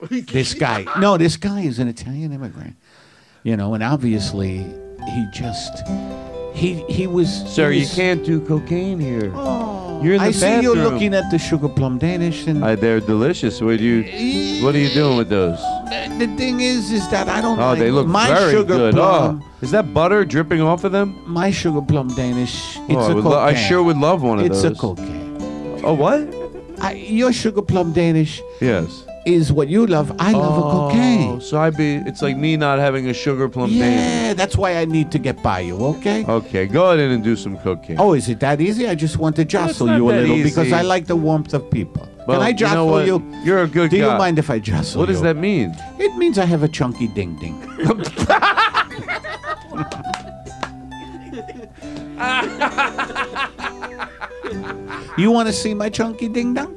this 0.10 0.54
guy, 0.54 0.84
no, 0.98 1.16
this 1.16 1.36
guy 1.36 1.60
is 1.62 1.78
an 1.78 1.88
Italian 1.88 2.32
immigrant. 2.32 2.76
You 3.42 3.56
know, 3.56 3.74
and 3.74 3.82
obviously 3.82 4.58
he 5.06 5.26
just 5.32 5.86
he 6.54 6.82
he 6.88 7.06
was. 7.06 7.28
Sir, 7.46 7.70
he 7.70 7.80
you 7.80 7.88
can't 7.88 8.24
do 8.24 8.40
cocaine 8.40 8.98
here. 8.98 9.32
Oh. 9.34 9.85
You're 10.02 10.14
in 10.14 10.20
the 10.20 10.26
I 10.28 10.30
see 10.30 10.60
you 10.60 10.74
bathroom. 10.74 10.84
looking 10.92 11.14
at 11.14 11.30
the 11.30 11.38
sugar 11.38 11.68
plum 11.68 11.98
Danish, 11.98 12.46
and 12.46 12.62
Uh, 12.62 12.76
they're 12.76 13.00
delicious. 13.00 13.60
What 13.60 13.78
do 13.78 13.84
you? 13.84 14.62
What 14.64 14.74
are 14.74 14.78
you 14.78 14.90
doing 14.90 15.16
with 15.16 15.28
those? 15.28 15.58
the 16.18 16.26
thing 16.36 16.60
is, 16.60 16.90
is 16.92 17.08
that 17.10 17.28
I 17.28 17.40
don't. 17.40 17.58
Oh, 17.58 17.70
like 17.70 17.78
they 17.78 17.90
look 17.90 18.06
my 18.06 18.28
very 18.28 18.52
sugar 18.52 18.76
good. 18.76 18.94
plum. 18.94 19.42
Oh, 19.42 19.48
is 19.62 19.70
that 19.70 19.92
butter 19.94 20.24
dripping 20.24 20.60
off 20.60 20.84
of 20.84 20.92
them? 20.92 21.14
My 21.26 21.50
sugar 21.50 21.80
plum 21.82 22.08
Danish. 22.14 22.76
It's 22.88 22.94
oh, 22.94 23.08
I, 23.08 23.10
a 23.10 23.14
would 23.14 23.24
lo- 23.24 23.38
I 23.40 23.54
sure 23.54 23.82
would 23.82 23.96
love 23.98 24.22
one 24.22 24.38
of 24.38 24.48
those. 24.48 24.64
It's 24.64 24.80
those. 24.80 24.92
a 24.96 24.96
cocaine. 24.96 25.80
Oh, 25.84 25.94
what? 25.94 26.20
I, 26.80 26.92
your 26.92 27.32
sugar 27.32 27.62
plum 27.62 27.92
Danish 27.92 28.42
Yes. 28.60 29.05
Is 29.26 29.52
what 29.52 29.68
you 29.68 29.86
love. 29.86 30.14
I 30.18 30.32
love 30.32 30.56
a 30.56 30.64
oh, 30.64 30.70
cocaine. 30.70 31.32
Oh, 31.32 31.38
so 31.40 31.58
I 31.58 31.70
be. 31.70 31.96
It's 31.96 32.22
like 32.22 32.36
me 32.36 32.56
not 32.56 32.78
having 32.78 33.08
a 33.08 33.12
sugar 33.12 33.48
plum. 33.48 33.70
Yeah, 33.70 34.32
that's 34.34 34.56
why 34.56 34.76
I 34.76 34.84
need 34.84 35.10
to 35.12 35.18
get 35.18 35.42
by 35.42 35.60
you. 35.60 35.76
Okay. 35.76 36.24
Okay, 36.24 36.66
go 36.66 36.92
ahead 36.92 37.10
and 37.10 37.22
do 37.22 37.36
some 37.36 37.58
cocaine. 37.58 37.98
Oh, 37.98 38.14
is 38.14 38.28
it 38.28 38.40
that 38.40 38.60
easy? 38.60 38.88
I 38.88 38.94
just 38.94 39.18
want 39.18 39.36
to 39.36 39.44
jostle 39.44 39.88
not 39.88 39.96
you 39.96 40.08
a 40.08 40.12
that 40.12 40.20
little 40.22 40.42
because 40.42 40.68
easy. 40.68 40.74
I 40.74 40.82
like 40.82 41.06
the 41.06 41.16
warmth 41.16 41.52
of 41.52 41.68
people. 41.70 42.08
Well, 42.26 42.40
Can 42.40 42.46
I 42.46 42.48
you 42.48 42.54
know 42.54 42.58
jostle 42.58 42.88
what? 42.88 43.06
you? 43.06 43.42
You're 43.44 43.62
a 43.62 43.68
good 43.68 43.90
Do 43.90 43.96
you 43.96 44.08
mind 44.08 44.38
if 44.38 44.48
I 44.48 44.58
jostle 44.58 45.00
What 45.00 45.08
you? 45.08 45.14
does 45.14 45.22
that 45.22 45.36
mean? 45.36 45.76
It 45.98 46.16
means 46.16 46.38
I 46.38 46.44
have 46.44 46.62
a 46.62 46.68
chunky 46.68 47.08
ding 47.08 47.36
ding. 47.36 47.60
you 55.18 55.30
want 55.30 55.48
to 55.48 55.52
see 55.52 55.74
my 55.74 55.88
chunky 55.88 56.28
ding 56.28 56.54
dong? 56.54 56.76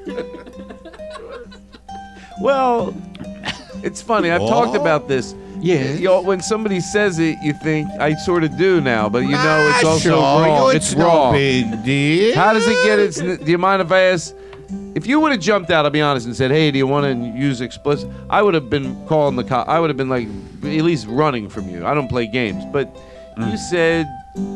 Well, 2.41 2.93
it's 3.83 4.01
funny. 4.01 4.31
I've 4.31 4.41
talked 4.41 4.75
about 4.75 5.07
this. 5.07 5.35
Yeah. 5.61 5.99
Know, 5.99 6.21
when 6.21 6.41
somebody 6.41 6.79
says 6.79 7.19
it, 7.19 7.37
you 7.43 7.53
think 7.53 7.89
I 7.99 8.15
sort 8.15 8.43
of 8.45 8.57
do 8.57 8.79
now, 8.79 9.09
but 9.09 9.19
you 9.19 9.31
know 9.31 9.71
it's 9.75 9.83
also 9.83 10.11
wrong. 10.11 10.75
it's 10.75 10.93
It's, 10.93 10.95
wrong. 10.95 11.33
How 12.35 12.53
does 12.53 12.65
it 12.67 12.83
get 12.85 12.99
its? 12.99 13.17
Do 13.19 13.51
you 13.51 13.57
mind 13.57 13.81
if 13.81 13.91
I 13.91 13.99
ask? 14.01 14.33
If 14.95 15.05
you 15.07 15.19
would 15.19 15.31
have 15.31 15.41
jumped 15.41 15.69
out, 15.71 15.83
I'll 15.85 15.91
be 15.91 15.99
honest, 16.01 16.25
and 16.27 16.35
said, 16.35 16.51
"Hey, 16.51 16.71
do 16.71 16.77
you 16.77 16.87
want 16.87 17.05
to 17.05 17.37
use 17.37 17.59
explicit?" 17.59 18.09
I 18.29 18.41
would 18.41 18.53
have 18.53 18.69
been 18.69 18.95
calling 19.07 19.35
the 19.35 19.43
cop. 19.43 19.67
I 19.67 19.79
would 19.79 19.89
have 19.89 19.97
been 19.97 20.09
like, 20.09 20.27
at 20.63 20.83
least 20.83 21.07
running 21.07 21.49
from 21.49 21.67
you. 21.69 21.85
I 21.85 21.93
don't 21.93 22.07
play 22.07 22.25
games, 22.27 22.63
but 22.71 22.87
Mm. 23.37 23.51
you 23.51 23.57
said 23.57 24.05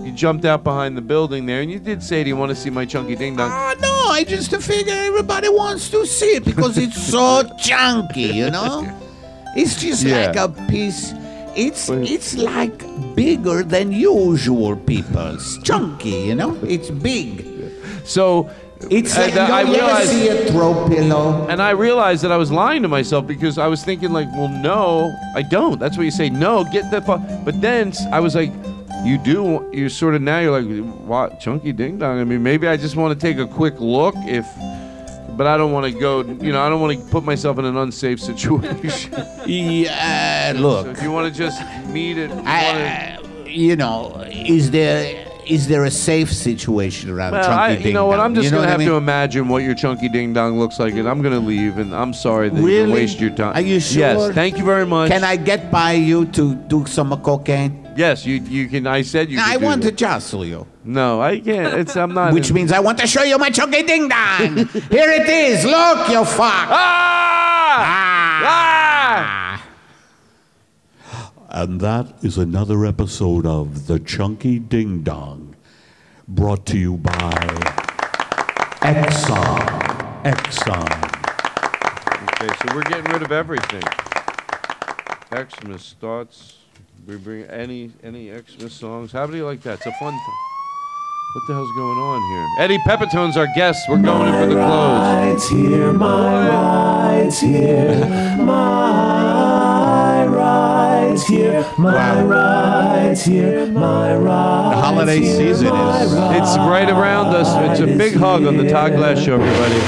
you 0.05 0.11
jumped 0.11 0.45
out 0.45 0.63
behind 0.63 0.95
the 0.97 1.01
building 1.01 1.45
there, 1.45 1.61
and 1.61 1.71
you 1.71 1.79
did 1.79 2.03
say, 2.03 2.23
"Do 2.23 2.29
you 2.29 2.35
want 2.37 2.49
to 2.49 2.55
see 2.55 2.69
my 2.69 2.85
chunky 2.85 3.15
ding 3.15 3.35
dong?" 3.37 3.49
Ah, 3.51 3.73
no, 3.81 3.92
I 4.13 4.23
just 4.23 4.51
to 4.51 4.59
figure 4.61 4.93
everybody 4.93 5.49
wants 5.49 5.89
to 5.89 6.05
see 6.05 6.35
it 6.37 6.45
because 6.45 6.77
it's 6.77 7.01
so 7.01 7.43
chunky, 7.59 8.29
you 8.41 8.49
know? 8.51 8.85
It's 9.55 9.81
just 9.81 10.03
Yeah. 10.03 10.27
like 10.27 10.35
a 10.35 10.49
piece. 10.69 11.13
It's 11.55 11.89
it's 11.89 12.35
like 12.37 12.77
bigger 13.15 13.63
than 13.63 13.91
usual 13.91 14.75
people's. 14.75 15.59
Chunky, 15.63 16.09
you 16.29 16.35
know? 16.35 16.57
It's 16.63 16.89
big. 16.89 17.45
So 18.05 18.49
It's 18.89 19.15
like 19.17 19.31
and, 19.31 19.39
uh, 19.39 19.45
you 19.47 19.53
I 19.53 19.61
realized- 19.63 20.09
see 20.09 20.27
a 20.27 20.37
throw 20.51 20.73
pillow. 20.89 21.47
And 21.49 21.61
I 21.61 21.71
realized 21.71 22.21
that 22.23 22.31
I 22.31 22.37
was 22.37 22.51
lying 22.51 22.81
to 22.83 22.89
myself 22.89 23.25
because 23.25 23.57
I 23.57 23.67
was 23.67 23.81
thinking 23.83 24.11
like, 24.11 24.27
well, 24.35 24.49
no, 24.49 25.13
I 25.35 25.41
don't. 25.41 25.79
That's 25.79 25.95
what 25.97 26.03
you 26.03 26.11
say. 26.11 26.29
No, 26.29 26.63
get 26.75 26.91
the 26.91 27.01
fuck. 27.01 27.21
But 27.45 27.61
then 27.61 27.93
I 28.11 28.19
was 28.19 28.35
like, 28.35 28.51
you 29.05 29.17
do. 29.17 29.69
You're 29.73 29.89
sort 29.89 30.15
of 30.15 30.21
now. 30.21 30.39
You're 30.39 30.61
like, 30.61 30.85
what? 31.05 31.39
Chunky 31.39 31.71
ding 31.73 31.97
dong. 31.99 32.19
I 32.19 32.23
mean, 32.23 32.41
maybe 32.43 32.67
I 32.67 32.77
just 32.77 32.95
want 32.95 33.17
to 33.19 33.27
take 33.27 33.37
a 33.37 33.47
quick 33.47 33.79
look 33.79 34.15
if. 34.19 34.45
But 35.35 35.47
I 35.47 35.57
don't 35.57 35.71
want 35.71 35.91
to 35.91 35.99
go. 35.99 36.21
You 36.21 36.51
know, 36.51 36.61
I 36.61 36.69
don't 36.69 36.79
want 36.79 36.97
to 36.99 37.05
put 37.09 37.23
myself 37.23 37.57
in 37.57 37.65
an 37.65 37.75
unsafe 37.75 38.19
situation. 38.31 39.11
Yeah, 39.47 40.53
look. 40.55 40.85
So 40.85 40.91
if 40.91 41.01
you 41.01 41.11
want 41.11 41.33
to 41.33 41.37
just 41.37 41.59
meet 41.87 42.17
it, 42.19 42.29
I, 42.45 43.17
you 43.47 43.75
know, 43.75 44.23
is 44.29 44.69
there 44.69 45.27
is 45.47 45.67
there 45.67 45.83
a 45.85 45.91
safe 45.91 46.31
situation 46.31 47.09
around 47.09 47.33
Well, 47.33 47.43
chunky 47.43 47.59
I, 47.61 47.75
ding 47.75 47.87
you 47.87 47.93
know 47.93 48.05
what? 48.05 48.17
dong? 48.17 48.25
I'm 48.27 48.35
just 48.35 48.45
You 48.45 48.51
know 48.51 48.57
gonna 48.57 48.67
what 48.67 48.67
I 48.69 48.71
have 48.73 48.79
mean? 48.79 48.87
to 48.89 48.95
imagine 48.95 49.47
what 49.49 49.63
your 49.63 49.73
chunky 49.75 50.07
ding 50.07 50.33
dong 50.33 50.57
looks 50.59 50.79
like, 50.79 50.93
and 50.93 51.09
I'm 51.09 51.21
gonna 51.23 51.39
leave. 51.39 51.79
And 51.79 51.93
I'm 51.95 52.13
sorry 52.13 52.49
that 52.49 52.55
you 52.59 52.65
Really? 52.65 52.93
waste 52.93 53.19
your 53.19 53.31
time. 53.31 53.55
Are 53.55 53.61
you 53.61 53.79
sure? 53.79 53.99
Yes. 54.01 54.33
Thank 54.35 54.57
you 54.59 54.63
very 54.63 54.85
much. 54.85 55.09
Can 55.09 55.23
I 55.23 55.35
get 55.35 55.71
by 55.71 55.93
you 55.93 56.25
to 56.27 56.53
do 56.55 56.85
some 56.85 57.09
cocaine? 57.21 57.82
Yes, 57.95 58.25
you 58.25 58.35
you 58.35 58.67
can. 58.67 58.87
I 58.87 59.01
said 59.03 59.29
you. 59.29 59.37
Can 59.37 59.47
I 59.47 59.53
could 59.53 59.59
do 59.61 59.65
want 59.65 59.81
to 59.83 59.91
that. 59.91 59.97
jostle 59.97 60.45
you. 60.45 60.65
No, 60.83 61.21
I 61.21 61.39
can't. 61.39 61.73
It's 61.79 61.95
I'm 61.95 62.13
not. 62.13 62.33
Which 62.37 62.51
means 62.51 62.71
I 62.71 62.79
want 62.79 62.97
to 62.99 63.07
show 63.07 63.23
you 63.23 63.37
my 63.37 63.49
chunky 63.49 63.83
ding 63.83 64.07
dong. 64.09 64.55
Here 64.89 65.09
it 65.11 65.29
is. 65.29 65.63
Look, 65.65 66.09
you 66.09 66.25
fuck. 66.25 66.69
Ah! 68.45 69.63
And 71.49 71.79
that 71.81 72.07
is 72.23 72.37
another 72.39 72.83
episode 72.85 73.45
of 73.45 73.85
The 73.87 73.99
Chunky 73.99 74.57
Ding 74.57 75.03
Dong, 75.03 75.55
brought 76.27 76.65
to 76.67 76.77
you 76.79 76.97
by 76.97 77.11
Exxon. 78.81 80.23
Exxon. 80.23 80.89
Okay, 82.23 82.47
so 82.57 82.75
we're 82.75 82.81
getting 82.83 83.11
rid 83.13 83.21
of 83.21 83.31
everything. 83.31 83.83
Xmas 85.31 85.83
starts. 85.83 86.57
We 87.05 87.17
bring 87.17 87.43
any 87.45 87.91
any 88.01 88.31
Xmas 88.31 88.73
songs. 88.73 89.11
How 89.11 89.25
do 89.27 89.35
you 89.35 89.45
like 89.45 89.61
that? 89.63 89.79
It's 89.79 89.85
a 89.85 89.91
fun. 89.91 90.13
thing. 90.13 90.19
what 91.35 91.47
the 91.47 91.53
hell's 91.53 91.71
going 91.75 91.97
on 91.97 92.21
here? 92.31 92.63
Eddie 92.63 92.79
Pepitone's 92.85 93.35
our 93.35 93.47
guest. 93.55 93.89
We're 93.89 94.01
going 94.01 94.33
in 94.33 94.39
for 94.41 94.45
the 94.47 94.55
close. 94.55 94.63
Rides 94.63 95.49
here, 95.49 95.91
my 95.91 96.47
rides 96.47 97.41
here, 97.41 98.37
my 98.37 100.25
rides 100.27 101.27
here, 101.27 101.65
my 101.77 102.23
rides 102.23 103.25
here, 103.25 103.65
my 103.65 104.15
rides. 104.15 104.75
The 104.75 104.81
holiday 104.81 105.19
here, 105.19 105.35
season 105.35 105.75
is. 105.75 106.13
It's 106.13 106.57
right 106.59 106.89
around 106.89 107.35
us. 107.35 107.49
It's 107.71 107.81
a 107.81 107.97
big 107.97 108.13
hug 108.13 108.45
on 108.45 108.55
the 108.55 108.69
Todd 108.69 108.93
Glass 108.93 109.19
Show, 109.21 109.41
everybody. 109.41 109.79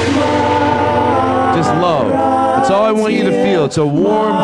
Just 1.58 1.70
love. 1.82 2.35
That's 2.56 2.70
all 2.72 2.84
I 2.84 2.92
want 2.92 3.14
you 3.14 3.24
to 3.24 3.32
feel. 3.44 3.66
It's 3.66 3.78
a 3.78 3.86
warm 3.86 4.36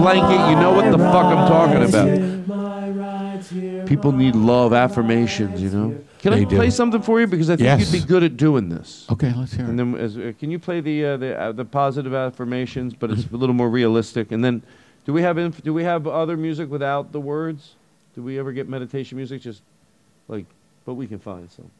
blanket. 0.00 0.50
You 0.50 0.56
know 0.56 0.72
what 0.74 0.90
the 0.90 0.98
fuck 0.98 1.26
I'm 1.26 1.48
talking 1.48 1.82
about. 1.88 3.86
People 3.86 4.12
need 4.12 4.34
love, 4.36 4.72
affirmations, 4.72 5.60
you 5.62 5.70
know? 5.70 5.98
Can 6.20 6.34
I 6.34 6.44
play 6.44 6.70
something 6.70 7.00
for 7.02 7.20
you? 7.20 7.26
Because 7.26 7.48
I 7.48 7.56
think 7.56 7.64
Yes. 7.64 7.92
you'd 7.92 8.02
be 8.02 8.06
good 8.06 8.22
at 8.22 8.36
doing 8.36 8.68
this. 8.68 9.06
Okay, 9.10 9.32
let's 9.34 9.52
hear 9.52 9.64
it. 9.64 9.68
And 9.68 9.78
then, 9.78 9.94
as, 9.96 10.16
uh, 10.18 10.32
can 10.38 10.50
you 10.50 10.58
play 10.58 10.80
the 10.80 11.04
uh, 11.04 11.16
the 11.16 11.38
uh, 11.40 11.52
the 11.52 11.64
positive 11.64 12.12
affirmations, 12.12 12.92
but 12.94 13.10
it's 13.10 13.24
a 13.32 13.36
little 13.36 13.54
more 13.54 13.70
realistic? 13.70 14.32
And 14.32 14.44
then, 14.44 14.62
do 15.06 15.12
we 15.12 15.22
have 15.22 15.38
inf- 15.38 15.62
do 15.62 15.72
we 15.72 15.84
have 15.84 16.06
other 16.08 16.36
music 16.36 16.68
without 16.70 17.12
the 17.12 17.20
words? 17.20 17.74
Do 18.16 18.22
we 18.22 18.36
ever 18.38 18.50
get 18.52 18.68
meditation 18.68 19.16
music? 19.16 19.40
Just 19.42 19.62
like, 20.26 20.44
but 20.84 20.94
we 20.94 21.06
can 21.06 21.20
find 21.20 21.48
some. 21.50 21.70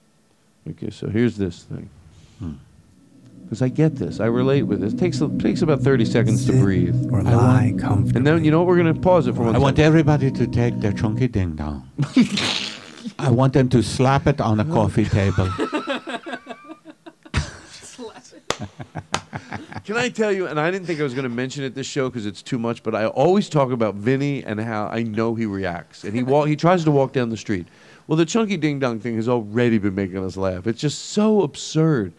Okay, 0.71 0.91
so 0.91 1.09
here's 1.09 1.37
this 1.37 1.65
thing. 1.65 1.91
Because 3.49 3.63
I 3.63 3.69
get 3.69 3.97
this, 3.97 4.21
I 4.21 4.27
relate 4.27 4.65
with 4.65 4.83
this. 4.83 4.93
It 4.93 4.99
takes 4.99 5.23
it 5.23 5.39
takes 5.39 5.63
about 5.63 5.81
thirty 5.81 6.05
seconds 6.05 6.45
to 6.47 6.53
breathe. 6.53 7.11
Or 7.11 7.23
lie 7.23 7.73
comfortably. 7.79 8.19
And 8.19 8.27
then 8.27 8.45
you 8.45 8.51
know 8.51 8.59
what? 8.59 8.67
We're 8.67 8.77
gonna 8.77 8.93
pause 8.93 9.27
it 9.27 9.35
for 9.35 9.45
one 9.45 9.57
I 9.57 9.59
want 9.59 9.77
second. 9.77 9.87
everybody 9.87 10.31
to 10.33 10.47
take 10.47 10.79
their 10.81 10.93
chunky 10.93 11.29
ding 11.29 11.57
dong. 11.57 11.89
I 13.19 13.31
want 13.31 13.55
them 13.55 13.71
to 13.71 13.83
slap 13.83 14.27
it 14.27 14.39
on 14.43 14.61
a 14.61 14.67
coffee 14.67 15.07
table. 15.07 15.49
Can 19.85 19.97
I 19.97 20.11
tell 20.11 20.31
you? 20.31 20.47
And 20.47 20.61
I 20.61 20.71
didn't 20.71 20.87
think 20.87 21.01
I 21.01 21.03
was 21.03 21.15
going 21.15 21.23
to 21.23 21.35
mention 21.35 21.65
it 21.65 21.75
this 21.75 21.87
show 21.87 22.11
because 22.11 22.27
it's 22.27 22.43
too 22.43 22.59
much. 22.59 22.83
But 22.83 22.95
I 22.95 23.07
always 23.07 23.49
talk 23.49 23.71
about 23.73 23.95
Vinny 23.95 24.45
and 24.45 24.61
how 24.61 24.89
I 24.89 25.03
know 25.03 25.35
he 25.35 25.47
reacts, 25.47 26.05
and 26.05 26.15
he 26.15 26.23
walk, 26.23 26.49
he 26.49 26.57
tries 26.57 26.85
to 26.85 26.91
walk 26.91 27.15
down 27.15 27.31
the 27.31 27.39
street. 27.39 27.67
Well, 28.07 28.19
the 28.19 28.27
chunky 28.27 28.59
ding 28.59 28.79
dong 28.79 29.01
thing 29.01 29.17
has 29.17 29.29
already 29.29 29.79
been 29.79 29.95
making 29.95 30.23
us 30.23 30.37
laugh. 30.37 30.67
It's 30.67 30.81
just 30.81 31.07
so 31.07 31.41
absurd. 31.41 32.13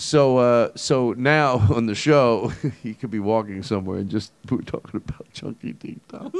So, 0.00 0.38
uh, 0.38 0.70
so 0.76 1.12
now 1.12 1.58
on 1.74 1.86
the 1.86 1.94
show, 1.94 2.48
he 2.82 2.94
could 2.94 3.10
be 3.10 3.20
walking 3.20 3.62
somewhere 3.62 3.98
and 3.98 4.08
just 4.08 4.32
we're 4.50 4.62
talking 4.62 4.96
about 5.04 5.30
chunky 5.32 5.74
ding 5.74 6.00
dong. 6.08 6.32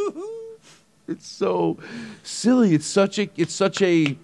it's 1.07 1.27
so 1.27 1.79
silly. 2.23 2.75
It's 2.75 2.87
such 2.87 3.19
a. 3.19 3.29
It's 3.37 3.55
such 3.55 3.83
a. 3.83 4.17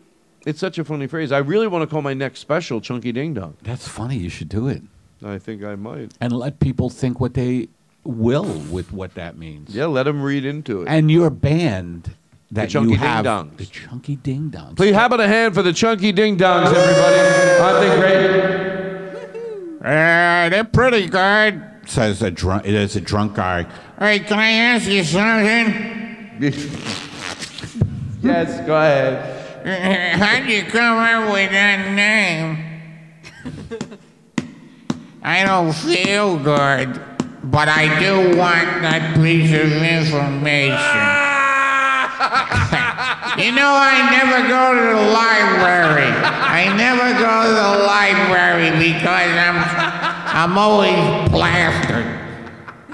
It's 0.47 0.61
such 0.61 0.78
a 0.78 0.84
funny 0.84 1.07
phrase. 1.07 1.32
I 1.32 1.39
really 1.39 1.66
want 1.66 1.82
to 1.82 1.87
call 1.87 2.03
my 2.03 2.14
next 2.14 2.41
special 2.41 2.80
"Chunky 2.80 3.12
Ding 3.12 3.34
Dong." 3.34 3.57
That's 3.62 3.87
funny. 3.87 4.16
You 4.16 4.30
should 4.30 4.49
do 4.49 4.68
it. 4.68 4.82
I 5.24 5.39
think 5.39 5.64
I 5.64 5.74
might. 5.74 6.12
And 6.20 6.32
let 6.32 6.61
people 6.61 6.89
think 6.89 7.18
what 7.20 7.34
they 7.34 7.68
will 8.05 8.61
with 8.70 8.93
what 8.93 9.14
that 9.14 9.37
means. 9.37 9.74
Yeah, 9.74 9.87
let 9.87 10.05
them 10.05 10.22
read 10.22 10.45
into 10.45 10.82
it. 10.82 10.89
And 10.89 11.11
your 11.11 11.30
band 11.30 12.14
that 12.53 12.70
Chunky 12.70 12.93
you 12.93 12.97
Ding 12.97 13.07
have, 13.07 13.24
Dongs. 13.24 13.57
the 13.57 13.66
Chunky 13.66 14.16
Ding 14.16 14.51
Dongs. 14.51 14.76
Please, 14.76 14.95
how 14.95 15.07
about 15.07 15.20
a 15.20 15.26
hand 15.26 15.55
for 15.55 15.62
the 15.62 15.72
Chunky 15.72 16.12
Ding 16.12 16.39
Dongs, 16.39 16.72
everybody? 16.72 17.61
Aren't 17.61 17.80
they 17.80 17.99
great? 17.99 18.76
Uh, 19.87 20.49
they're 20.49 20.64
pretty 20.64 21.07
good, 21.09 21.62
says 21.87 22.20
a 22.20 22.28
drunk. 22.28 22.66
It 22.66 22.74
is 22.74 22.97
a 22.97 23.01
drunk 23.01 23.37
guy. 23.37 23.68
Hey, 24.01 24.18
can 24.18 24.41
I 24.41 24.51
ask 24.51 24.89
you 24.89 25.05
something? 25.05 26.41
yes, 28.20 28.66
go 28.66 28.74
ahead. 28.74 30.18
How'd 30.18 30.51
you 30.51 30.64
come 30.64 30.99
up 30.99 31.32
with 31.32 31.53
that 31.53 31.93
name? 31.95 32.59
I 35.22 35.45
don't 35.45 35.72
feel 35.72 36.37
good, 36.37 37.01
but 37.45 37.68
I 37.68 38.01
do 38.01 38.37
want 38.37 38.82
that 38.82 39.14
piece 39.14 39.53
of 39.53 39.70
information. 39.70 40.72
you 43.38 43.52
know, 43.52 43.72
I 43.74 44.09
never 44.11 44.48
go 44.48 44.74
to 44.74 44.80
the 44.80 45.02
library. 45.12 46.09
I 46.09 46.74
never 46.76 47.12
go 47.18 47.34
to 47.44 47.52
the 47.52 47.72
library 47.86 48.70
because 48.78 49.32
I'm, 49.36 49.59
I'm 50.34 50.59
always 50.59 51.28
plastered. 51.30 52.04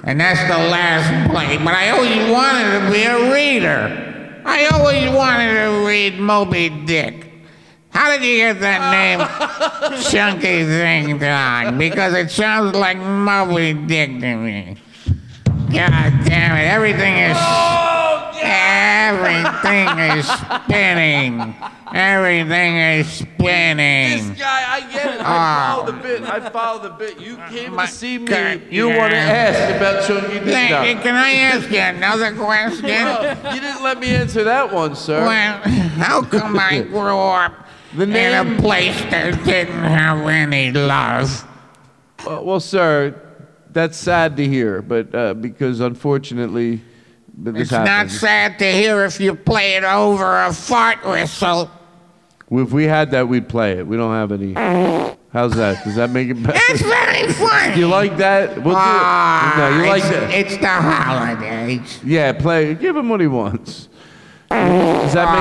And 0.05 0.21
that's 0.21 0.43
the 0.43 0.59
last 0.69 1.31
place. 1.31 1.59
But 1.59 1.75
I 1.75 1.91
always 1.91 2.31
wanted 2.31 2.81
to 2.81 2.93
be 2.93 3.05
a 3.05 3.33
reader. 3.33 4.43
I 4.45 4.67
always 4.67 5.11
wanted 5.11 5.55
to 5.55 5.87
read 5.87 6.19
Moby 6.19 6.69
Dick. 6.69 7.33
How 7.91 8.11
did 8.11 8.25
you 8.25 8.39
get 8.39 8.61
that 8.61 8.91
name, 8.91 10.01
Chunky 10.11 10.65
Ding 10.65 11.19
Dong? 11.19 11.79
Because 11.79 12.15
it 12.15 12.31
sounds 12.31 12.75
like 12.75 12.97
Moby 12.97 13.75
Dick 13.75 14.11
to 14.21 14.37
me. 14.37 14.77
God 15.73 16.25
damn 16.25 16.57
it, 16.57 16.69
everything 16.69 17.17
is. 17.19 18.02
Everything 18.43 19.89
is 20.19 20.27
spinning. 20.29 21.55
Everything 21.95 22.77
is 22.77 23.07
spinning. 23.09 24.29
This 24.31 24.39
guy, 24.41 24.65
I 24.77 24.81
get 24.93 25.15
it. 25.15 25.21
I 25.21 25.25
Ah. 25.25 25.75
follow 25.77 25.87
the 25.93 25.99
bit. 26.03 26.23
I 26.23 26.51
follow 26.51 26.83
the 26.83 26.89
bit. 26.91 27.21
You 27.21 27.37
came 27.51 27.75
My 27.75 27.87
to 27.87 27.93
see 27.93 28.19
me. 28.19 28.25
God, 28.27 28.63
You 28.71 28.89
want 28.89 29.13
to 29.13 29.17
ask 29.19 29.77
about 29.77 30.05
Chunky 30.07 30.41
Ding 30.41 30.71
Dong. 30.71 31.01
Can 31.03 31.15
I 31.15 31.33
ask 31.33 31.71
you 31.71 31.79
another 31.79 32.33
question? 32.35 32.85
Well, 32.87 33.55
you 33.55 33.61
didn't 33.61 33.83
let 33.83 33.99
me 34.01 34.15
answer 34.15 34.45
that 34.45 34.73
one, 34.73 34.95
sir. 34.97 35.25
Well, 35.27 35.59
how 35.99 36.23
come 36.23 36.59
I 36.59 36.81
grew 36.91 37.19
up 37.19 37.53
The 37.95 38.05
in 38.05 38.57
a 38.57 38.61
place 38.61 38.99
that 39.11 39.45
didn't 39.45 39.75
have 39.85 40.27
any 40.27 40.73
love? 40.73 41.47
Uh, 42.27 42.41
well, 42.43 42.61
sir, 42.61 43.15
that's 43.73 43.99
sad 43.99 44.37
to 44.39 44.47
hear, 44.49 44.81
but 44.81 45.15
uh, 45.15 45.35
because 45.35 45.81
unfortunately, 45.81 46.81
this 47.35 47.63
It's 47.63 47.71
not 47.73 48.11
sad 48.11 48.59
to 48.59 48.71
hear 48.71 49.05
if 49.05 49.21
you 49.21 49.35
play 49.35 49.75
it 49.77 49.85
over 49.85 50.43
a 50.45 50.53
fart 50.53 51.05
whistle. 51.05 51.71
If 52.51 52.71
we 52.73 52.85
had 52.85 53.11
that, 53.13 53.29
we'd 53.29 53.49
play 53.49 53.79
it. 53.79 53.87
We 53.87 53.97
don't 53.97 54.13
have 54.13 54.31
any. 54.33 54.53
How's 55.33 55.55
that? 55.57 55.83
Does 55.85 55.95
that 55.97 56.11
make 56.11 56.29
it 56.29 56.35
better? 56.35 56.59
It's 56.69 56.83
very 56.83 57.33
funny. 57.33 57.81
You 57.81 57.89
like 57.89 58.19
that? 58.19 58.57
We'll 58.57 58.75
do 58.75 58.81
Ah, 58.81 59.55
it. 59.55 59.71
No, 59.71 59.83
you 59.83 59.89
like 59.89 60.03
that? 60.03 60.31
It's 60.35 60.57
the 60.59 60.69
holidays. 60.69 62.01
Yeah, 62.05 62.33
play. 62.35 62.75
Give 62.75 62.95
him 62.95 63.09
what 63.09 63.21
he 63.23 63.27
wants. 63.29 63.89
Does 64.51 65.15
that 65.15 65.29
make 65.33 65.41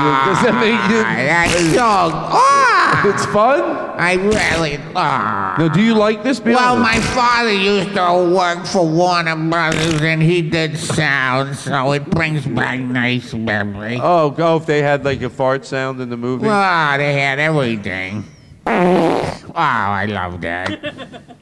you? 0.00 0.32
Does 0.32 0.42
that 0.44 0.54
make 0.58 0.80
you? 0.90 1.02
That's 1.02 1.74
so. 1.74 1.82
Ah, 1.84 2.65
It's 3.04 3.24
fun. 3.26 3.60
I 3.98 4.14
really. 4.14 4.78
Ah. 4.94 5.56
No, 5.58 5.68
do 5.68 5.80
you 5.80 5.94
like 5.94 6.22
this? 6.22 6.40
Be 6.40 6.50
Well, 6.52 6.76
honest. 6.76 6.94
my 6.94 7.00
father 7.14 7.52
used 7.52 7.94
to 7.94 8.34
work 8.34 8.66
for 8.66 8.86
Warner 8.86 9.36
Brothers, 9.36 10.02
and 10.02 10.22
he 10.22 10.42
did 10.42 10.76
sound, 10.76 11.56
so 11.56 11.92
it 11.92 12.08
brings 12.10 12.46
back 12.46 12.80
nice 12.80 13.32
memories. 13.32 14.00
Oh, 14.02 14.30
go 14.30 14.56
if 14.56 14.66
they 14.66 14.82
had 14.82 15.04
like 15.04 15.22
a 15.22 15.30
fart 15.30 15.64
sound 15.64 16.00
in 16.00 16.10
the 16.10 16.16
movie. 16.16 16.46
Well, 16.46 16.98
they 16.98 17.12
had 17.14 17.38
everything. 17.38 18.24
Oh, 18.66 19.52
I 19.54 20.06
love 20.06 20.40
that. 20.40 21.22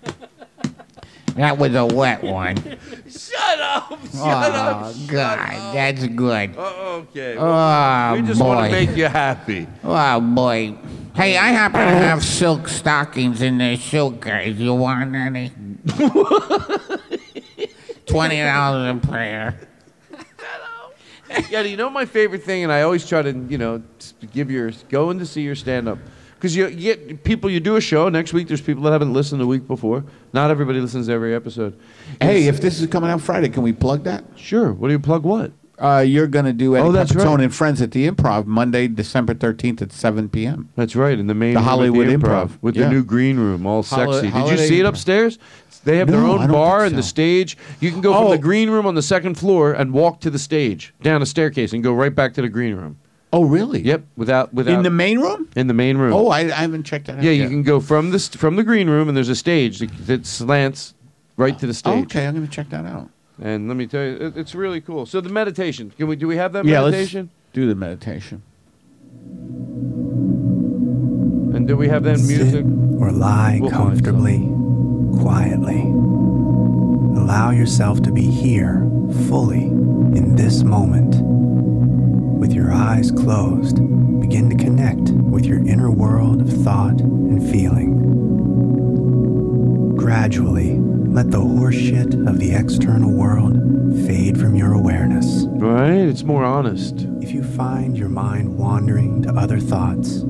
That 1.37 1.59
was 1.59 1.75
a 1.75 1.85
wet 1.85 2.23
one. 2.23 2.57
Shut 3.09 3.61
up! 3.61 3.91
Shut 3.91 4.13
oh, 4.15 4.23
up! 4.23 4.95
God, 5.09 5.75
that's 5.75 6.07
good. 6.07 6.55
Oh, 6.57 7.07
okay. 7.11 7.37
Oh, 7.37 8.13
we 8.15 8.23
just 8.23 8.39
boy. 8.39 8.47
want 8.47 8.71
to 8.71 8.71
make 8.71 8.97
you 8.97 9.07
happy. 9.07 9.67
Oh, 9.83 10.21
boy. 10.21 10.77
Hey, 11.15 11.37
I 11.37 11.51
happen 11.51 11.79
to 11.79 11.87
have 11.87 12.25
silk 12.25 12.69
stockings 12.69 13.41
in 13.41 13.59
the 13.59 13.77
suitcase. 13.77 14.57
You 14.57 14.75
want 14.75 15.15
any? 15.15 15.51
Twenty 18.07 18.43
dollars 18.43 18.97
a 18.97 19.07
pair. 19.07 19.61
yeah, 21.51 21.61
you 21.61 21.77
know 21.77 21.89
my 21.89 22.05
favorite 22.05 22.43
thing, 22.43 22.65
and 22.65 22.73
I 22.73 22.83
always 22.83 23.09
try 23.09 23.23
to, 23.23 23.31
you 23.31 23.59
know, 23.59 23.81
give 24.33 24.51
your 24.51 24.73
go 24.89 25.11
in 25.11 25.21
to 25.21 25.27
see 25.27 25.43
your 25.43 25.55
stand 25.55 25.89
up. 25.89 25.99
Because 26.35 26.57
you, 26.57 26.67
you 26.67 26.95
get 26.95 27.23
people, 27.23 27.49
you 27.49 27.61
do 27.61 27.77
a 27.77 27.81
show. 27.81 28.09
Next 28.09 28.33
week, 28.33 28.49
there's 28.49 28.61
people 28.61 28.83
that 28.83 28.93
haven't 28.93 29.13
listened 29.13 29.41
the 29.41 29.47
week 29.47 29.69
before. 29.69 30.05
Not 30.33 30.51
everybody 30.51 30.81
listens 30.81 31.07
to 31.07 31.13
every 31.13 31.33
episode. 31.33 31.79
Hey, 32.21 32.49
if 32.49 32.61
this 32.61 32.81
is 32.81 32.89
coming 32.89 33.09
out 33.09 33.21
Friday, 33.21 33.51
can 33.51 33.63
we 33.63 33.73
plug 33.73 34.03
that? 34.03 34.25
Sure. 34.35 34.73
What 34.73 34.89
do 34.89 34.93
you 34.93 34.99
plug? 34.99 35.23
What? 35.23 35.53
Uh, 35.79 36.05
you're 36.07 36.29
going 36.29 36.45
to 36.45 36.53
do 36.53 36.77
Eddie 36.77 36.87
Oh, 36.89 36.93
that's 36.93 37.15
right. 37.15 37.41
and 37.41 37.53
Friends 37.55 37.83
at 37.83 37.91
the 37.91 38.09
Improv 38.09 38.47
Monday, 38.47 38.87
December 38.87 39.35
13th 39.35 39.83
at 39.83 39.93
7 39.93 40.29
p.m. 40.29 40.69
That's 40.77 40.95
right, 40.95 41.19
in 41.19 41.27
the 41.27 41.35
main 41.35 41.55
The 41.55 41.61
room 41.61 41.69
Hollywood 41.69 42.07
the 42.07 42.13
Improv. 42.15 42.51
with 42.63 42.77
Yeah. 42.77 42.85
the 42.85 42.91
new 42.95 43.03
green 43.03 43.39
room, 43.39 43.67
all 43.67 43.83
sexy. 43.83 44.31
Did 44.31 44.51
you 44.51 44.57
see 44.59 44.81
it 44.81 44.87
upstairs? 44.87 45.39
They 45.85 45.99
have 45.99 46.09
their 46.09 46.21
No, 46.21 46.37
I 46.39 46.45
own 46.45 46.51
bar 46.51 46.81
think 46.83 46.93
and 46.93 46.99
the 46.99 47.03
stage. 47.03 47.59
You 47.81 47.91
can 47.91 48.01
go 48.01 48.15
from 48.15 48.25
Oh. 48.27 48.31
the 48.31 48.39
green 48.39 48.71
room 48.71 48.87
on 48.87 48.95
the 48.95 49.03
second 49.03 49.35
floor 49.35 49.73
and 49.73 49.93
walk 49.93 50.21
to 50.21 50.31
the 50.31 50.39
stage 50.39 50.95
down 51.03 51.21
a 51.23 51.27
staircase 51.27 51.73
and 51.75 51.83
go 51.83 51.93
right 51.93 52.15
back 52.15 52.33
to 52.35 52.43
the 52.43 52.49
green 52.49 52.75
room. 52.77 52.97
Oh, 53.33 53.45
really? 53.45 53.83
Yep, 53.83 54.05
without 54.17 54.55
without 54.55 54.75
In 54.77 54.83
the 54.85 54.91
main 54.91 55.19
room? 55.19 55.49
in 55.57 55.67
the 55.67 55.75
main 55.75 55.99
room. 55.99 56.13
Oh, 56.15 56.29
I, 56.29 56.41
I 56.43 56.51
haven't 56.63 56.85
checked 56.85 57.09
that 57.09 57.17
out. 57.19 57.23
yeah, 57.25 57.33
you 57.33 57.49
can 57.49 57.65
go 57.65 57.81
from 57.81 58.13
the 58.13 58.19
st- 58.21 58.41
from 58.41 58.55
the 58.57 58.63
green 58.63 58.89
room 58.89 59.09
and 59.09 59.17
there's 59.17 59.29
a 59.29 59.35
stage 59.35 59.81
that, 59.81 59.91
that 60.07 60.25
slants 60.25 60.95
right 61.37 61.59
to 61.59 61.67
the 61.67 61.71
Oh, 61.71 61.73
stage. 61.73 62.05
okay, 62.05 62.27
I'm 62.29 62.35
going 62.37 62.47
to 62.47 62.53
check 62.53 62.71
that 62.71 62.87
out. 62.87 63.11
And 63.41 63.67
let 63.69 63.77
me 63.77 63.87
tell 63.87 64.03
you, 64.05 64.17
it, 64.17 64.37
it's 64.37 64.55
really 64.55 64.81
cool. 64.81 65.07
So 65.07 65.21
the 65.21 65.29
meditation. 65.29 65.91
Can 65.97 66.07
we 66.07 66.17
do 66.17 66.27
we 66.29 66.37
have 66.37 66.53
that 66.53 66.65
Yeah, 66.65 66.81
let's 66.81 66.93
meditation? 66.93 67.31
do 67.53 67.67
the 67.67 67.75
meditation. 67.75 68.43
And 71.55 71.67
do 71.69 71.77
we 71.77 71.89
have 71.89 72.03
that 72.05 72.19
music? 72.21 72.65
or 73.01 73.11
lie 73.11 73.59
We'll 73.61 73.71
find 73.71 73.91
comfortably, 74.05 74.39
quietly. 75.21 75.81
Allow 77.21 77.51
yourself 77.51 78.03
to 78.03 78.13
be 78.13 78.23
here 78.27 78.89
fully 79.29 79.63
in 79.65 80.37
this 80.37 80.63
moment. 80.63 81.17
With 82.39 82.53
your 82.53 82.73
eyes 82.73 83.11
closed, 83.11 83.77
begin 84.21 84.49
to 84.51 84.57
connect 84.57 85.11
with 85.11 85.45
your 85.45 85.59
inner 85.67 85.91
world 85.91 86.41
of 86.43 86.53
thought 86.63 87.01
and 87.01 87.43
feeling. 87.51 87.95
Gradually, 89.97 90.79
let 91.15 91.31
the 91.31 91.39
horseshit 91.39 92.29
of 92.29 92.41
the 92.41 92.53
external 92.53 93.13
world 93.13 93.55
fade 94.05 94.37
from 94.37 94.57
your 94.57 94.73
awareness. 94.73 95.45
Right? 95.47 95.93
It's 95.93 96.25
more 96.25 96.45
honest. 96.45 97.07
If 97.23 97.31
you 97.31 97.45
find 97.45 97.97
your 97.97 98.09
mind 98.09 98.59
wandering 98.59 99.23
to 99.23 99.33
other 99.33 99.61
thoughts, 99.61 100.23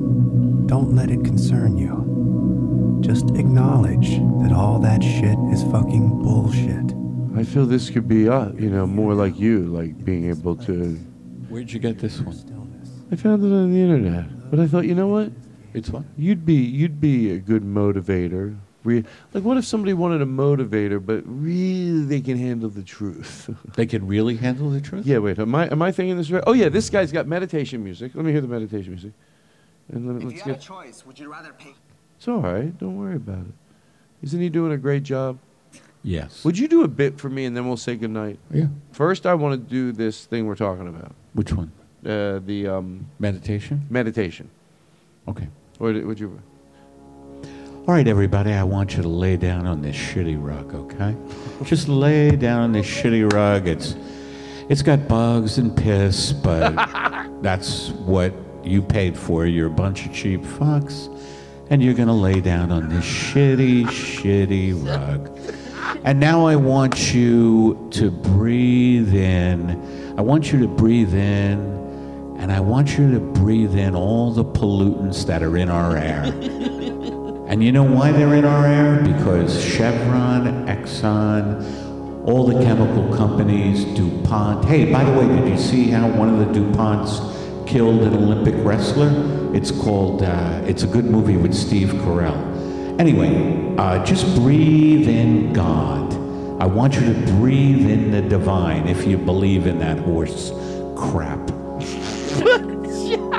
don't 0.67 0.95
let 0.95 1.09
it 1.09 1.23
concern 1.23 1.75
you. 1.75 3.01
Just 3.01 3.31
acknowledge 3.31 4.19
that 4.43 4.53
all 4.55 4.77
that 4.77 5.01
shit 5.01 5.39
is 5.51 5.63
fucking 5.71 6.21
bullshit. 6.21 6.93
I 7.35 7.43
feel 7.43 7.65
this 7.65 7.89
could 7.89 8.07
be, 8.07 8.29
uh, 8.29 8.51
you 8.51 8.69
know, 8.69 8.85
more 8.85 9.15
like 9.15 9.39
you, 9.39 9.61
like 9.63 10.05
being 10.05 10.29
able 10.29 10.55
to. 10.57 10.97
Where'd 11.49 11.71
you 11.71 11.79
get 11.79 11.97
this 11.97 12.21
one? 12.21 12.37
I 13.11 13.15
found 13.15 13.43
it 13.43 13.51
on 13.51 13.73
the 13.73 13.81
internet, 13.81 14.51
but 14.51 14.59
I 14.59 14.67
thought, 14.67 14.85
you 14.85 14.93
know 14.93 15.07
what? 15.07 15.31
It's 15.73 15.89
what? 15.89 16.03
You'd 16.15 16.45
be, 16.45 16.53
you'd 16.53 17.01
be 17.01 17.31
a 17.31 17.39
good 17.39 17.63
motivator. 17.63 18.59
Re- 18.85 19.03
like, 19.33 19.43
what 19.43 19.57
if 19.57 19.65
somebody 19.65 19.93
wanted 19.93 20.21
a 20.21 20.25
motivator, 20.25 21.03
but 21.03 21.23
really 21.25 22.05
they 22.05 22.21
can 22.21 22.37
handle 22.37 22.69
the 22.69 22.83
truth? 22.83 23.49
They 23.75 23.85
can 23.85 24.07
really 24.07 24.37
handle 24.37 24.69
the 24.69 24.79
truth? 24.79 25.05
yeah. 25.05 25.17
Wait, 25.17 25.39
am 25.39 25.53
I, 25.53 25.67
am 25.67 25.81
I 25.81 25.91
thinking 25.91 26.15
this 26.17 26.31
right? 26.31 26.43
Oh 26.47 26.53
yeah, 26.53 26.69
this 26.69 26.89
guy's 26.89 27.11
got 27.11 27.27
meditation 27.27 27.83
music. 27.83 28.13
Let 28.15 28.23
me 28.23 28.31
hear 28.31 28.41
the 28.41 28.47
meditation 28.47 28.91
music. 28.93 29.11
And 29.91 30.07
let, 30.07 30.23
let's 30.23 30.43
get. 30.43 30.61
choice, 30.61 31.05
would 31.05 31.19
you 31.19 31.29
rather 31.31 31.51
pay? 31.51 31.73
It's 32.17 32.27
all 32.27 32.39
right. 32.39 32.77
Don't 32.77 32.97
worry 32.97 33.17
about 33.17 33.39
it. 33.39 33.53
Isn't 34.23 34.39
he 34.39 34.49
doing 34.49 34.71
a 34.71 34.77
great 34.77 35.03
job? 35.03 35.37
Yes. 36.03 36.45
Would 36.45 36.57
you 36.57 36.67
do 36.67 36.83
a 36.83 36.87
bit 36.87 37.19
for 37.19 37.29
me, 37.29 37.45
and 37.45 37.57
then 37.57 37.67
we'll 37.67 37.77
say 37.77 37.95
goodnight? 37.95 38.37
Yeah. 38.51 38.67
First, 38.91 39.25
I 39.25 39.33
want 39.33 39.53
to 39.61 39.69
do 39.69 39.91
this 39.91 40.25
thing 40.25 40.45
we're 40.45 40.55
talking 40.55 40.87
about. 40.87 41.13
Which 41.33 41.51
one? 41.51 41.71
Uh, 42.05 42.39
the 42.45 42.67
um, 42.67 43.07
Meditation? 43.19 43.81
meditation. 43.89 44.49
Okay. 45.27 45.47
Or 45.79 45.91
would 45.91 46.19
you? 46.19 46.39
All 47.87 47.93
right, 47.93 48.07
everybody, 48.07 48.51
I 48.51 48.63
want 48.63 48.97
you 48.97 49.03
to 49.03 49.07
lay 49.07 49.37
down 49.37 49.67
on 49.67 49.83
this 49.83 49.95
shitty 49.95 50.43
rug, 50.43 50.73
okay? 50.73 51.15
Just 51.65 51.87
lay 51.87 52.31
down 52.31 52.61
on 52.61 52.71
this 52.71 52.87
shitty 52.87 53.31
rug. 53.31 53.67
It's 53.67 53.95
it's 54.69 54.81
got 54.81 55.07
bugs 55.07 55.59
and 55.59 55.77
piss, 55.77 56.33
but 56.33 56.73
that's 57.43 57.89
what 57.91 58.33
you 58.63 58.81
paid 58.81 59.15
for. 59.15 59.45
You're 59.45 59.67
a 59.67 59.69
bunch 59.69 60.07
of 60.07 60.11
cheap 60.11 60.41
fucks. 60.41 61.15
And 61.69 61.83
you're 61.83 61.93
gonna 61.93 62.11
lay 62.11 62.41
down 62.41 62.71
on 62.71 62.89
this 62.89 63.05
shitty, 63.05 63.83
shitty 63.83 64.83
rug. 64.83 65.29
And 66.03 66.19
now 66.19 66.47
I 66.47 66.55
want 66.55 67.13
you 67.13 67.87
to 67.91 68.09
breathe 68.09 69.13
in. 69.13 70.15
I 70.17 70.21
want 70.21 70.51
you 70.51 70.57
to 70.57 70.67
breathe 70.67 71.13
in, 71.13 71.59
and 72.39 72.51
I 72.51 72.61
want 72.61 72.97
you 72.97 73.11
to 73.11 73.19
breathe 73.19 73.75
in 73.75 73.93
all 73.93 74.31
the 74.31 74.43
pollutants 74.43 75.23
that 75.27 75.43
are 75.43 75.55
in 75.55 75.69
our 75.69 75.95
air. 75.95 76.71
And 77.55 77.63
you 77.63 77.71
know 77.71 77.83
why 77.83 78.11
they're 78.11 78.35
in 78.35 78.43
our 78.43 78.65
air? 78.65 79.01
Because 79.01 79.63
Chevron, 79.63 80.67
Exxon, 80.67 82.27
all 82.27 82.45
the 82.45 82.61
chemical 82.61 83.15
companies, 83.15 83.85
DuPont. 83.95 84.65
Hey, 84.65 84.91
by 84.91 85.05
the 85.05 85.11
way, 85.13 85.25
did 85.25 85.47
you 85.47 85.57
see 85.57 85.89
how 85.89 86.09
one 86.09 86.27
of 86.27 86.39
the 86.39 86.59
DuPonts 86.59 87.65
killed 87.65 88.01
an 88.01 88.13
Olympic 88.13 88.55
wrestler? 88.57 89.55
It's 89.55 89.71
called, 89.71 90.23
uh, 90.23 90.63
it's 90.65 90.83
a 90.83 90.87
good 90.87 91.05
movie 91.05 91.37
with 91.37 91.53
Steve 91.53 91.93
Carell. 91.93 92.99
Anyway, 92.99 93.73
uh, 93.77 94.03
just 94.03 94.35
breathe 94.35 95.07
in 95.07 95.53
God. 95.53 96.13
I 96.61 96.65
want 96.65 96.95
you 96.95 97.05
to 97.05 97.31
breathe 97.37 97.89
in 97.89 98.11
the 98.11 98.21
divine 98.21 98.89
if 98.89 99.07
you 99.07 99.17
believe 99.17 99.65
in 99.65 99.79
that 99.79 99.97
horse 99.99 100.51
crap. 100.97 101.39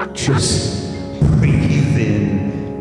Just 0.15 0.91
breathe 1.21 1.76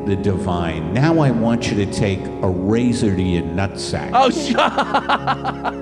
the 0.05 0.15
divine. 0.15 0.93
Now 0.93 1.19
I 1.19 1.31
want 1.31 1.71
you 1.71 1.85
to 1.85 1.91
take 1.91 2.19
a 2.19 2.47
razor 2.49 3.15
to 3.15 3.21
your 3.21 3.43
nutsack. 3.43 4.11
Oh, 4.13 4.29
shut 4.29 4.71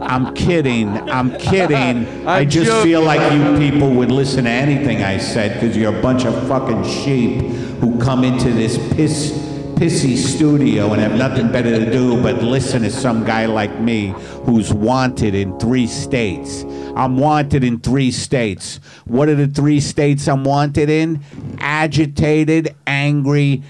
I'm 0.02 0.34
kidding. 0.34 0.90
I'm 1.10 1.32
kidding. 1.38 2.28
I 2.28 2.40
I'm 2.40 2.50
just 2.50 2.70
joking. 2.70 2.84
feel 2.92 3.02
like 3.02 3.32
you 3.34 3.58
people 3.58 3.92
would 3.92 4.12
listen 4.12 4.46
to 4.46 4.50
anything 4.50 5.04
I 5.04 5.18
said 5.18 5.60
because 5.60 5.76
you're 5.76 5.98
a 5.98 6.02
bunch 6.02 6.26
of 6.26 6.48
fucking 6.48 6.84
sheep 6.86 7.42
who 7.80 8.00
come 8.00 8.24
into 8.24 8.52
this 8.52 8.78
piss, 8.94 9.32
pissy 9.76 10.16
studio 10.16 10.94
and 10.94 11.02
have 11.02 11.16
nothing 11.18 11.52
better 11.52 11.72
to 11.78 11.92
do 11.92 12.22
but 12.22 12.42
listen 12.42 12.84
to 12.84 12.92
some 12.92 13.26
guy 13.26 13.46
like 13.46 13.80
me 13.80 14.14
who's 14.46 14.74
wanted 14.74 15.36
in 15.36 15.58
three 15.60 15.88
states. 15.88 16.64
I'm 16.96 17.18
wanted 17.18 17.64
in 17.64 17.80
three 17.80 18.12
states. 18.12 18.80
What 19.06 19.28
are 19.28 19.36
the 19.36 19.48
three 19.48 19.80
states 19.80 20.28
I'm 20.28 20.44
wanted 20.44 20.90
in? 20.90 21.22
Agitated, 21.60 22.76
angry, 22.86 23.64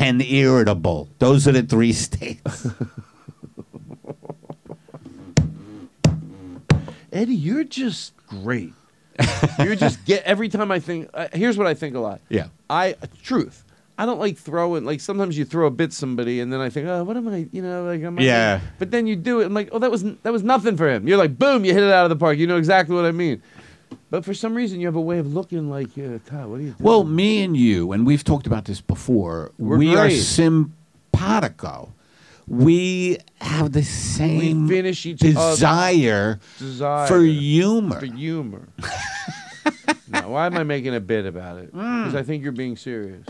and 0.00 0.22
irritable. 0.22 1.08
Those 1.18 1.48
are 1.48 1.52
the 1.52 1.62
three 1.62 1.92
states. 2.06 2.66
Eddie, 7.12 7.34
you're 7.34 7.64
just 7.64 8.14
great. 8.26 8.72
you're 9.58 9.76
just 9.76 10.04
get 10.06 10.22
every 10.24 10.48
time 10.48 10.70
I 10.70 10.78
think. 10.78 11.08
Uh, 11.14 11.28
here's 11.32 11.56
what 11.56 11.66
I 11.66 11.74
think 11.74 11.96
a 11.96 12.00
lot. 12.00 12.20
Yeah. 12.28 12.48
I 12.68 12.96
truth. 13.22 13.64
I 13.96 14.06
don't 14.06 14.20
like 14.20 14.36
throwing. 14.36 14.84
Like 14.84 15.00
sometimes 15.00 15.36
you 15.36 15.44
throw 15.44 15.66
a 15.66 15.70
bit 15.70 15.92
somebody, 15.92 16.38
and 16.38 16.52
then 16.52 16.60
I 16.60 16.70
think, 16.70 16.86
oh, 16.86 17.02
what 17.02 17.16
am 17.16 17.26
I? 17.26 17.48
You 17.50 17.62
know, 17.62 17.84
like 17.84 18.02
am 18.02 18.18
I? 18.18 18.22
Yeah. 18.22 18.60
But 18.78 18.92
then 18.92 19.08
you 19.08 19.16
do 19.16 19.40
it. 19.40 19.46
I'm 19.46 19.54
like, 19.54 19.70
oh, 19.72 19.80
that 19.80 19.90
was 19.90 20.04
that 20.04 20.32
was 20.32 20.44
nothing 20.44 20.76
for 20.76 20.88
him. 20.88 21.08
You're 21.08 21.18
like, 21.18 21.36
boom, 21.36 21.64
you 21.64 21.74
hit 21.74 21.82
it 21.82 21.90
out 21.92 22.04
of 22.04 22.10
the 22.10 22.16
park. 22.16 22.38
You 22.38 22.46
know 22.46 22.58
exactly 22.58 22.94
what 22.94 23.04
I 23.06 23.10
mean. 23.10 23.42
But 24.10 24.24
for 24.24 24.32
some 24.32 24.54
reason, 24.54 24.80
you 24.80 24.86
have 24.86 24.96
a 24.96 25.00
way 25.00 25.18
of 25.18 25.34
looking 25.34 25.68
like, 25.68 25.90
uh, 25.98 26.18
Todd, 26.24 26.46
what 26.48 26.60
are 26.60 26.62
you 26.62 26.70
doing? 26.70 26.76
Well, 26.80 27.04
me 27.04 27.42
and 27.42 27.56
you, 27.56 27.92
and 27.92 28.06
we've 28.06 28.24
talked 28.24 28.46
about 28.46 28.64
this 28.64 28.80
before, 28.80 29.52
We're 29.58 29.76
we 29.76 29.94
are 29.94 30.06
great. 30.06 30.16
simpatico. 30.20 31.92
We 32.46 33.18
have 33.42 33.72
the 33.72 33.82
same 33.82 34.68
finish 34.68 35.04
each 35.04 35.18
desire, 35.18 36.40
Desire 36.58 37.06
for 37.06 37.20
humor. 37.20 38.00
For 38.00 38.06
humor. 38.06 38.68
now, 40.08 40.30
why 40.30 40.46
am 40.46 40.56
I 40.56 40.62
making 40.62 40.94
a 40.94 41.00
bit 41.00 41.26
about 41.26 41.58
it? 41.58 41.74
Mm. 41.74 42.04
Because 42.04 42.14
I 42.14 42.22
think 42.22 42.42
you're 42.42 42.52
being 42.52 42.78
serious. 42.78 43.26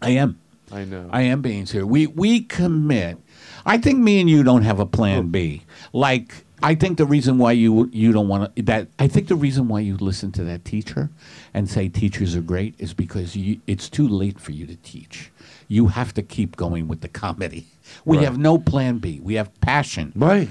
I 0.00 0.10
am. 0.10 0.38
I 0.70 0.84
know. 0.84 1.08
I 1.10 1.22
am 1.22 1.42
being 1.42 1.66
serious. 1.66 1.88
We 1.88 2.06
we 2.06 2.42
commit. 2.42 3.18
I 3.66 3.76
think 3.78 3.98
me 3.98 4.20
and 4.20 4.30
you 4.30 4.44
don't 4.44 4.62
have 4.62 4.78
a 4.78 4.86
plan 4.86 5.30
B. 5.30 5.62
Like 5.92 6.44
I 6.62 6.74
think 6.74 6.98
the 6.98 7.06
reason 7.06 7.38
why 7.38 7.52
you 7.52 7.88
you 7.92 8.12
don't 8.12 8.28
want 8.28 8.54
to 8.56 8.62
that 8.62 8.88
I 8.98 9.08
think 9.08 9.28
the 9.28 9.36
reason 9.36 9.68
why 9.68 9.80
you 9.80 9.96
listen 9.96 10.30
to 10.32 10.44
that 10.44 10.64
teacher 10.64 11.10
and 11.54 11.68
say 11.68 11.88
teachers 11.88 12.36
are 12.36 12.40
great 12.42 12.74
is 12.78 12.94
because 12.94 13.34
you, 13.36 13.60
it's 13.66 13.88
too 13.88 14.06
late 14.08 14.38
for 14.40 14.52
you 14.52 14.66
to 14.66 14.76
teach. 14.76 15.30
You 15.68 15.88
have 15.88 16.12
to 16.14 16.22
keep 16.22 16.56
going 16.56 16.88
with 16.88 17.00
the 17.00 17.08
comedy. 17.08 17.66
We 18.04 18.16
Right. 18.18 18.24
have 18.26 18.38
no 18.38 18.58
plan 18.58 18.98
B. 18.98 19.20
We 19.22 19.34
have 19.34 19.48
passion. 19.60 20.12
Right. 20.16 20.48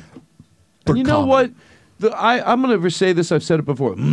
And 0.88 0.98
you 0.98 1.04
know 1.04 1.26
what? 1.26 1.52
The, 2.00 2.10
I, 2.12 2.52
I'm 2.52 2.62
going 2.62 2.82
to 2.82 2.90
say 2.90 3.12
this. 3.14 3.32
I've 3.32 3.44
said 3.44 3.60
it 3.60 3.66
before. 3.66 3.96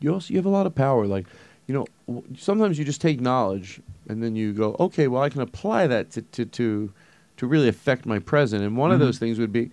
You 0.00 0.12
also 0.12 0.32
you 0.32 0.36
have 0.38 0.46
a 0.46 0.50
lot 0.50 0.66
of 0.66 0.74
power. 0.74 1.06
Like, 1.06 1.26
you 1.66 1.74
know, 1.74 1.86
w- 2.06 2.26
sometimes 2.36 2.78
you 2.78 2.84
just 2.84 3.00
take 3.00 3.20
knowledge 3.20 3.80
and 4.08 4.22
then 4.22 4.36
you 4.36 4.52
go, 4.52 4.76
okay, 4.78 5.08
well, 5.08 5.22
I 5.22 5.30
can 5.30 5.40
apply 5.40 5.86
that 5.86 6.10
to 6.12 6.22
to 6.22 6.44
to, 6.44 6.92
to 7.38 7.46
really 7.46 7.68
affect 7.68 8.04
my 8.06 8.18
present. 8.18 8.62
And 8.62 8.76
one 8.76 8.90
of 8.92 8.98
Mhm. 8.98 9.04
those 9.04 9.18
things 9.18 9.38
would 9.38 9.52
be, 9.52 9.70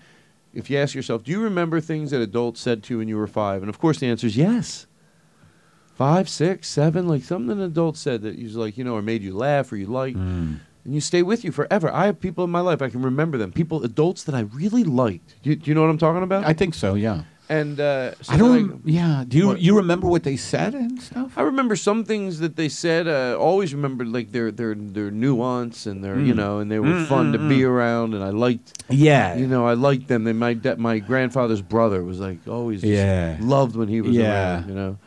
if 0.54 0.70
you 0.70 0.78
ask 0.78 0.94
yourself, 0.96 1.24
do 1.24 1.32
you 1.32 1.42
remember 1.42 1.80
things 1.82 2.12
that 2.12 2.22
adults 2.22 2.62
said 2.62 2.84
to 2.84 2.94
you 2.94 2.98
when 3.00 3.08
you 3.08 3.18
were 3.18 3.28
five? 3.28 3.62
And 3.64 3.70
of 3.70 3.80
course, 3.80 4.00
the 4.00 4.08
answer 4.08 4.28
is 4.28 4.38
yes. 4.38 4.88
Five, 5.96 6.28
six, 6.28 6.68
seven, 6.68 7.08
like 7.08 7.24
something 7.24 7.52
an 7.52 7.62
adult 7.62 7.98
said 7.98 8.22
that 8.24 8.36
you 8.36 8.46
was 8.46 8.56
like, 8.56 8.78
you 8.78 8.84
know, 8.84 8.96
or 8.96 9.02
made 9.02 9.22
you 9.22 9.36
laugh 9.36 9.72
or 9.72 9.78
you 9.78 9.86
liked, 9.86 10.18
Mm. 10.18 10.60
and 10.86 10.94
you 10.96 11.00
stay 11.02 11.22
with 11.22 11.44
you 11.44 11.52
forever. 11.52 11.92
I 11.94 12.08
have 12.08 12.20
people 12.20 12.44
in 12.44 12.50
my 12.50 12.62
life 12.62 12.82
I 12.82 12.90
can 12.90 13.04
remember 13.04 13.38
them, 13.38 13.52
people, 13.52 13.84
adults 13.84 14.24
that 14.24 14.34
I 14.34 14.42
really 14.42 14.84
liked. 14.84 15.36
Do 15.44 15.52
you, 15.52 15.56
do 15.56 15.70
you 15.70 15.76
know 15.76 15.82
what 15.82 15.90
I'm 15.92 16.00
talking 16.00 16.24
about? 16.24 16.46
I 16.46 16.54
think 16.54 16.74
so. 16.74 16.96
Yeah. 16.96 17.24
And 17.50 17.80
uh, 17.80 18.16
so 18.22 18.34
I 18.34 18.38
don't. 18.38 18.82
yeah. 18.86 19.26
Do 19.28 19.38
you 19.38 19.48
What? 19.48 19.60
you 19.60 19.76
remember 19.76 20.08
what 20.08 20.24
they 20.24 20.38
said 20.38 20.74
and 20.74 21.02
stuff? 21.02 21.34
I 21.38 21.42
remember 21.42 21.76
some 21.76 22.06
things 22.06 22.40
that 22.40 22.56
they 22.56 22.70
said. 22.70 23.06
Uh, 23.08 23.38
always 23.38 23.74
remembered 23.76 24.08
like 24.08 24.32
their 24.32 24.50
their 24.50 24.74
their 24.76 25.12
nuance 25.12 25.86
and 25.86 26.02
their 26.04 26.20
you 26.20 26.34
Mm. 26.34 26.38
know, 26.38 26.60
and 26.60 26.72
they 26.72 26.80
were 26.80 26.94
Mm, 27.04 27.08
fun 27.08 27.32
to 27.34 27.40
mm, 27.40 27.50
be 27.50 27.60
mm. 27.60 27.68
around, 27.68 28.14
and 28.14 28.24
I 28.24 28.30
liked. 28.30 28.82
Yeah. 28.90 29.36
you 29.38 29.46
know, 29.46 29.68
I 29.68 29.74
liked 29.74 30.08
them. 30.08 30.24
They 30.24 30.32
my 30.34 30.54
da- 30.54 30.78
my 30.78 31.00
grandfather's 31.00 31.62
brother 31.62 32.02
was 32.02 32.20
like 32.20 32.40
always 32.48 32.82
Yeah. 32.82 33.36
loved 33.42 33.76
when 33.76 33.90
he 33.90 34.00
was 34.02 34.16
Yeah. 34.16 34.32
around. 34.32 34.70
You 34.70 34.76
know, 34.76 34.98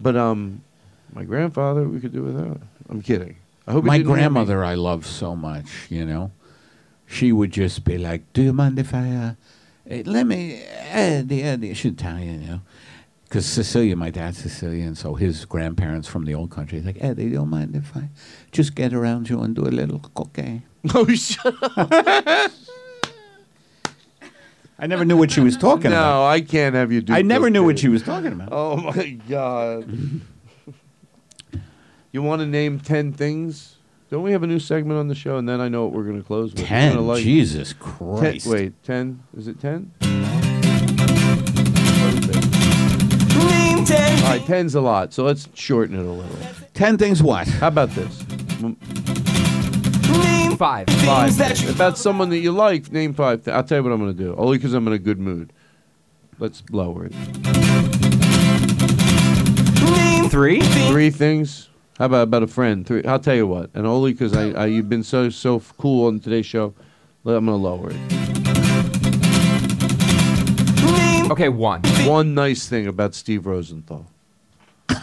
but 0.00 0.14
um, 0.16 0.62
my 1.12 1.24
grandfather 1.24 1.88
we 1.88 1.98
could 2.00 2.12
do 2.12 2.22
without. 2.22 2.60
I'm 2.88 3.02
kidding. 3.02 3.34
I 3.66 3.72
hope 3.72 3.84
my 3.84 3.98
didn't 3.98 4.06
hear 4.08 4.16
me. 4.16 4.20
grandmother 4.20 4.64
I 4.64 4.74
love 4.74 5.04
so 5.06 5.34
much, 5.34 5.86
you 5.90 6.04
know. 6.06 6.30
She 7.06 7.32
would 7.32 7.50
just 7.50 7.84
be 7.84 7.98
like, 7.98 8.22
"Do 8.32 8.42
you 8.42 8.52
mind 8.52 8.78
if 8.78 8.94
I 8.94 9.10
uh, 9.10 9.32
let 9.90 10.26
me 10.26 10.62
Eddie 10.90 11.42
Eddie?" 11.42 11.74
She's 11.74 11.92
Italian, 11.92 12.42
you 12.42 12.48
know. 12.48 12.60
Because 13.24 13.46
Sicilia, 13.46 13.94
my 13.94 14.10
dad's 14.10 14.38
Sicilian, 14.38 14.96
so 14.96 15.14
his 15.14 15.44
grandparents 15.44 16.08
from 16.08 16.24
the 16.24 16.34
old 16.34 16.50
country. 16.50 16.78
He's 16.78 16.86
like, 16.86 16.96
eh, 16.96 17.10
Eddie, 17.10 17.26
do 17.26 17.30
you 17.30 17.46
mind 17.46 17.76
if 17.76 17.96
I 17.96 18.08
just 18.50 18.74
get 18.74 18.92
around 18.92 19.30
you 19.30 19.40
and 19.42 19.54
do 19.54 19.68
a 19.68 19.70
little 19.70 20.00
cocaine? 20.00 20.64
Oh, 20.94 21.06
shut 21.06 21.54
up. 21.62 22.50
I 24.80 24.86
never 24.86 25.04
knew 25.04 25.16
what 25.16 25.30
she 25.30 25.40
was 25.40 25.58
talking 25.58 25.90
no, 25.90 25.96
about. 25.98 26.14
No, 26.14 26.26
I 26.26 26.40
can't 26.40 26.74
have 26.74 26.90
you 26.90 27.02
do. 27.02 27.12
I 27.12 27.20
never 27.20 27.50
knew 27.50 27.62
what 27.62 27.78
she 27.78 27.88
was 27.88 28.02
talking 28.02 28.32
about. 28.32 28.48
Oh 28.50 28.78
my 28.78 29.10
god. 29.28 29.94
you 32.12 32.22
want 32.22 32.40
to 32.40 32.46
name 32.46 32.80
ten 32.80 33.12
things? 33.12 33.76
Don't 34.10 34.24
we 34.24 34.32
have 34.32 34.42
a 34.42 34.46
new 34.46 34.58
segment 34.58 34.98
on 34.98 35.06
the 35.06 35.14
show? 35.14 35.36
And 35.36 35.48
then 35.48 35.60
I 35.60 35.68
know 35.68 35.84
what 35.84 35.92
we're 35.92 36.02
going 36.02 36.20
to 36.20 36.26
close 36.26 36.52
with. 36.52 36.64
10? 36.66 37.06
like- 37.06 37.22
Jesus 37.22 37.72
Ten- 37.74 37.78
Christ. 37.80 38.46
wait, 38.48 38.82
ten? 38.82 39.22
Is 39.36 39.46
it 39.46 39.60
ten? 39.60 39.92
Name 40.00 40.24
ten. 43.84 44.22
All 44.24 44.30
right, 44.30 44.42
ten's 44.46 44.74
a 44.74 44.80
lot, 44.80 45.12
so 45.12 45.22
let's 45.24 45.48
shorten 45.54 45.94
it 45.96 46.04
a 46.04 46.10
little. 46.10 46.36
Ten 46.74 46.98
things 46.98 47.22
what? 47.22 47.46
How 47.46 47.68
about 47.68 47.90
this? 47.90 48.22
Mm. 48.60 48.76
Name 50.24 50.56
Five. 50.56 50.88
Five. 50.88 51.26
things 51.34 51.36
that 51.38 51.62
you 51.62 51.70
About 51.70 51.96
someone 51.96 52.30
that 52.30 52.38
you 52.38 52.50
like, 52.52 52.90
name 52.92 53.14
five. 53.14 53.44
Th- 53.44 53.54
I'll 53.54 53.62
tell 53.62 53.78
you 53.78 53.84
what 53.84 53.92
I'm 53.92 54.00
going 54.00 54.14
to 54.16 54.22
do. 54.22 54.34
Only 54.36 54.58
because 54.58 54.74
I'm 54.74 54.86
in 54.88 54.92
a 54.92 54.98
good 54.98 55.20
mood. 55.20 55.52
Let's 56.40 56.62
lower 56.72 57.06
it. 57.06 57.12
name 59.84 60.28
Three. 60.28 60.60
Three 60.60 61.10
things. 61.10 61.68
How 62.00 62.06
about 62.06 62.22
about 62.22 62.42
a 62.42 62.46
friend? 62.46 62.86
Three. 62.86 63.04
I'll 63.04 63.18
tell 63.18 63.34
you 63.34 63.46
what. 63.46 63.68
And 63.74 63.86
only 63.86 64.12
because 64.12 64.34
I, 64.34 64.52
I 64.52 64.64
you've 64.64 64.88
been 64.88 65.02
so 65.02 65.28
so 65.28 65.60
cool 65.76 66.06
on 66.06 66.18
today's 66.18 66.46
show, 66.46 66.72
I'm 67.26 67.44
gonna 67.44 67.56
lower 67.56 67.90
it. 67.90 67.96
Okay, 71.30 71.50
one. 71.50 71.82
One 72.06 72.32
nice 72.32 72.66
thing 72.66 72.86
about 72.86 73.14
Steve 73.14 73.44
Rosenthal. 73.46 74.06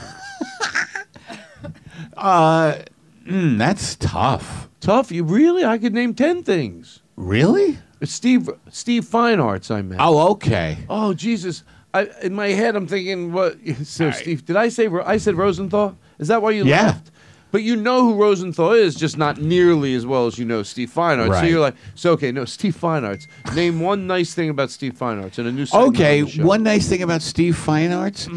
Uh, 2.16 2.80
mm, 3.28 3.60
that's 3.60 3.96
tough. 3.96 4.68
Tough. 4.80 5.12
You 5.12 5.24
really? 5.24 5.64
I 5.64 5.78
could 5.78 5.94
name 5.94 6.16
ten 6.16 6.42
things. 6.44 7.04
Really? 7.16 7.78
Steve 8.04 8.50
Steve 8.72 9.06
Fine 9.06 9.40
Arts. 9.40 9.70
I 9.70 9.84
meant. 9.84 10.02
Oh, 10.04 10.32
okay. 10.32 10.80
Oh 10.90 11.14
Jesus! 11.14 11.64
I, 11.94 12.08
in 12.24 12.34
my 12.34 12.48
head, 12.48 12.76
I'm 12.76 12.88
thinking, 12.88 13.34
what? 13.34 13.58
So 13.84 14.10
Steve, 14.10 14.46
did 14.46 14.56
I 14.56 14.70
say 14.70 14.88
Ro- 14.88 15.04
I 15.06 15.18
said 15.18 15.36
Rosenthal? 15.36 15.96
Is 16.20 16.28
that 16.30 16.42
why 16.42 16.52
you 16.52 16.66
Yeah. 16.66 16.82
laughed? 16.84 17.12
But 17.50 17.64
you 17.64 17.78
know 17.78 18.02
who 18.04 18.22
Rosenthal 18.22 18.74
is, 18.74 18.94
just 18.94 19.18
not 19.18 19.40
nearly 19.42 19.96
as 19.96 20.06
well 20.06 20.28
as 20.28 20.38
you 20.38 20.44
know 20.44 20.64
Steve 20.64 20.90
Fine 20.92 21.20
Arts. 21.20 21.40
So 21.40 21.46
you're 21.46 21.62
like, 21.62 21.76
so 21.96 22.12
okay, 22.12 22.32
no, 22.32 22.44
Steve 22.44 22.76
Fine 22.76 23.06
Arts. 23.06 23.26
Name 23.56 23.80
one 23.92 24.06
nice 24.06 24.34
thing 24.34 24.50
about 24.50 24.70
Steve 24.70 24.98
Fine 24.98 25.20
Arts 25.24 25.40
in 25.40 25.48
a 25.48 25.52
new 25.52 25.66
Okay, 25.74 26.22
on. 26.22 26.28
Mm-hmm. 26.28 26.44
one 26.44 26.64
nice 26.64 26.90
thing 26.90 27.02
about 27.02 27.22
Steve 27.22 27.56
Fine 27.58 27.94
Arts 27.94 28.28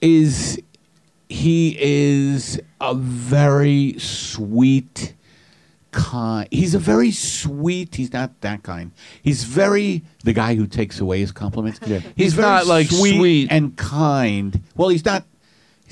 is 0.00 0.60
he 1.28 1.76
is 1.80 2.60
a 2.80 2.94
very 2.94 3.96
sweet, 3.98 5.14
kind. 5.90 6.46
He's 6.52 6.74
a 6.74 6.78
very 6.78 7.10
sweet. 7.10 7.96
He's 7.96 8.12
not 8.12 8.40
that 8.42 8.62
kind. 8.62 8.92
He's 9.22 9.42
very 9.44 10.04
the 10.24 10.32
guy 10.32 10.54
who 10.54 10.66
takes 10.68 11.00
away 11.00 11.18
his 11.20 11.32
compliments. 11.32 11.80
Yeah. 11.84 11.98
He's, 11.98 12.12
He's 12.16 12.34
very 12.34 12.46
not, 12.48 12.66
like, 12.66 12.86
sweet. 12.86 13.48
and 13.50 13.76
kind. 13.76 14.62
Well, 14.76 14.88
he's 14.90 15.04
not. 15.04 15.24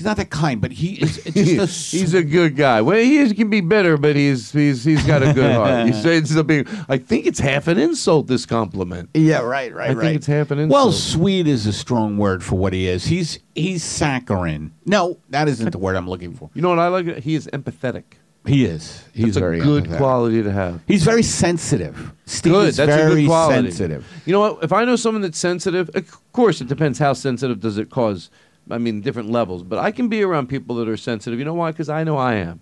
He's 0.01 0.07
not 0.07 0.17
that 0.17 0.31
kind, 0.31 0.59
but 0.59 0.71
he 0.71 0.93
is 0.95 1.23
just 1.25 1.93
a 1.93 1.97
he's 1.97 2.15
a 2.15 2.23
good 2.23 2.55
guy. 2.55 2.81
Well, 2.81 2.97
he 2.97 3.19
is, 3.19 3.33
can 3.33 3.51
be 3.51 3.61
bitter, 3.61 3.97
but 3.97 4.15
he's 4.15 4.51
he's 4.51 4.83
he's 4.83 5.05
got 5.05 5.21
a 5.21 5.31
good 5.31 5.55
heart. 5.55 5.85
He 5.85 5.93
says 6.01 6.41
being. 6.41 6.65
I 6.89 6.97
think 6.97 7.27
it's 7.27 7.37
half 7.37 7.67
an 7.67 7.77
insult. 7.77 8.25
This 8.25 8.47
compliment. 8.47 9.11
Yeah, 9.13 9.41
right, 9.41 9.71
right, 9.71 9.91
I 9.91 9.93
right. 9.93 10.03
think 10.03 10.15
it's 10.15 10.25
half 10.25 10.49
an 10.49 10.57
insult. 10.57 10.71
Well, 10.85 10.91
sweet 10.91 11.47
is 11.47 11.67
a 11.67 11.71
strong 11.73 12.17
word 12.17 12.43
for 12.43 12.55
what 12.55 12.73
he 12.73 12.87
is. 12.87 13.05
He's 13.05 13.37
he's 13.53 13.83
saccharine. 13.83 14.71
No, 14.87 15.19
that 15.29 15.47
isn't 15.47 15.69
the 15.69 15.77
word 15.77 15.95
I'm 15.95 16.09
looking 16.09 16.33
for. 16.33 16.49
you 16.55 16.63
know 16.63 16.69
what 16.69 16.79
I 16.79 16.87
like? 16.87 17.19
He 17.19 17.35
is 17.35 17.45
empathetic. 17.53 18.05
He 18.47 18.65
is. 18.65 19.03
He's 19.13 19.35
That's 19.35 19.37
very 19.37 19.59
a 19.59 19.63
good 19.63 19.83
empathetic. 19.83 19.97
quality 19.97 20.41
to 20.41 20.51
have. 20.51 20.81
He's 20.87 21.03
very 21.03 21.21
sensitive. 21.21 22.11
Steve 22.25 22.53
good. 22.53 22.69
is 22.69 22.77
That's 22.77 22.91
a 22.91 22.95
very 22.97 23.21
good 23.21 23.27
quality. 23.27 23.69
sensitive. 23.69 24.07
You 24.25 24.33
know 24.33 24.39
what? 24.39 24.63
If 24.63 24.73
I 24.73 24.83
know 24.83 24.95
someone 24.95 25.21
that's 25.21 25.37
sensitive, 25.37 25.91
of 25.93 26.31
course 26.31 26.59
it 26.59 26.67
depends 26.67 26.97
how 26.97 27.13
sensitive 27.13 27.59
does 27.59 27.77
it 27.77 27.91
cause. 27.91 28.31
I 28.71 28.77
mean, 28.77 29.01
different 29.01 29.29
levels. 29.29 29.63
But 29.63 29.79
I 29.79 29.91
can 29.91 30.07
be 30.07 30.23
around 30.23 30.47
people 30.47 30.75
that 30.77 30.87
are 30.87 30.97
sensitive. 30.97 31.37
You 31.39 31.45
know 31.45 31.53
why? 31.53 31.71
Because 31.71 31.89
I 31.89 32.03
know 32.03 32.17
I 32.17 32.35
am. 32.35 32.59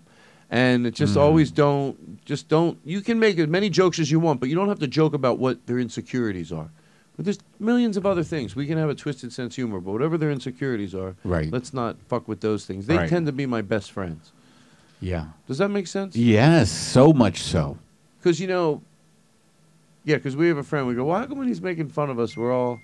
And 0.50 0.86
it 0.86 0.94
Mm. 0.94 0.96
just 0.96 1.16
always 1.16 1.50
don't, 1.52 2.24
just 2.24 2.48
don't. 2.48 2.78
You 2.84 3.00
can 3.02 3.18
make 3.20 3.38
as 3.38 3.46
many 3.48 3.70
jokes 3.70 3.98
as 4.00 4.10
you 4.10 4.18
want, 4.18 4.40
but 4.40 4.48
you 4.48 4.56
don't 4.56 4.68
have 4.68 4.80
to 4.80 4.88
joke 4.88 5.14
about 5.14 5.38
what 5.38 5.66
their 5.66 5.78
insecurities 5.78 6.50
are. 6.50 6.70
But 7.16 7.24
there's 7.24 7.38
millions 7.60 7.96
of 7.96 8.04
other 8.04 8.24
things. 8.24 8.56
We 8.56 8.66
can 8.66 8.76
have 8.78 8.88
a 8.88 8.94
twisted 8.94 9.32
sense 9.32 9.52
of 9.52 9.56
humor, 9.56 9.78
but 9.80 9.92
whatever 9.92 10.18
their 10.18 10.30
insecurities 10.30 10.94
are, 10.94 11.14
Right. 11.22 11.52
let's 11.52 11.72
not 11.72 11.96
fuck 12.08 12.26
with 12.26 12.40
those 12.40 12.64
things. 12.66 12.86
They 12.86 12.96
Right. 12.96 13.08
tend 13.08 13.26
to 13.26 13.32
be 13.32 13.46
my 13.46 13.62
best 13.62 13.92
friends. 13.92 14.32
Yeah. 15.00 15.26
Does 15.46 15.58
that 15.58 15.68
make 15.70 15.86
sense? 15.86 16.16
Yes, 16.16 16.70
so 16.70 17.12
much 17.12 17.40
so. 17.42 17.78
Because 18.18 18.40
you 18.40 18.46
know, 18.48 18.82
yeah, 20.04 20.16
because 20.16 20.34
we 20.36 20.48
have 20.48 20.56
a 20.58 20.62
friend. 20.64 20.86
We 20.88 20.94
go, 20.94 21.04
well, 21.04 21.18
how 21.18 21.26
come 21.26 21.38
when 21.38 21.46
he's 21.48 21.62
making 21.62 21.90
fun 21.90 22.10
of 22.10 22.18
us, 22.18 22.36
we're 22.36 22.52
all 22.52 22.80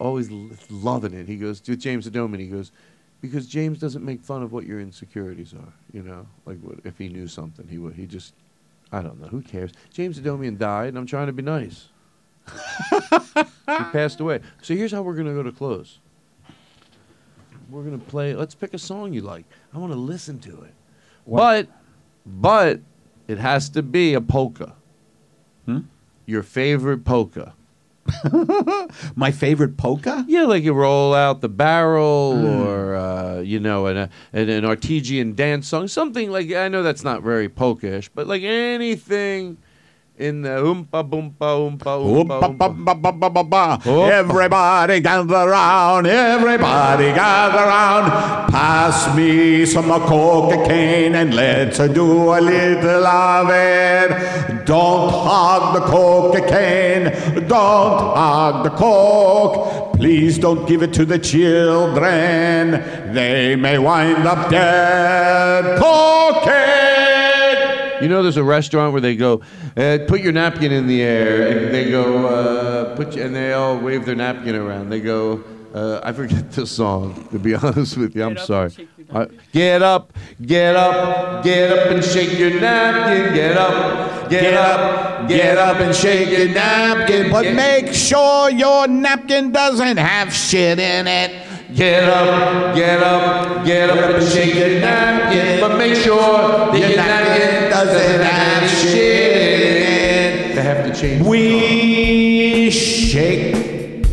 always 0.00 0.30
loving 0.70 1.14
it? 1.14 1.28
He 1.28 1.36
goes 1.36 1.60
to 1.60 1.76
James 1.76 2.08
Adomian. 2.08 2.40
He 2.40 2.48
goes, 2.48 2.72
because 3.20 3.46
James 3.46 3.78
doesn't 3.78 4.04
make 4.04 4.22
fun 4.22 4.42
of 4.42 4.52
what 4.52 4.66
your 4.66 4.80
insecurities 4.80 5.52
are. 5.54 5.72
You 5.92 6.02
know, 6.02 6.26
like 6.46 6.58
what, 6.60 6.78
if 6.84 6.98
he 6.98 7.08
knew 7.08 7.28
something, 7.28 7.68
he 7.68 7.78
would. 7.78 7.94
He 7.94 8.06
just, 8.06 8.34
I 8.92 9.02
don't 9.02 9.20
know. 9.20 9.28
Who 9.28 9.42
cares? 9.42 9.72
James 9.92 10.18
Adomian 10.18 10.58
died, 10.58 10.88
and 10.88 10.98
I'm 10.98 11.06
trying 11.06 11.26
to 11.26 11.32
be 11.32 11.42
nice. 11.42 11.88
he 12.90 13.44
passed 13.66 14.20
away. 14.20 14.40
So 14.62 14.74
here's 14.74 14.90
how 14.90 15.02
we're 15.02 15.14
gonna 15.14 15.34
go 15.34 15.42
to 15.42 15.52
close. 15.52 15.98
We're 17.70 17.84
gonna 17.84 17.98
play. 17.98 18.34
Let's 18.34 18.54
pick 18.54 18.74
a 18.74 18.78
song 18.78 19.12
you 19.12 19.20
like. 19.20 19.44
I 19.72 19.78
want 19.78 19.92
to 19.92 19.98
listen 19.98 20.40
to 20.40 20.62
it. 20.62 20.74
But 21.26 21.68
but 22.26 22.80
it 23.28 23.38
has 23.38 23.68
to 23.70 23.82
be 23.82 24.14
a 24.14 24.20
polka. 24.20 24.74
Hmm? 25.66 25.80
Your 26.26 26.42
favorite 26.42 27.04
polka. 27.04 27.54
My 29.16 29.30
favorite 29.30 29.76
polka? 29.76 30.24
Yeah, 30.28 30.44
like 30.44 30.62
you 30.62 30.72
roll 30.72 31.14
out 31.14 31.40
the 31.40 31.48
barrel, 31.48 32.34
Mm. 32.34 32.66
or 32.66 32.94
uh, 32.94 33.40
you 33.40 33.58
know, 33.60 33.86
an, 33.86 33.96
an 34.32 34.48
an 34.48 34.64
artesian 34.64 35.34
dance 35.34 35.66
song, 35.68 35.88
something 35.88 36.30
like. 36.30 36.52
I 36.52 36.68
know 36.68 36.82
that's 36.82 37.04
not 37.04 37.22
very 37.22 37.48
polka-ish, 37.48 38.08
but 38.10 38.26
like 38.26 38.42
anything 38.42 39.58
in 40.20 40.42
the 40.42 40.50
oompa 40.50 41.02
boompa 41.02 41.48
oompa 41.56 41.92
oompa. 41.96 42.40
oompa. 42.40 43.80
oompa. 43.86 44.10
Everybody 44.12 45.00
gather 45.00 45.48
round, 45.48 46.06
everybody 46.06 47.12
gather 47.14 47.64
round. 47.64 48.12
Pass 48.52 49.16
me 49.16 49.64
some 49.64 49.88
cocaine 50.06 51.14
and 51.14 51.34
let's 51.34 51.78
do 51.78 52.34
a 52.34 52.40
little 52.40 53.06
of 53.06 53.48
it. 53.50 54.66
Don't 54.66 55.10
hog 55.10 55.74
the 55.74 55.80
cocaine, 55.86 57.04
don't 57.48 58.14
hog 58.14 58.64
the 58.64 58.70
coke. 58.70 59.94
Please 59.94 60.38
don't 60.38 60.66
give 60.68 60.82
it 60.82 60.92
to 60.92 61.04
the 61.06 61.18
children, 61.18 62.72
they 63.14 63.56
may 63.56 63.78
wind 63.78 64.26
up 64.26 64.50
dead. 64.50 65.78
Cocaine! 65.78 66.79
You 68.00 68.08
know, 68.08 68.22
there's 68.22 68.36
a 68.36 68.44
restaurant 68.44 68.92
where 68.92 69.00
they 69.00 69.16
go, 69.16 69.42
uh, 69.76 69.98
put 70.06 70.20
your 70.20 70.32
napkin 70.32 70.72
in 70.72 70.86
the 70.86 71.02
air, 71.02 71.48
and 71.48 71.74
they 71.74 71.90
go, 71.90 72.26
uh, 72.26 72.96
put, 72.96 73.14
you, 73.14 73.22
and 73.22 73.34
they 73.34 73.52
all 73.52 73.78
wave 73.78 74.04
their 74.06 74.14
napkin 74.14 74.54
around. 74.54 74.90
They 74.90 75.00
go, 75.00 75.42
uh, 75.74 76.00
I 76.02 76.12
forget 76.12 76.50
the 76.52 76.66
song. 76.66 77.28
To 77.30 77.38
be 77.38 77.54
honest 77.66 77.96
with 77.96 78.16
you, 78.16 78.24
I'm 78.24 78.38
sorry. 78.38 78.88
Uh, 79.10 79.26
get 79.52 79.82
up, 79.82 80.12
get 80.42 80.76
up, 80.76 81.44
get 81.44 81.76
up 81.76 81.90
and 81.90 82.04
shake 82.04 82.38
your 82.38 82.60
napkin. 82.60 83.34
Get 83.34 83.56
up, 83.56 84.30
get, 84.30 84.54
up, 84.54 85.00
Get 85.28 85.58
up 85.58 85.76
and 85.76 85.94
shake 85.94 86.36
your 86.36 86.48
napkin, 86.48 87.30
but 87.30 87.54
make 87.54 87.92
sure 87.92 88.50
your 88.50 88.88
napkin 88.88 89.52
doesn't 89.52 89.96
have 89.96 90.32
shit 90.32 90.78
in 90.78 91.06
it. 91.06 91.46
Get 91.74 92.02
up, 92.04 92.74
get 92.74 93.00
up, 93.00 93.64
get 93.64 93.90
up 93.90 94.16
and 94.16 94.28
shake 94.28 94.54
your 94.54 94.80
napkin, 94.80 95.60
but 95.60 95.78
make 95.78 95.94
sure 95.94 96.16
that 96.18 96.78
your 96.78 96.96
napkin 96.96 97.59
doesn't 97.84 98.20
have 98.20 98.68
shit 98.68 99.36
in 99.36 100.50
it. 100.50 100.54
They 100.54 100.62
have 100.62 100.84
to 100.84 101.00
change. 101.00 101.26
We 101.26 102.70
shake. 102.70 104.04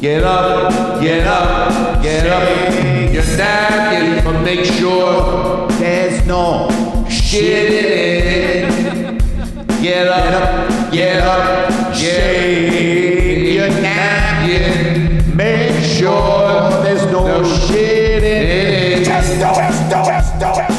Get 0.00 0.22
up, 0.22 1.00
get 1.00 1.26
up, 1.26 2.02
get 2.02 2.26
up 2.26 3.14
your 3.14 3.24
napkin, 3.38 4.22
but 4.22 4.42
make 4.42 4.66
sure 4.66 5.68
there's 5.78 6.26
no 6.26 6.68
shit 7.08 7.72
in 7.72 7.86
it. 7.86 9.22
Get 9.82 10.08
up, 10.08 10.90
get 10.90 11.22
up, 11.22 11.94
shake 11.94 13.54
your 13.54 13.68
napkin. 13.80 15.36
Make 15.36 15.84
sure 15.84 16.82
there's 16.82 17.04
no, 17.12 17.44
shit 17.44 18.24
in 18.24 19.02
it. 19.02 19.06
Testo, 19.06 19.52
testo, 19.54 20.02
testo, 20.02 20.75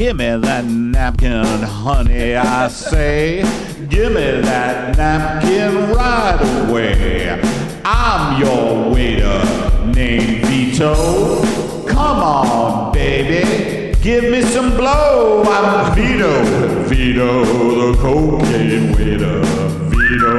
Give 0.00 0.16
me 0.16 0.24
that 0.24 0.64
napkin, 0.64 1.44
honey, 1.44 2.34
I 2.34 2.68
say. 2.68 3.42
Give 3.90 4.10
me 4.10 4.40
that 4.40 4.96
napkin 4.96 5.90
right 5.90 6.40
away. 6.40 7.38
I'm 7.84 8.40
your 8.40 8.94
waiter 8.94 9.44
named 9.84 10.46
Vito. 10.46 11.42
Come 11.86 12.16
on, 12.16 12.94
baby. 12.94 13.94
Give 14.00 14.24
me 14.24 14.40
some 14.40 14.70
blow. 14.70 15.42
I'm 15.46 15.94
Vito. 15.94 16.44
Vito, 16.88 17.92
the 17.92 17.98
cocaine 17.98 18.92
waiter. 18.96 19.44
Vito, 19.90 20.32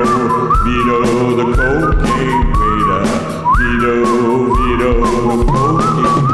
Vito, 0.65 1.35
the 1.37 1.45
cocaine 1.53 2.49
waiter. 2.57 3.03
Vito, 3.59 3.93
Vito, 4.55 4.91
the 5.37 5.51
cocaine. 5.51 6.31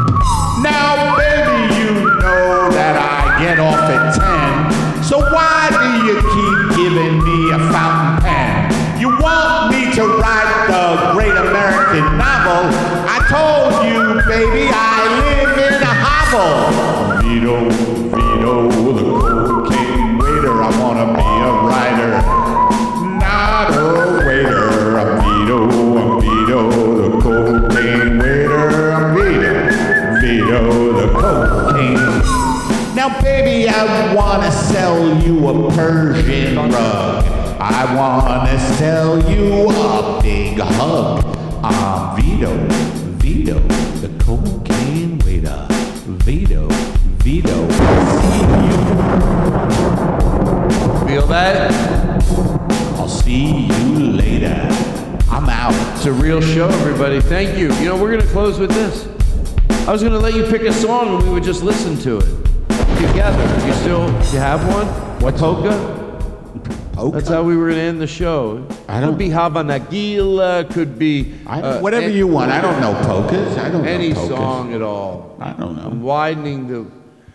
Now, 0.64 1.18
baby, 1.18 1.76
you 1.76 1.94
know 2.22 2.70
that 2.72 2.96
I 2.96 3.07
off 3.56 3.88
at 3.88 4.12
10. 5.00 5.04
So 5.04 5.20
why 5.32 5.72
do 5.72 5.88
you 6.04 6.20
keep 6.36 6.58
giving 6.76 7.24
me 7.24 7.52
a 7.56 7.60
fountain 7.72 8.20
pen? 8.22 9.00
You 9.00 9.16
want 9.24 9.72
me 9.72 9.88
to 9.96 10.04
write 10.20 10.68
the 10.68 11.14
great 11.16 11.32
American 11.32 12.18
novel? 12.20 12.68
I 13.08 13.24
told 13.32 13.88
you, 13.88 14.20
baby, 14.28 14.68
I 14.68 15.00
live 15.24 15.56
in 15.64 15.80
a 15.82 15.94
hovel. 16.04 17.24
Vito, 17.24 17.58
Vito, 18.12 18.54
the 18.94 19.06
cocaine 19.48 20.18
waiter, 20.18 20.62
I 20.62 20.70
wanna 20.80 21.08
be 21.16 21.27
Now, 33.08 33.22
baby, 33.22 33.70
I 33.70 34.14
wanna 34.14 34.52
sell 34.52 35.24
you 35.24 35.48
a 35.48 35.72
Persian 35.72 36.58
rug. 36.58 37.24
I 37.58 37.96
wanna 37.96 38.60
sell 38.76 39.18
you 39.32 39.70
a 39.70 40.22
big 40.22 40.60
hug. 40.60 41.24
I'm 41.64 42.18
Vito, 42.18 42.54
Vito, 43.20 43.60
the 44.02 44.10
cocaine 44.22 45.20
waiter. 45.20 45.66
Vito, 46.26 46.68
Vito, 47.24 47.70
see 48.20 48.42
you. 48.68 48.84
Feel 51.08 51.28
that? 51.28 51.72
I'll 52.98 53.08
see 53.08 53.68
you 53.68 54.12
later. 54.12 54.68
I'm 55.32 55.48
out. 55.48 55.74
It's 55.96 56.08
a 56.08 56.12
real 56.12 56.42
show, 56.42 56.68
everybody. 56.68 57.22
Thank 57.22 57.58
you. 57.58 57.74
You 57.76 57.86
know, 57.86 57.96
we're 57.96 58.18
to 58.18 58.28
close 58.28 58.60
with 58.60 58.72
this. 58.72 59.08
I 59.88 59.94
was 59.94 60.02
to 60.02 60.10
let 60.10 60.34
you 60.34 60.44
pick 60.48 60.64
a 60.64 60.74
song 60.74 61.16
and 61.16 61.24
we 61.24 61.30
would 61.30 61.44
just 61.44 61.64
listen 61.64 61.98
to 62.00 62.18
it 62.18 62.37
together. 63.08 63.68
You 63.68 63.74
still, 63.74 64.06
you 64.34 64.40
have 64.40 64.68
one? 64.74 64.88
What 65.22 65.36
polka? 65.36 65.96
That's 67.14 67.30
how 67.30 67.44
we 67.44 67.56
were 67.56 67.66
going 67.68 67.78
to 67.78 67.84
end 67.84 68.02
the 68.02 68.08
show. 68.08 68.68
I 68.88 69.00
don't. 69.00 69.10
Could 69.12 69.20
be 69.20 69.30
Hava 69.30 69.62
Nagila, 69.62 70.68
could 70.74 70.98
be. 70.98 71.36
uh, 71.46 71.80
whatever 71.80 72.08
an- 72.08 72.14
you 72.16 72.26
want. 72.26 72.52
I 72.52 72.60
don't 72.60 72.82
know 72.82 72.94
polkas. 73.06 73.56
I 73.58 73.70
don't 73.70 73.84
know 73.84 73.88
Any 73.90 74.14
polkas. 74.16 74.30
song 74.36 74.74
at 74.74 74.82
all. 74.82 75.38
I 75.40 75.54
don't 75.54 75.76
know. 75.76 75.84
I'm 75.84 76.02
widening 76.02 76.68
the. 76.68 76.86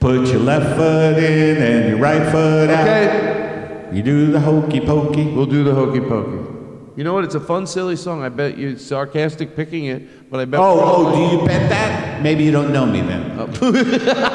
Put 0.01 0.27
your 0.27 0.41
left 0.41 0.77
foot 0.77 1.17
in 1.23 1.63
and 1.63 1.89
your 1.91 1.99
right 1.99 2.29
foot 2.33 2.71
out. 2.71 2.89
Okay. 2.89 3.89
You 3.97 4.03
do 4.03 4.33
the 4.33 4.41
hokey 4.41 4.81
pokey. 4.81 5.27
We'll 5.31 5.47
do 5.47 5.63
the 5.63 5.75
hokey 5.75 6.01
pokey. 6.01 6.49
You 6.97 7.05
know 7.05 7.15
what? 7.15 7.23
It's 7.25 7.37
a 7.37 7.41
fun, 7.41 7.67
silly 7.69 7.95
song. 7.95 8.23
I 8.25 8.29
bet 8.31 8.59
you're 8.59 8.77
sarcastic 8.79 9.55
picking 9.55 9.85
it, 9.87 10.29
but 10.29 10.41
I 10.41 10.45
bet. 10.45 10.59
Oh, 10.59 10.81
oh, 10.83 11.15
do 11.31 11.37
you 11.37 11.47
bet 11.47 11.71
that? 11.71 12.21
Maybe 12.21 12.43
you 12.43 12.51
don't 12.51 12.73
know 12.73 12.85
me 12.85 13.01
then. 13.01 13.39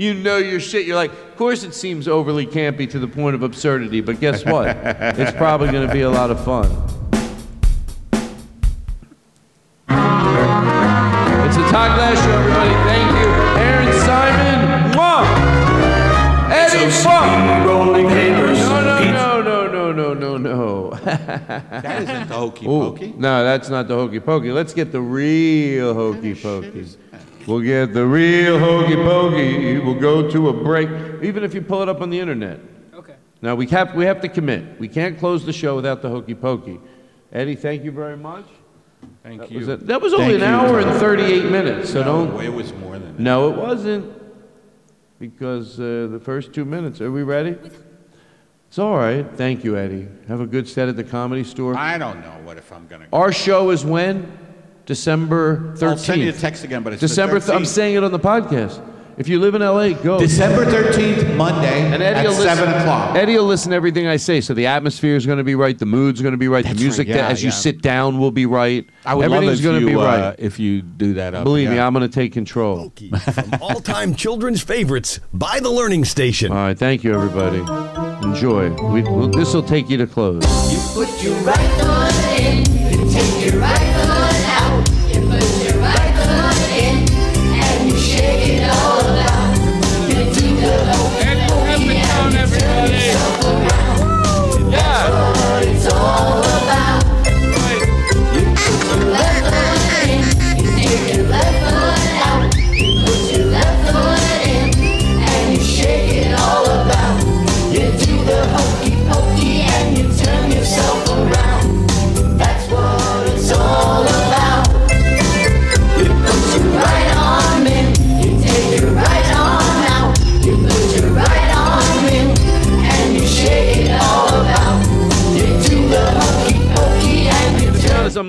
You 0.00 0.14
know 0.14 0.38
your 0.38 0.60
shit. 0.60 0.86
You're 0.86 0.96
like, 0.96 1.12
of 1.12 1.36
course 1.36 1.62
it 1.62 1.74
seems 1.74 2.08
overly 2.08 2.46
campy 2.46 2.88
to 2.88 2.98
the 2.98 3.06
point 3.06 3.34
of 3.34 3.42
absurdity, 3.42 4.00
but 4.00 4.18
guess 4.18 4.46
what? 4.46 4.68
it's 4.82 5.36
probably 5.36 5.70
going 5.70 5.86
to 5.86 5.92
be 5.92 6.00
a 6.00 6.08
lot 6.08 6.30
of 6.30 6.42
fun. 6.42 6.64
It's 11.44 11.56
the 11.56 11.68
Todd 11.68 11.98
Glass 11.98 12.16
Show, 12.24 12.30
everybody. 12.30 12.70
Thank 12.88 13.10
you. 13.20 13.28
Aaron 13.60 13.92
Simon. 14.06 14.92
Mwah! 14.92 16.50
Eddie 16.50 16.90
Funk. 16.90 17.66
Rolling 17.66 18.08
papers. 18.08 18.58
No, 18.58 18.80
no, 18.80 19.42
no, 19.42 19.42
no, 19.42 19.92
no, 19.92 20.14
no, 20.14 20.14
no, 20.14 20.36
no. 20.38 20.90
That 20.94 22.02
isn't 22.04 22.28
the 22.28 22.34
hokey 22.38 22.64
Ooh, 22.64 22.92
pokey. 22.92 23.12
No, 23.18 23.44
that's 23.44 23.68
not 23.68 23.86
the 23.86 23.96
hokey 23.96 24.20
pokey. 24.20 24.50
Let's 24.50 24.72
get 24.72 24.92
the 24.92 25.00
real 25.02 25.92
hokey 25.92 26.34
pokey. 26.34 26.88
We'll 27.46 27.60
get 27.60 27.92
the 27.94 28.06
real 28.06 28.58
hokey 28.58 28.96
pokey. 28.96 29.78
We'll 29.78 29.94
go 30.00 30.30
to 30.30 30.48
a 30.48 30.52
break, 30.52 30.88
even 31.22 31.42
if 31.42 31.54
you 31.54 31.62
pull 31.62 31.82
it 31.82 31.88
up 31.88 32.00
on 32.00 32.10
the 32.10 32.18
internet. 32.20 32.60
Okay. 32.94 33.14
Now 33.42 33.54
we 33.54 33.66
have 33.68 33.94
we 33.94 34.04
have 34.04 34.20
to 34.20 34.28
commit. 34.28 34.78
We 34.78 34.88
can't 34.88 35.18
close 35.18 35.44
the 35.44 35.52
show 35.52 35.76
without 35.76 36.02
the 36.02 36.08
hokey 36.10 36.34
pokey. 36.34 36.78
Eddie, 37.32 37.54
thank 37.56 37.84
you 37.84 37.92
very 37.92 38.16
much. 38.16 38.44
Thank 39.22 39.40
That 39.40 39.50
you. 39.50 39.58
was, 39.60 39.68
it. 39.68 39.86
That 39.86 40.00
was 40.02 40.12
only 40.12 40.38
Thank 40.38 40.42
an 40.42 40.50
you. 40.50 40.56
hour 40.72 40.80
and 40.80 41.00
38 41.00 41.44
minutes, 41.50 41.90
so 41.92 42.02
No, 42.02 42.26
don't. 42.26 42.44
it 42.44 42.48
was 42.52 42.72
more 42.74 42.98
than 42.98 43.16
that. 43.16 43.22
No, 43.22 43.50
it 43.50 43.56
wasn't. 43.56 44.12
Because 45.18 45.78
uh, 45.80 46.08
the 46.10 46.20
first 46.22 46.52
two 46.52 46.64
minutes. 46.64 47.00
Are 47.00 47.10
we 47.10 47.22
ready? 47.22 47.56
It's 48.68 48.78
all 48.78 48.96
right. 48.96 49.26
Thank 49.36 49.64
you, 49.64 49.76
Eddie. 49.76 50.08
Have 50.28 50.40
a 50.40 50.46
good 50.46 50.68
set 50.68 50.88
at 50.88 50.96
the 50.96 51.04
comedy 51.04 51.44
store. 51.44 51.76
I 51.76 51.98
don't 51.98 52.20
know 52.20 52.32
what 52.44 52.56
if 52.56 52.72
I'm 52.72 52.86
gonna. 52.86 53.06
Our 53.12 53.32
show 53.32 53.70
is 53.70 53.84
when? 53.84 54.38
December 54.90 55.72
13th. 55.76 55.82
I'll 55.88 55.96
send 55.96 56.20
you 56.22 56.30
a 56.30 56.32
text 56.32 56.64
again, 56.64 56.82
but 56.82 56.92
it's 56.92 57.00
the 57.00 57.06
December. 57.06 57.38
th- 57.38 57.50
I'm 57.50 57.64
saying 57.64 57.94
it 57.94 58.02
on 58.02 58.10
the 58.10 58.18
podcast. 58.18 58.84
If 59.18 59.28
you 59.28 59.38
live 59.38 59.54
in 59.54 59.62
LA, 59.62 59.90
go. 59.90 60.18
December 60.18 60.64
13th, 60.64 61.36
Monday 61.36 61.82
And 61.82 62.02
Eddie 62.02 62.20
at 62.20 62.24
will 62.24 62.30
listen, 62.32 62.56
7 62.56 62.68
o'clock. 62.80 63.14
Eddie 63.16 63.36
will 63.36 63.44
listen 63.44 63.70
to 63.70 63.76
everything 63.76 64.08
I 64.08 64.16
say. 64.16 64.40
So 64.40 64.52
the 64.52 64.66
atmosphere 64.66 65.14
is 65.14 65.26
going 65.26 65.38
to 65.38 65.44
be 65.44 65.54
right, 65.54 65.78
the 65.78 65.86
mood's 65.86 66.20
going 66.22 66.32
to 66.32 66.38
be 66.38 66.48
right, 66.48 66.64
That's 66.64 66.76
the 66.76 66.82
music 66.82 67.06
right, 67.06 67.16
yeah, 67.16 67.22
that, 67.22 67.30
as 67.30 67.44
you 67.44 67.52
sit 67.52 67.82
down 67.82 68.18
will 68.18 68.32
be 68.32 68.46
right. 68.46 68.84
I 69.04 69.14
would 69.14 69.26
Everything's 69.26 69.46
love 69.46 69.58
if 69.58 69.62
going 69.62 69.74
to 69.74 69.86
you, 69.92 69.96
be 69.96 70.02
uh, 70.02 70.04
right. 70.30 70.34
if 70.40 70.58
you 70.58 70.82
do 70.82 71.14
that 71.14 71.34
up. 71.34 71.44
Believe 71.44 71.70
me. 71.70 71.78
I'm 71.78 71.92
going 71.92 72.08
to 72.08 72.12
take 72.12 72.32
control. 72.32 72.92
All-time 73.60 74.16
children's 74.16 74.62
favorites 74.62 75.20
by 75.32 75.60
the 75.60 75.70
Learning 75.70 76.04
Station. 76.04 76.50
All 76.50 76.58
right, 76.58 76.76
thank 76.78 77.04
you, 77.04 77.14
everybody. 77.14 77.58
Enjoy. 78.26 78.70
We, 78.90 79.02
we'll, 79.02 79.28
this 79.28 79.54
will 79.54 79.62
take 79.62 79.88
you 79.88 79.98
to 79.98 80.06
close. 80.08 80.42
Put 80.94 81.22
your 81.22 81.36
right 81.42 81.56
foot 81.78 82.40
in, 82.40 82.72
you 82.74 82.79
take 83.20 83.52
your 83.52 83.60
right 83.60 83.78
foot 83.78 84.48
out. 84.48 84.99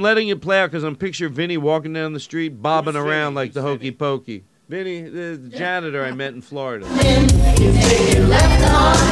I'm 0.02 0.06
letting 0.06 0.30
it 0.30 0.42
play 0.42 0.60
out 0.60 0.72
because 0.72 0.84
I'm 0.84 0.96
picturing 0.96 1.32
Vinny 1.32 1.58
walking 1.58 1.94
down 1.94 2.14
the 2.14 2.20
street, 2.20 2.60
bobbing 2.60 2.96
around 2.96 3.36
like 3.36 3.54
the 3.54 3.62
hokey 3.62 3.92
pokey. 3.92 4.46
Vinny, 4.68 5.04
the 5.04 5.38
the 5.40 5.56
janitor 5.56 6.04
I 6.04 6.10
met 6.10 6.34
in 6.34 6.42
Florida. 6.42 6.88
You 6.88 7.72
take 7.72 8.16
your 8.16 8.26
left 8.26 8.74
arm 8.74 9.12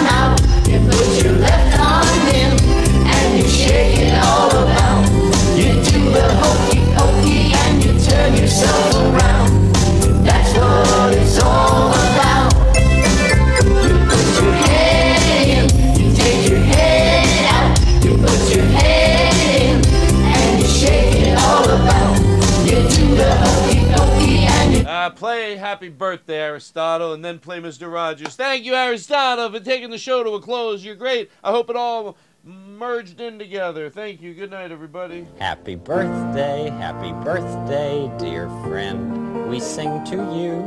Uh, 25.09 25.13
play 25.13 25.55
Happy 25.55 25.89
Birthday, 25.89 26.37
Aristotle, 26.37 27.13
and 27.13 27.25
then 27.25 27.39
play 27.39 27.59
Mr. 27.59 27.91
Rogers. 27.91 28.35
Thank 28.35 28.63
you, 28.63 28.75
Aristotle, 28.75 29.51
for 29.51 29.59
taking 29.59 29.89
the 29.89 29.97
show 29.97 30.23
to 30.23 30.31
a 30.31 30.39
close. 30.39 30.85
You're 30.85 30.93
great. 30.93 31.31
I 31.43 31.49
hope 31.49 31.71
it 31.71 31.75
all 31.75 32.15
merged 32.43 33.19
in 33.19 33.39
together. 33.39 33.89
Thank 33.89 34.21
you. 34.21 34.35
Good 34.35 34.51
night, 34.51 34.71
everybody. 34.71 35.25
Happy 35.39 35.73
birthday, 35.73 36.69
happy 36.69 37.11
birthday, 37.23 38.11
dear 38.19 38.49
friend. 38.63 39.49
We 39.49 39.59
sing 39.59 40.03
to 40.05 40.15
you. 40.15 40.61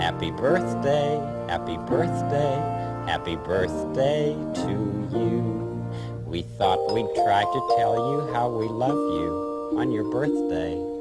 Happy 0.00 0.30
birthday, 0.30 1.20
happy 1.46 1.76
birthday, 1.76 2.56
happy 3.06 3.36
birthday 3.36 4.34
to 4.54 4.70
you. 5.12 5.86
We 6.24 6.42
thought 6.42 6.94
we'd 6.94 7.14
try 7.14 7.42
to 7.42 7.76
tell 7.76 7.94
you 7.94 8.32
how 8.32 8.48
we 8.48 8.68
love 8.68 8.96
you 8.96 9.76
on 9.78 9.92
your 9.92 10.10
birthday. 10.10 10.95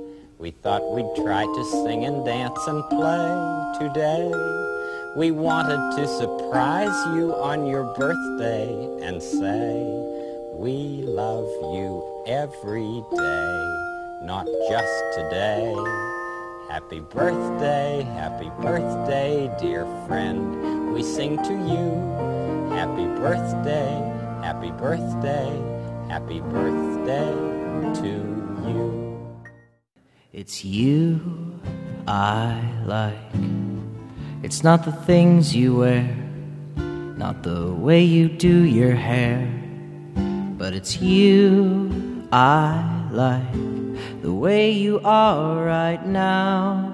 We 0.46 0.52
thought 0.52 0.94
we'd 0.94 1.26
try 1.26 1.44
to 1.44 1.66
sing 1.66 2.06
and 2.06 2.24
dance 2.24 2.68
and 2.68 2.88
play 2.88 3.80
today. 3.80 4.32
We 5.16 5.32
wanted 5.32 5.98
to 5.98 6.08
surprise 6.08 7.16
you 7.16 7.34
on 7.34 7.66
your 7.66 7.96
birthday 7.96 8.70
and 9.02 9.20
say, 9.24 9.82
we 10.54 11.02
love 11.02 11.50
you 11.74 12.24
every 12.28 13.02
day, 13.10 14.22
not 14.22 14.46
just 14.70 14.94
today. 15.16 15.74
Happy 16.70 17.00
birthday, 17.00 18.04
happy 18.14 18.52
birthday, 18.62 19.52
dear 19.60 19.88
friend. 20.06 20.94
We 20.94 21.02
sing 21.02 21.38
to 21.38 21.54
you. 21.54 22.70
Happy 22.76 23.06
birthday, 23.20 23.90
happy 24.44 24.70
birthday, 24.70 25.50
happy 26.08 26.40
birthday 26.40 27.34
to. 28.00 28.35
It's 30.38 30.66
you 30.66 31.22
I 32.10 32.62
like. 32.86 33.16
It's 34.44 34.66
not 34.66 34.84
the 34.84 34.92
things 34.92 35.56
you 35.56 35.78
wear, 35.78 36.14
not 36.76 37.42
the 37.42 37.72
way 37.72 38.04
you 38.04 38.28
do 38.28 38.64
your 38.64 38.96
hair, 38.96 39.48
but 40.58 40.74
it's 40.74 41.00
you 41.00 42.28
I 42.34 43.08
like. 43.14 43.50
The 44.24 44.34
way 44.34 44.72
you 44.72 45.00
are 45.06 45.64
right 45.64 46.06
now, 46.06 46.94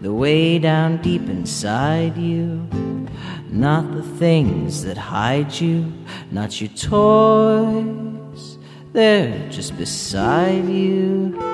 the 0.00 0.12
way 0.12 0.58
down 0.58 1.00
deep 1.00 1.28
inside 1.28 2.16
you. 2.16 2.66
Not 3.50 3.92
the 3.92 4.02
things 4.18 4.82
that 4.82 4.98
hide 4.98 5.60
you, 5.60 5.92
not 6.32 6.60
your 6.60 6.70
toys, 6.70 8.58
they're 8.92 9.48
just 9.48 9.78
beside 9.78 10.68
you. 10.68 11.53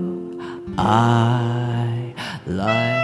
I 0.77 2.13
like. 2.47 3.01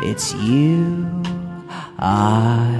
It's 0.00 0.32
you 0.34 1.07
I. 2.00 2.77